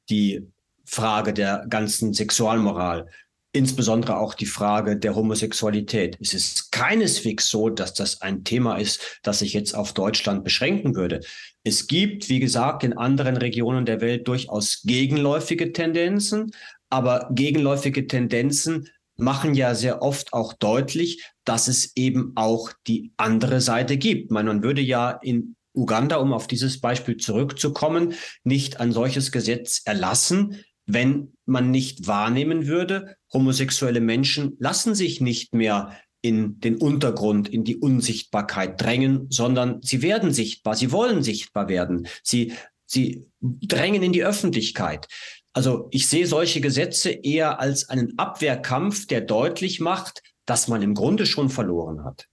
die 0.09 0.47
Frage 0.86 1.34
der 1.34 1.65
ganzen 1.69 2.13
Sexualmoral, 2.13 3.07
insbesondere 3.54 4.18
auch 4.18 4.34
die 4.34 4.45
Frage 4.45 4.97
der 4.97 5.16
Homosexualität. 5.16 6.18
Es 6.22 6.34
ist 6.34 6.72
keineswegs 6.72 7.49
so, 7.49 7.70
dass 7.70 7.93
das 7.93 8.22
ein 8.22 8.43
Thema 8.43 8.78
ist, 8.78 9.20
das 9.24 9.39
sich 9.39 9.54
jetzt 9.54 9.76
auf 9.76 9.93
Deutschland 9.93 10.43
beschränken 10.43 10.95
würde. 10.95 11.22
Es 11.64 11.88
gibt, 11.88 12.30
wie 12.30 12.39
gesagt, 12.39 12.84
in 12.84 12.97
anderen 12.97 13.38
Regionen 13.38 13.86
der 13.86 14.02
Welt 14.02 14.28
durchaus 14.28 14.82
gegenläufige 14.84 15.74
Tendenzen, 15.74 16.52
aber 16.89 17.30
gegenläufige 17.34 18.08
Tendenzen 18.08 18.88
machen 19.18 19.54
ja 19.54 19.76
sehr 19.76 20.02
oft 20.02 20.34
auch 20.34 20.54
deutlich, 20.54 21.24
dass 21.45 21.68
es 21.68 21.95
eben 21.95 22.32
auch 22.36 22.72
die 22.88 23.14
andere 23.18 23.62
Seite 23.62 23.97
gibt. 23.97 24.32
Man 24.32 24.64
würde 24.64 24.82
ja 24.82 25.12
in 25.12 25.56
Uganda, 25.74 26.18
um 26.18 26.34
auf 26.34 26.47
dieses 26.47 26.82
Beispiel 26.82 27.18
zurückzukommen, 27.18 28.14
nicht 28.43 28.80
ein 28.80 28.91
solches 28.91 29.32
Gesetz 29.32 29.82
erlassen, 29.86 30.64
wenn 30.94 31.34
man 31.46 31.72
nicht 31.72 32.08
wahrnehmen 32.08 32.68
würde, 32.68 33.16
homosexuelle 33.34 34.02
Menschen 34.02 34.56
lassen 34.60 34.96
sich 34.96 35.22
nicht 35.22 35.54
mehr 35.54 35.98
in 36.22 36.60
den 36.60 36.78
Untergrund, 36.78 37.50
in 37.50 37.64
die 37.64 37.78
Unsichtbarkeit 37.78 38.80
drängen, 38.80 39.28
sondern 39.30 39.82
sie 39.82 40.02
werden 40.02 40.32
sichtbar, 40.32 40.76
sie 40.76 40.92
wollen 40.92 41.24
sichtbar 41.24 41.68
werden, 41.68 42.08
sie, 42.24 42.54
sie 42.86 43.26
drängen 43.42 44.04
in 44.04 44.14
die 44.14 44.24
Öffentlichkeit. 44.24 45.08
Also 45.54 45.89
ich 45.92 46.08
sehe 46.08 46.28
solche 46.28 46.62
Gesetze 46.62 47.10
eher 47.10 47.60
als 47.60 47.89
einen 47.89 48.18
Abwehrkampf, 48.18 49.08
der 49.08 49.22
deutlich 49.22 49.80
macht, 49.80 50.22
dass 50.46 50.68
man 50.68 50.82
im 50.82 50.94
Grunde 50.94 51.26
schon 51.26 51.50
verloren 51.50 52.04
hat. 52.04 52.28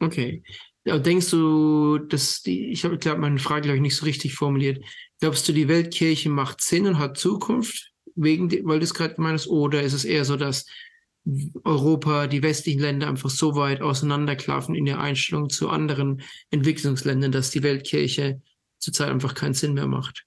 Okay. 0.00 0.42
Denkst 0.84 1.30
du, 1.30 1.98
dass 1.98 2.42
die, 2.42 2.70
ich 2.70 2.84
habe, 2.84 2.98
glaube 2.98 3.20
meine 3.20 3.40
Frage, 3.40 3.62
glaube 3.62 3.76
ich, 3.76 3.82
nicht 3.82 3.96
so 3.96 4.04
richtig 4.04 4.34
formuliert. 4.34 4.84
Glaubst 5.20 5.48
du, 5.48 5.52
die 5.52 5.68
Weltkirche 5.68 6.28
macht 6.28 6.60
Sinn 6.60 6.86
und 6.86 6.98
hat 6.98 7.18
Zukunft, 7.18 7.92
wegen, 8.14 8.50
weil 8.66 8.78
du 8.78 8.84
es 8.84 8.94
gerade 8.94 9.14
gemeint 9.14 9.38
hast, 9.38 9.48
oder 9.48 9.82
ist 9.82 9.92
es 9.92 10.04
eher 10.04 10.24
so, 10.24 10.36
dass 10.36 10.66
Europa, 11.64 12.26
die 12.26 12.42
westlichen 12.42 12.80
Länder 12.80 13.08
einfach 13.08 13.30
so 13.30 13.56
weit 13.56 13.80
auseinanderklaffen 13.80 14.74
in 14.74 14.84
der 14.84 15.00
Einstellung 15.00 15.50
zu 15.50 15.68
anderen 15.68 16.22
Entwicklungsländern, 16.50 17.32
dass 17.32 17.50
die 17.50 17.62
Weltkirche 17.62 18.40
zurzeit 18.78 19.10
einfach 19.10 19.34
keinen 19.34 19.54
Sinn 19.54 19.74
mehr 19.74 19.88
macht? 19.88 20.24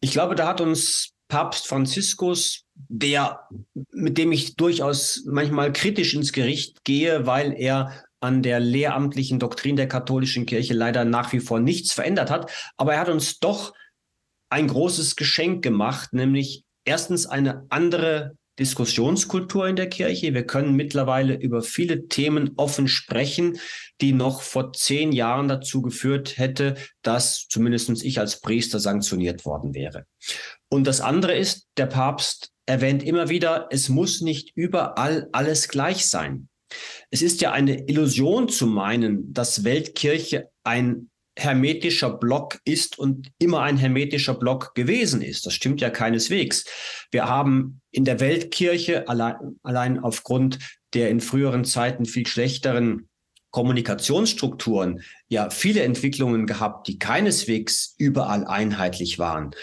Ich 0.00 0.12
glaube, 0.12 0.34
da 0.34 0.48
hat 0.48 0.60
uns 0.60 1.14
Papst 1.28 1.66
Franziskus, 1.66 2.64
der, 2.74 3.48
mit 3.92 4.18
dem 4.18 4.32
ich 4.32 4.56
durchaus 4.56 5.22
manchmal 5.26 5.72
kritisch 5.72 6.14
ins 6.14 6.32
Gericht 6.32 6.84
gehe, 6.84 7.26
weil 7.26 7.54
er 7.54 8.04
an 8.20 8.42
der 8.42 8.60
lehramtlichen 8.60 9.38
Doktrin 9.38 9.76
der 9.76 9.88
katholischen 9.88 10.46
Kirche 10.46 10.74
leider 10.74 11.04
nach 11.04 11.32
wie 11.32 11.40
vor 11.40 11.60
nichts 11.60 11.92
verändert 11.92 12.30
hat. 12.30 12.50
Aber 12.76 12.94
er 12.94 13.00
hat 13.00 13.08
uns 13.08 13.38
doch 13.38 13.72
ein 14.54 14.68
großes 14.68 15.16
Geschenk 15.16 15.64
gemacht, 15.64 16.12
nämlich 16.12 16.62
erstens 16.84 17.26
eine 17.26 17.66
andere 17.70 18.36
Diskussionskultur 18.60 19.66
in 19.66 19.74
der 19.74 19.88
Kirche. 19.88 20.32
Wir 20.32 20.46
können 20.46 20.76
mittlerweile 20.76 21.34
über 21.34 21.60
viele 21.60 22.06
Themen 22.06 22.52
offen 22.56 22.86
sprechen, 22.86 23.58
die 24.00 24.12
noch 24.12 24.42
vor 24.42 24.72
zehn 24.72 25.10
Jahren 25.10 25.48
dazu 25.48 25.82
geführt 25.82 26.38
hätte, 26.38 26.76
dass 27.02 27.48
zumindest 27.48 28.04
ich 28.04 28.20
als 28.20 28.40
Priester 28.40 28.78
sanktioniert 28.78 29.44
worden 29.44 29.74
wäre. 29.74 30.06
Und 30.68 30.86
das 30.86 31.00
andere 31.00 31.34
ist, 31.36 31.66
der 31.76 31.86
Papst 31.86 32.52
erwähnt 32.64 33.02
immer 33.02 33.28
wieder, 33.28 33.66
es 33.72 33.88
muss 33.88 34.20
nicht 34.20 34.52
überall 34.54 35.28
alles 35.32 35.66
gleich 35.66 36.06
sein. 36.06 36.48
Es 37.10 37.22
ist 37.22 37.40
ja 37.40 37.50
eine 37.50 37.88
Illusion 37.88 38.48
zu 38.48 38.68
meinen, 38.68 39.32
dass 39.32 39.64
Weltkirche 39.64 40.48
ein 40.62 41.10
hermetischer 41.36 42.10
Block 42.10 42.58
ist 42.64 42.98
und 42.98 43.30
immer 43.38 43.62
ein 43.62 43.76
hermetischer 43.76 44.34
Block 44.34 44.74
gewesen 44.74 45.20
ist. 45.22 45.46
Das 45.46 45.54
stimmt 45.54 45.80
ja 45.80 45.90
keineswegs. 45.90 46.64
Wir 47.10 47.28
haben 47.28 47.80
in 47.90 48.04
der 48.04 48.20
Weltkirche 48.20 49.08
allein, 49.08 49.36
allein 49.62 49.98
aufgrund 49.98 50.58
der 50.94 51.10
in 51.10 51.20
früheren 51.20 51.64
Zeiten 51.64 52.04
viel 52.04 52.26
schlechteren 52.26 53.08
Kommunikationsstrukturen 53.50 55.02
ja 55.28 55.50
viele 55.50 55.82
Entwicklungen 55.82 56.46
gehabt, 56.46 56.88
die 56.88 56.98
keineswegs 56.98 57.94
überall 57.98 58.44
einheitlich 58.44 59.18
waren. 59.18 59.54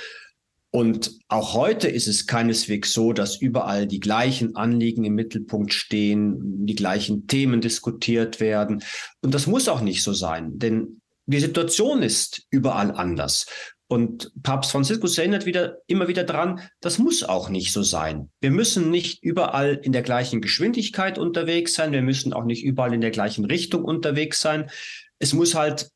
Und 0.74 1.20
auch 1.28 1.54
heute 1.54 1.90
ist 1.90 2.08
es 2.08 2.26
keineswegs 2.26 2.94
so, 2.94 3.12
dass 3.12 3.42
überall 3.42 3.88
die 3.88 4.00
gleichen 4.00 4.56
Anliegen 4.56 5.04
im 5.04 5.16
Mittelpunkt 5.16 5.74
stehen, 5.74 6.66
die 6.66 6.76
gleichen 6.76 7.28
Themen 7.28 7.60
diskutiert 7.60 8.40
werden. 8.40 8.82
Und 9.22 9.34
das 9.34 9.48
muss 9.48 9.68
auch 9.68 9.82
nicht 9.82 10.02
so 10.02 10.14
sein, 10.14 10.58
denn 10.58 11.01
die 11.32 11.40
Situation 11.40 12.02
ist 12.04 12.46
überall 12.50 12.92
anders. 12.92 13.46
Und 13.88 14.32
Papst 14.42 14.72
Franziskus 14.72 15.18
erinnert 15.18 15.46
wieder, 15.46 15.80
immer 15.86 16.08
wieder 16.08 16.24
daran, 16.24 16.62
das 16.80 16.98
muss 16.98 17.24
auch 17.24 17.50
nicht 17.50 17.74
so 17.74 17.84
sein. 17.84 18.32
Wir 18.40 18.52
müssen 18.52 18.90
nicht 18.90 19.22
überall 19.22 19.82
in 19.84 19.92
der 19.92 20.02
gleichen 20.02 20.40
Geschwindigkeit 20.40 21.18
unterwegs 21.18 21.74
sein. 21.74 21.92
Wir 21.92 22.02
müssen 22.02 22.32
auch 22.32 22.46
nicht 22.46 22.64
überall 22.64 22.94
in 22.94 23.02
der 23.02 23.12
gleichen 23.12 23.44
Richtung 23.44 23.84
unterwegs 23.84 24.40
sein. 24.40 24.70
Es 25.20 25.34
muss 25.34 25.56
halt 25.56 25.92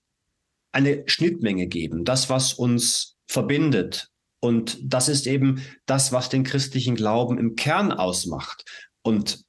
eine 0.73 1.03
Schnittmenge 1.05 1.67
geben. 1.67 2.03
Das, 2.03 2.29
was 2.29 2.53
uns 2.53 3.15
verbindet, 3.27 4.09
und 4.41 4.77
das 4.83 5.07
ist 5.07 5.25
eben 5.25 5.65
das, 5.85 6.11
was 6.11 6.27
den 6.27 6.43
christlichen 6.43 6.95
Glauben 6.95 7.37
im 7.37 7.55
Kern 7.55 7.93
ausmacht. 7.93 8.65
Und 9.03 9.45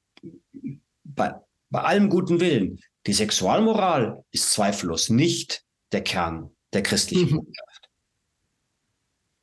bei, 1.03 1.35
bei 1.71 1.81
allem 1.81 2.09
guten 2.09 2.41
Willen, 2.41 2.79
die 3.07 3.13
Sexualmoral 3.13 4.25
ist 4.31 4.53
zweifellos 4.53 5.11
nicht 5.11 5.66
der 5.93 6.03
Kern 6.03 6.51
der 6.73 6.83
christlichen 6.83 7.31
mhm. 7.31 7.37
Botschaft. 7.37 7.89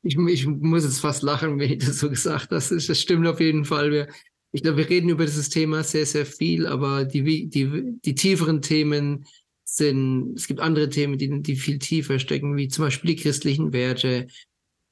Ich, 0.02 0.16
ich, 0.18 0.46
muss 0.46 0.84
jetzt 0.84 1.00
fast 1.00 1.22
lachen, 1.22 1.58
wenn 1.58 1.72
ich 1.72 1.84
das 1.84 1.98
so 1.98 2.10
gesagt 2.10 2.50
hast. 2.50 2.70
Das 2.70 3.00
stimmt 3.00 3.26
auf 3.26 3.40
jeden 3.40 3.64
Fall. 3.64 3.90
Wir, 3.90 4.08
ich 4.52 4.62
glaube, 4.62 4.78
wir 4.78 4.88
reden 4.88 5.08
über 5.08 5.24
dieses 5.24 5.48
Thema 5.48 5.82
sehr, 5.82 6.06
sehr 6.06 6.26
viel, 6.26 6.66
aber 6.66 7.04
die, 7.04 7.48
die, 7.48 7.98
die 8.04 8.14
tieferen 8.14 8.60
Themen 8.60 9.26
sind, 9.64 10.34
es 10.36 10.46
gibt 10.46 10.60
andere 10.60 10.90
Themen, 10.90 11.18
die, 11.18 11.42
die 11.42 11.56
viel 11.56 11.78
tiefer 11.78 12.18
stecken, 12.18 12.56
wie 12.56 12.68
zum 12.68 12.84
Beispiel 12.84 13.14
die 13.14 13.22
christlichen 13.22 13.72
Werte, 13.72 14.28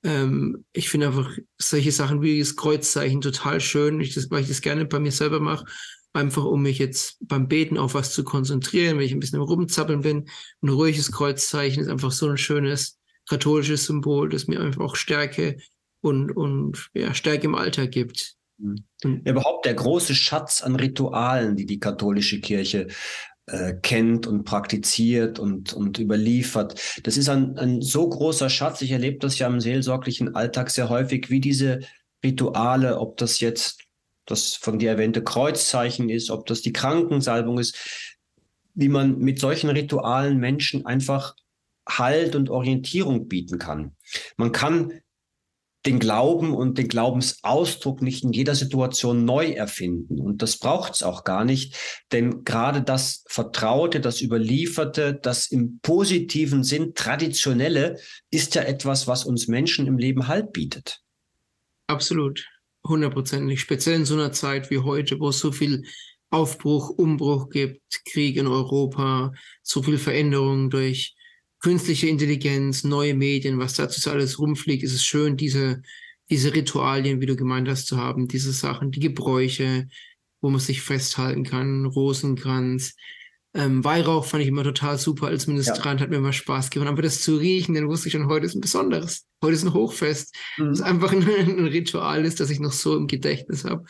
ähm, 0.03 0.65
ich 0.73 0.89
finde 0.89 1.09
einfach 1.09 1.31
solche 1.59 1.93
Sachen 1.93 2.23
wie 2.23 2.39
das 2.41 2.57
Kreuzzeichen 2.57 3.21
total 3.21 3.61
schön, 3.61 4.01
ich 4.01 4.15
das, 4.15 4.31
weil 4.31 4.43
ich 4.43 4.49
das 4.49 4.63
gerne 4.63 4.85
bei 4.85 4.99
mir 4.99 5.13
selber 5.13 5.41
mache, 5.41 5.67
einfach 6.13 6.45
um 6.45 6.63
mich 6.63 6.79
jetzt 6.79 7.17
beim 7.21 7.49
Beten 7.49 7.79
auf 7.79 7.95
was 7.95 8.13
zu 8.13 8.25
konzentrieren, 8.25 8.99
wenn 8.99 9.07
ich 9.07 9.13
ein 9.13 9.21
bisschen 9.21 9.41
im 9.41 9.47
Rumzappeln 9.47 10.03
bin. 10.03 10.29
Ein 10.63 10.69
ruhiges 10.69 11.11
Kreuzzeichen 11.11 11.83
ist 11.83 11.89
einfach 11.89 12.13
so 12.13 12.29
ein 12.29 12.37
schönes 12.37 12.99
katholisches 13.29 13.85
Symbol, 13.87 14.29
das 14.29 14.47
mir 14.49 14.61
einfach 14.61 14.83
auch 14.83 14.97
Stärke 14.97 15.57
und, 16.01 16.31
und 16.33 16.91
ja, 16.95 17.15
Stärke 17.15 17.47
im 17.47 17.55
Alltag 17.55 17.93
gibt. 17.93 18.37
Mhm. 18.59 18.85
Überhaupt 19.25 19.65
der 19.65 19.75
große 19.75 20.15
Schatz 20.15 20.63
an 20.63 20.77
Ritualen, 20.77 21.57
die 21.57 21.67
die 21.67 21.81
katholische 21.81 22.41
Kirche 22.41 22.89
äh, 23.47 23.75
kennt 23.75 24.27
und 24.27 24.45
praktiziert 24.45 25.39
und, 25.39 25.73
und 25.73 25.99
überliefert. 25.99 26.81
Das 27.03 27.17
ist 27.17 27.29
ein, 27.29 27.59
ein 27.59 27.81
so 27.81 28.09
großer 28.09 28.51
Schatz. 28.51 28.83
Ich 28.83 28.91
erlebe 28.91 29.19
das 29.19 29.39
ja 29.39 29.47
im 29.47 29.61
seelsorglichen 29.61 30.35
Alltag 30.35 30.71
sehr 30.71 30.89
häufig, 30.89 31.31
wie 31.31 31.41
diese 31.41 31.81
Rituale, 32.25 32.99
ob 32.99 33.17
das 33.17 33.41
jetzt 33.41 33.81
das 34.27 34.55
von 34.55 34.79
dir 34.79 34.91
erwähnte 34.91 35.23
Kreuzzeichen 35.23 36.09
ist, 36.09 36.31
ob 36.31 36.47
das 36.47 36.63
die 36.63 36.73
Krankensalbung 36.73 37.59
ist, 37.59 37.77
wie 38.75 38.89
man 38.89 39.19
mit 39.19 39.39
solchen 39.39 39.71
Ritualen 39.71 40.39
Menschen 40.39 40.87
einfach 40.87 41.35
Halt 41.89 42.37
und 42.37 42.49
Orientierung 42.49 43.29
bieten 43.29 43.59
kann. 43.59 43.97
Man 44.37 44.53
kann 44.53 45.03
den 45.85 45.99
Glauben 45.99 46.55
und 46.55 46.79
den 46.79 46.87
Glaubensausdruck 46.87 48.03
nicht 48.03 48.23
in 48.23 48.33
jeder 48.33 48.55
Situation 48.55 49.25
neu 49.25 49.51
erfinden. 49.51 50.21
Und 50.21 50.41
das 50.43 50.59
braucht 50.59 50.95
es 50.95 51.03
auch 51.03 51.25
gar 51.25 51.45
nicht, 51.45 52.05
denn 52.13 52.45
gerade 52.45 52.83
das 52.83 53.25
Vertraute, 53.27 54.01
das 54.01 54.21
Überlieferte, 54.21 55.15
das 55.15 55.49
im 55.49 55.81
positiven 55.81 56.63
Sinn 56.63 56.95
Traditionelle 56.95 57.99
ist 58.31 58.55
ja 58.55 58.63
etwas, 58.63 59.09
was 59.09 59.25
uns 59.25 59.49
Menschen 59.49 59.89
im 59.89 59.99
Leben 59.99 60.29
Halt 60.29 60.53
bietet. 60.53 61.03
Absolut, 61.89 62.47
hundertprozentig. 62.87 63.61
Speziell 63.61 63.97
in 63.97 64.05
so 64.05 64.15
einer 64.15 64.33
Zeit 64.33 64.71
wie 64.71 64.79
heute, 64.79 65.21
wo 65.21 65.29
es 65.29 65.39
so 65.39 65.53
viel 65.53 65.85
Aufbruch, 66.31 66.91
Umbruch 66.91 67.51
gibt, 67.51 67.83
Krieg 68.07 68.37
in 68.37 68.47
Europa, 68.47 69.33
so 69.63 69.83
viel 69.83 69.99
Veränderung 69.99 70.71
durch 70.71 71.15
künstliche 71.61 72.09
Intelligenz, 72.09 72.85
neue 72.85 73.15
Medien, 73.15 73.59
was 73.59 73.75
dazu 73.75 74.11
alles 74.11 74.39
rumfliegt, 74.39 74.83
ist 74.83 74.95
es 74.95 75.05
schön, 75.05 75.37
diese, 75.37 75.83
diese 76.29 76.55
Ritualien, 76.55 77.21
wie 77.21 77.27
du 77.27 77.37
gemeint 77.37 77.69
hast, 77.69 77.87
zu 77.87 77.99
haben, 77.99 78.29
diese 78.29 78.53
Sachen, 78.53 78.91
die 78.91 79.01
Gebräuche, 79.01 79.89
wo 80.41 80.51
man 80.51 80.61
sich 80.61 80.83
festhalten 80.83 81.45
kann, 81.45 81.87
Rosenkranz. 81.87 82.97
Ähm, 83.55 83.85
Weihrauch 83.85 84.25
fand 84.25 84.43
ich 84.43 84.49
immer 84.49 84.65
total 84.65 84.97
super 84.97 85.27
als 85.27 85.47
Ministrant, 85.47 86.01
ja. 86.01 86.05
hat 86.05 86.11
mir 86.11 86.17
immer 86.17 86.33
Spaß 86.33 86.71
gemacht. 86.71 86.89
Aber 86.89 87.03
das 87.03 87.21
zu 87.21 87.37
riechen, 87.37 87.75
dann 87.75 87.89
wusste 87.89 88.09
ich 88.09 88.13
schon, 88.13 88.27
heute 88.27 88.47
ist 88.47 88.55
ein 88.55 88.63
besonderes. 88.63 89.27
Heute 89.43 89.55
ist 89.55 89.65
ein 89.65 89.75
Hochfest. 89.75 90.35
Mhm. 90.57 90.69
Das 90.69 90.81
ist 90.81 90.85
einfach 90.85 91.13
ein, 91.13 91.23
ein, 91.39 91.67
Ritual 91.67 92.25
ist, 92.25 92.41
das 92.41 92.51
ich 92.51 92.61
noch 92.61 92.73
so 92.73 92.97
im 92.97 93.07
Gedächtnis 93.07 93.65
habe. 93.65 93.85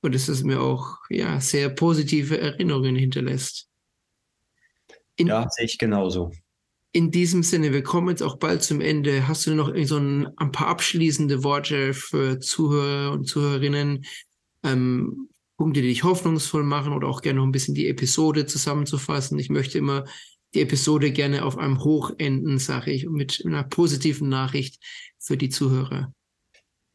Und 0.00 0.14
dass 0.14 0.28
es 0.28 0.42
mir 0.42 0.60
auch 0.60 0.96
ja, 1.10 1.40
sehr 1.40 1.68
positive 1.68 2.38
Erinnerungen 2.38 2.96
hinterlässt. 2.96 3.68
In, 5.16 5.26
ja, 5.26 5.46
sehe 5.50 5.66
ich 5.66 5.78
genauso. 5.78 6.32
In 6.92 7.10
diesem 7.10 7.42
Sinne, 7.42 7.72
wir 7.72 7.82
kommen 7.82 8.08
jetzt 8.08 8.22
auch 8.22 8.36
bald 8.36 8.62
zum 8.62 8.80
Ende. 8.80 9.28
Hast 9.28 9.46
du 9.46 9.54
noch 9.54 9.72
so 9.84 9.98
ein, 9.98 10.28
ein 10.38 10.52
paar 10.52 10.68
abschließende 10.68 11.44
Worte 11.44 11.92
für 11.92 12.40
Zuhörer 12.40 13.12
und 13.12 13.26
Zuhörerinnen? 13.26 14.04
Ähm, 14.62 15.28
Punkte, 15.56 15.82
die 15.82 15.88
dich 15.88 16.04
hoffnungsvoll 16.04 16.64
machen 16.64 16.92
oder 16.92 17.08
auch 17.08 17.22
gerne 17.22 17.38
noch 17.38 17.46
ein 17.46 17.52
bisschen 17.52 17.74
die 17.74 17.88
Episode 17.88 18.46
zusammenzufassen. 18.46 19.38
Ich 19.38 19.50
möchte 19.50 19.78
immer 19.78 20.04
die 20.54 20.60
Episode 20.60 21.12
gerne 21.12 21.44
auf 21.44 21.58
einem 21.58 21.82
Hoch 21.82 22.12
enden, 22.18 22.58
sage 22.58 22.92
ich, 22.92 23.08
mit 23.08 23.42
einer 23.46 23.62
positiven 23.62 24.28
Nachricht 24.28 24.82
für 25.18 25.36
die 25.36 25.48
Zuhörer. 25.48 26.12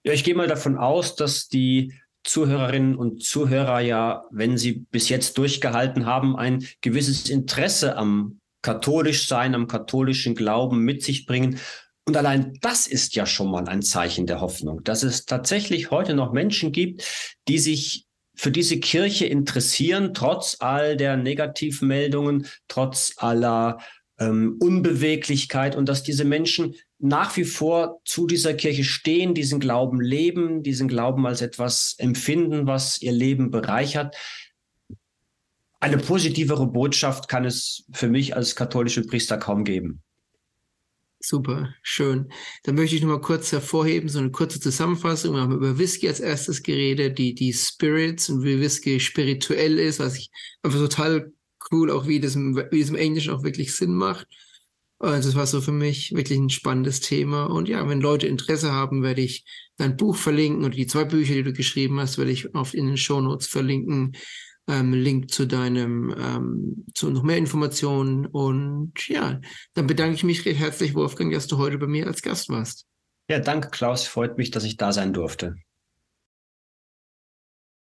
Ja, 0.03 0.13
ich 0.13 0.23
gehe 0.23 0.35
mal 0.35 0.47
davon 0.47 0.77
aus, 0.77 1.15
dass 1.15 1.47
die 1.47 1.93
Zuhörerinnen 2.23 2.95
und 2.95 3.23
Zuhörer 3.23 3.79
ja, 3.79 4.25
wenn 4.31 4.57
sie 4.57 4.85
bis 4.91 5.09
jetzt 5.09 5.37
durchgehalten 5.37 6.05
haben, 6.05 6.35
ein 6.35 6.65
gewisses 6.81 7.29
Interesse 7.29 7.95
am 7.97 8.39
katholisch 8.61 9.27
sein, 9.27 9.55
am 9.55 9.67
katholischen 9.67 10.35
Glauben 10.35 10.79
mit 10.79 11.03
sich 11.03 11.25
bringen. 11.25 11.59
Und 12.05 12.17
allein 12.17 12.57
das 12.61 12.87
ist 12.87 13.15
ja 13.15 13.25
schon 13.25 13.49
mal 13.49 13.67
ein 13.67 13.81
Zeichen 13.81 14.27
der 14.27 14.41
Hoffnung, 14.41 14.83
dass 14.83 15.03
es 15.03 15.25
tatsächlich 15.25 15.91
heute 15.91 16.13
noch 16.13 16.33
Menschen 16.33 16.71
gibt, 16.71 17.03
die 17.47 17.59
sich 17.59 18.06
für 18.37 18.51
diese 18.51 18.79
Kirche 18.79 19.25
interessieren, 19.25 20.13
trotz 20.13 20.57
all 20.59 20.95
der 20.95 21.17
Negativmeldungen, 21.17 22.47
trotz 22.67 23.13
aller 23.17 23.79
ähm, 24.19 24.57
Unbeweglichkeit 24.59 25.75
und 25.75 25.89
dass 25.89 26.03
diese 26.03 26.23
Menschen 26.23 26.75
nach 26.99 27.35
wie 27.37 27.43
vor 27.43 27.99
zu 28.05 28.25
dieser 28.25 28.53
Kirche 28.53 28.83
stehen, 28.83 29.33
diesen 29.33 29.59
Glauben 29.59 29.99
leben, 29.99 30.63
diesen 30.63 30.87
Glauben 30.87 31.27
als 31.27 31.41
etwas 31.41 31.95
empfinden, 31.97 32.65
was 32.65 33.01
ihr 33.01 33.11
Leben 33.11 33.51
bereichert 33.51 34.15
eine 35.79 35.97
positivere 35.97 36.67
Botschaft 36.67 37.27
kann 37.27 37.45
es 37.45 37.85
für 37.91 38.07
mich 38.07 38.35
als 38.35 38.55
katholische 38.55 39.05
Priester 39.05 39.37
kaum 39.37 39.63
geben. 39.63 40.01
Super, 41.29 41.75
schön. 41.83 42.31
Dann 42.63 42.75
möchte 42.75 42.95
ich 42.95 43.01
noch 43.01 43.09
mal 43.09 43.19
kurz 43.19 43.51
hervorheben, 43.51 44.07
so 44.07 44.19
eine 44.19 44.31
kurze 44.31 44.61
Zusammenfassung. 44.61 45.35
Wir 45.35 45.41
haben 45.41 45.57
über 45.57 45.77
Whisky 45.77 46.07
als 46.07 46.21
erstes 46.21 46.63
geredet, 46.63 47.17
die, 47.17 47.35
die 47.35 47.51
Spirits 47.51 48.29
und 48.29 48.45
wie 48.45 48.61
Whisky 48.61 49.01
spirituell 49.01 49.77
ist, 49.77 49.99
was 49.99 50.15
ich 50.15 50.31
einfach 50.63 50.79
total 50.79 51.33
cool, 51.69 51.91
auch 51.91 52.07
wie 52.07 52.21
das, 52.21 52.35
im, 52.35 52.55
wie 52.71 52.79
das 52.79 52.87
im 52.87 52.95
Englischen 52.95 53.33
auch 53.33 53.43
wirklich 53.43 53.75
Sinn 53.75 53.93
macht. 53.93 54.25
Also 54.99 55.27
das 55.27 55.35
war 55.35 55.47
so 55.47 55.59
für 55.59 55.73
mich 55.73 56.15
wirklich 56.15 56.39
ein 56.39 56.49
spannendes 56.49 57.01
Thema. 57.01 57.47
Und 57.47 57.67
ja, 57.67 57.85
wenn 57.89 57.99
Leute 57.99 58.27
Interesse 58.27 58.71
haben, 58.71 59.03
werde 59.03 59.19
ich 59.19 59.43
dein 59.75 59.97
Buch 59.97 60.15
verlinken 60.15 60.63
oder 60.63 60.75
die 60.75 60.87
zwei 60.87 61.03
Bücher, 61.03 61.33
die 61.33 61.43
du 61.43 61.51
geschrieben 61.51 61.99
hast, 61.99 62.17
werde 62.17 62.31
ich 62.31 62.55
oft 62.55 62.73
in 62.73 62.87
den 62.87 62.95
Show 62.95 63.19
Notes 63.19 63.47
verlinken 63.47 64.15
ähm, 64.67 64.93
Link 64.93 65.31
zu 65.31 65.45
deinem, 65.45 66.13
ähm, 66.17 66.85
zu 66.93 67.09
noch 67.09 67.23
mehr 67.23 67.37
Informationen. 67.37 68.25
Und 68.25 68.93
ja, 69.07 69.39
dann 69.73 69.87
bedanke 69.87 70.15
ich 70.15 70.23
mich 70.23 70.45
recht 70.45 70.59
herzlich, 70.59 70.93
Wolfgang, 70.95 71.33
dass 71.33 71.47
du 71.47 71.57
heute 71.57 71.77
bei 71.77 71.87
mir 71.87 72.07
als 72.07 72.21
Gast 72.21 72.49
warst. 72.49 72.85
Ja, 73.29 73.39
danke, 73.39 73.69
Klaus. 73.69 74.07
Freut 74.07 74.37
mich, 74.37 74.51
dass 74.51 74.63
ich 74.63 74.77
da 74.77 74.91
sein 74.91 75.13
durfte. 75.13 75.55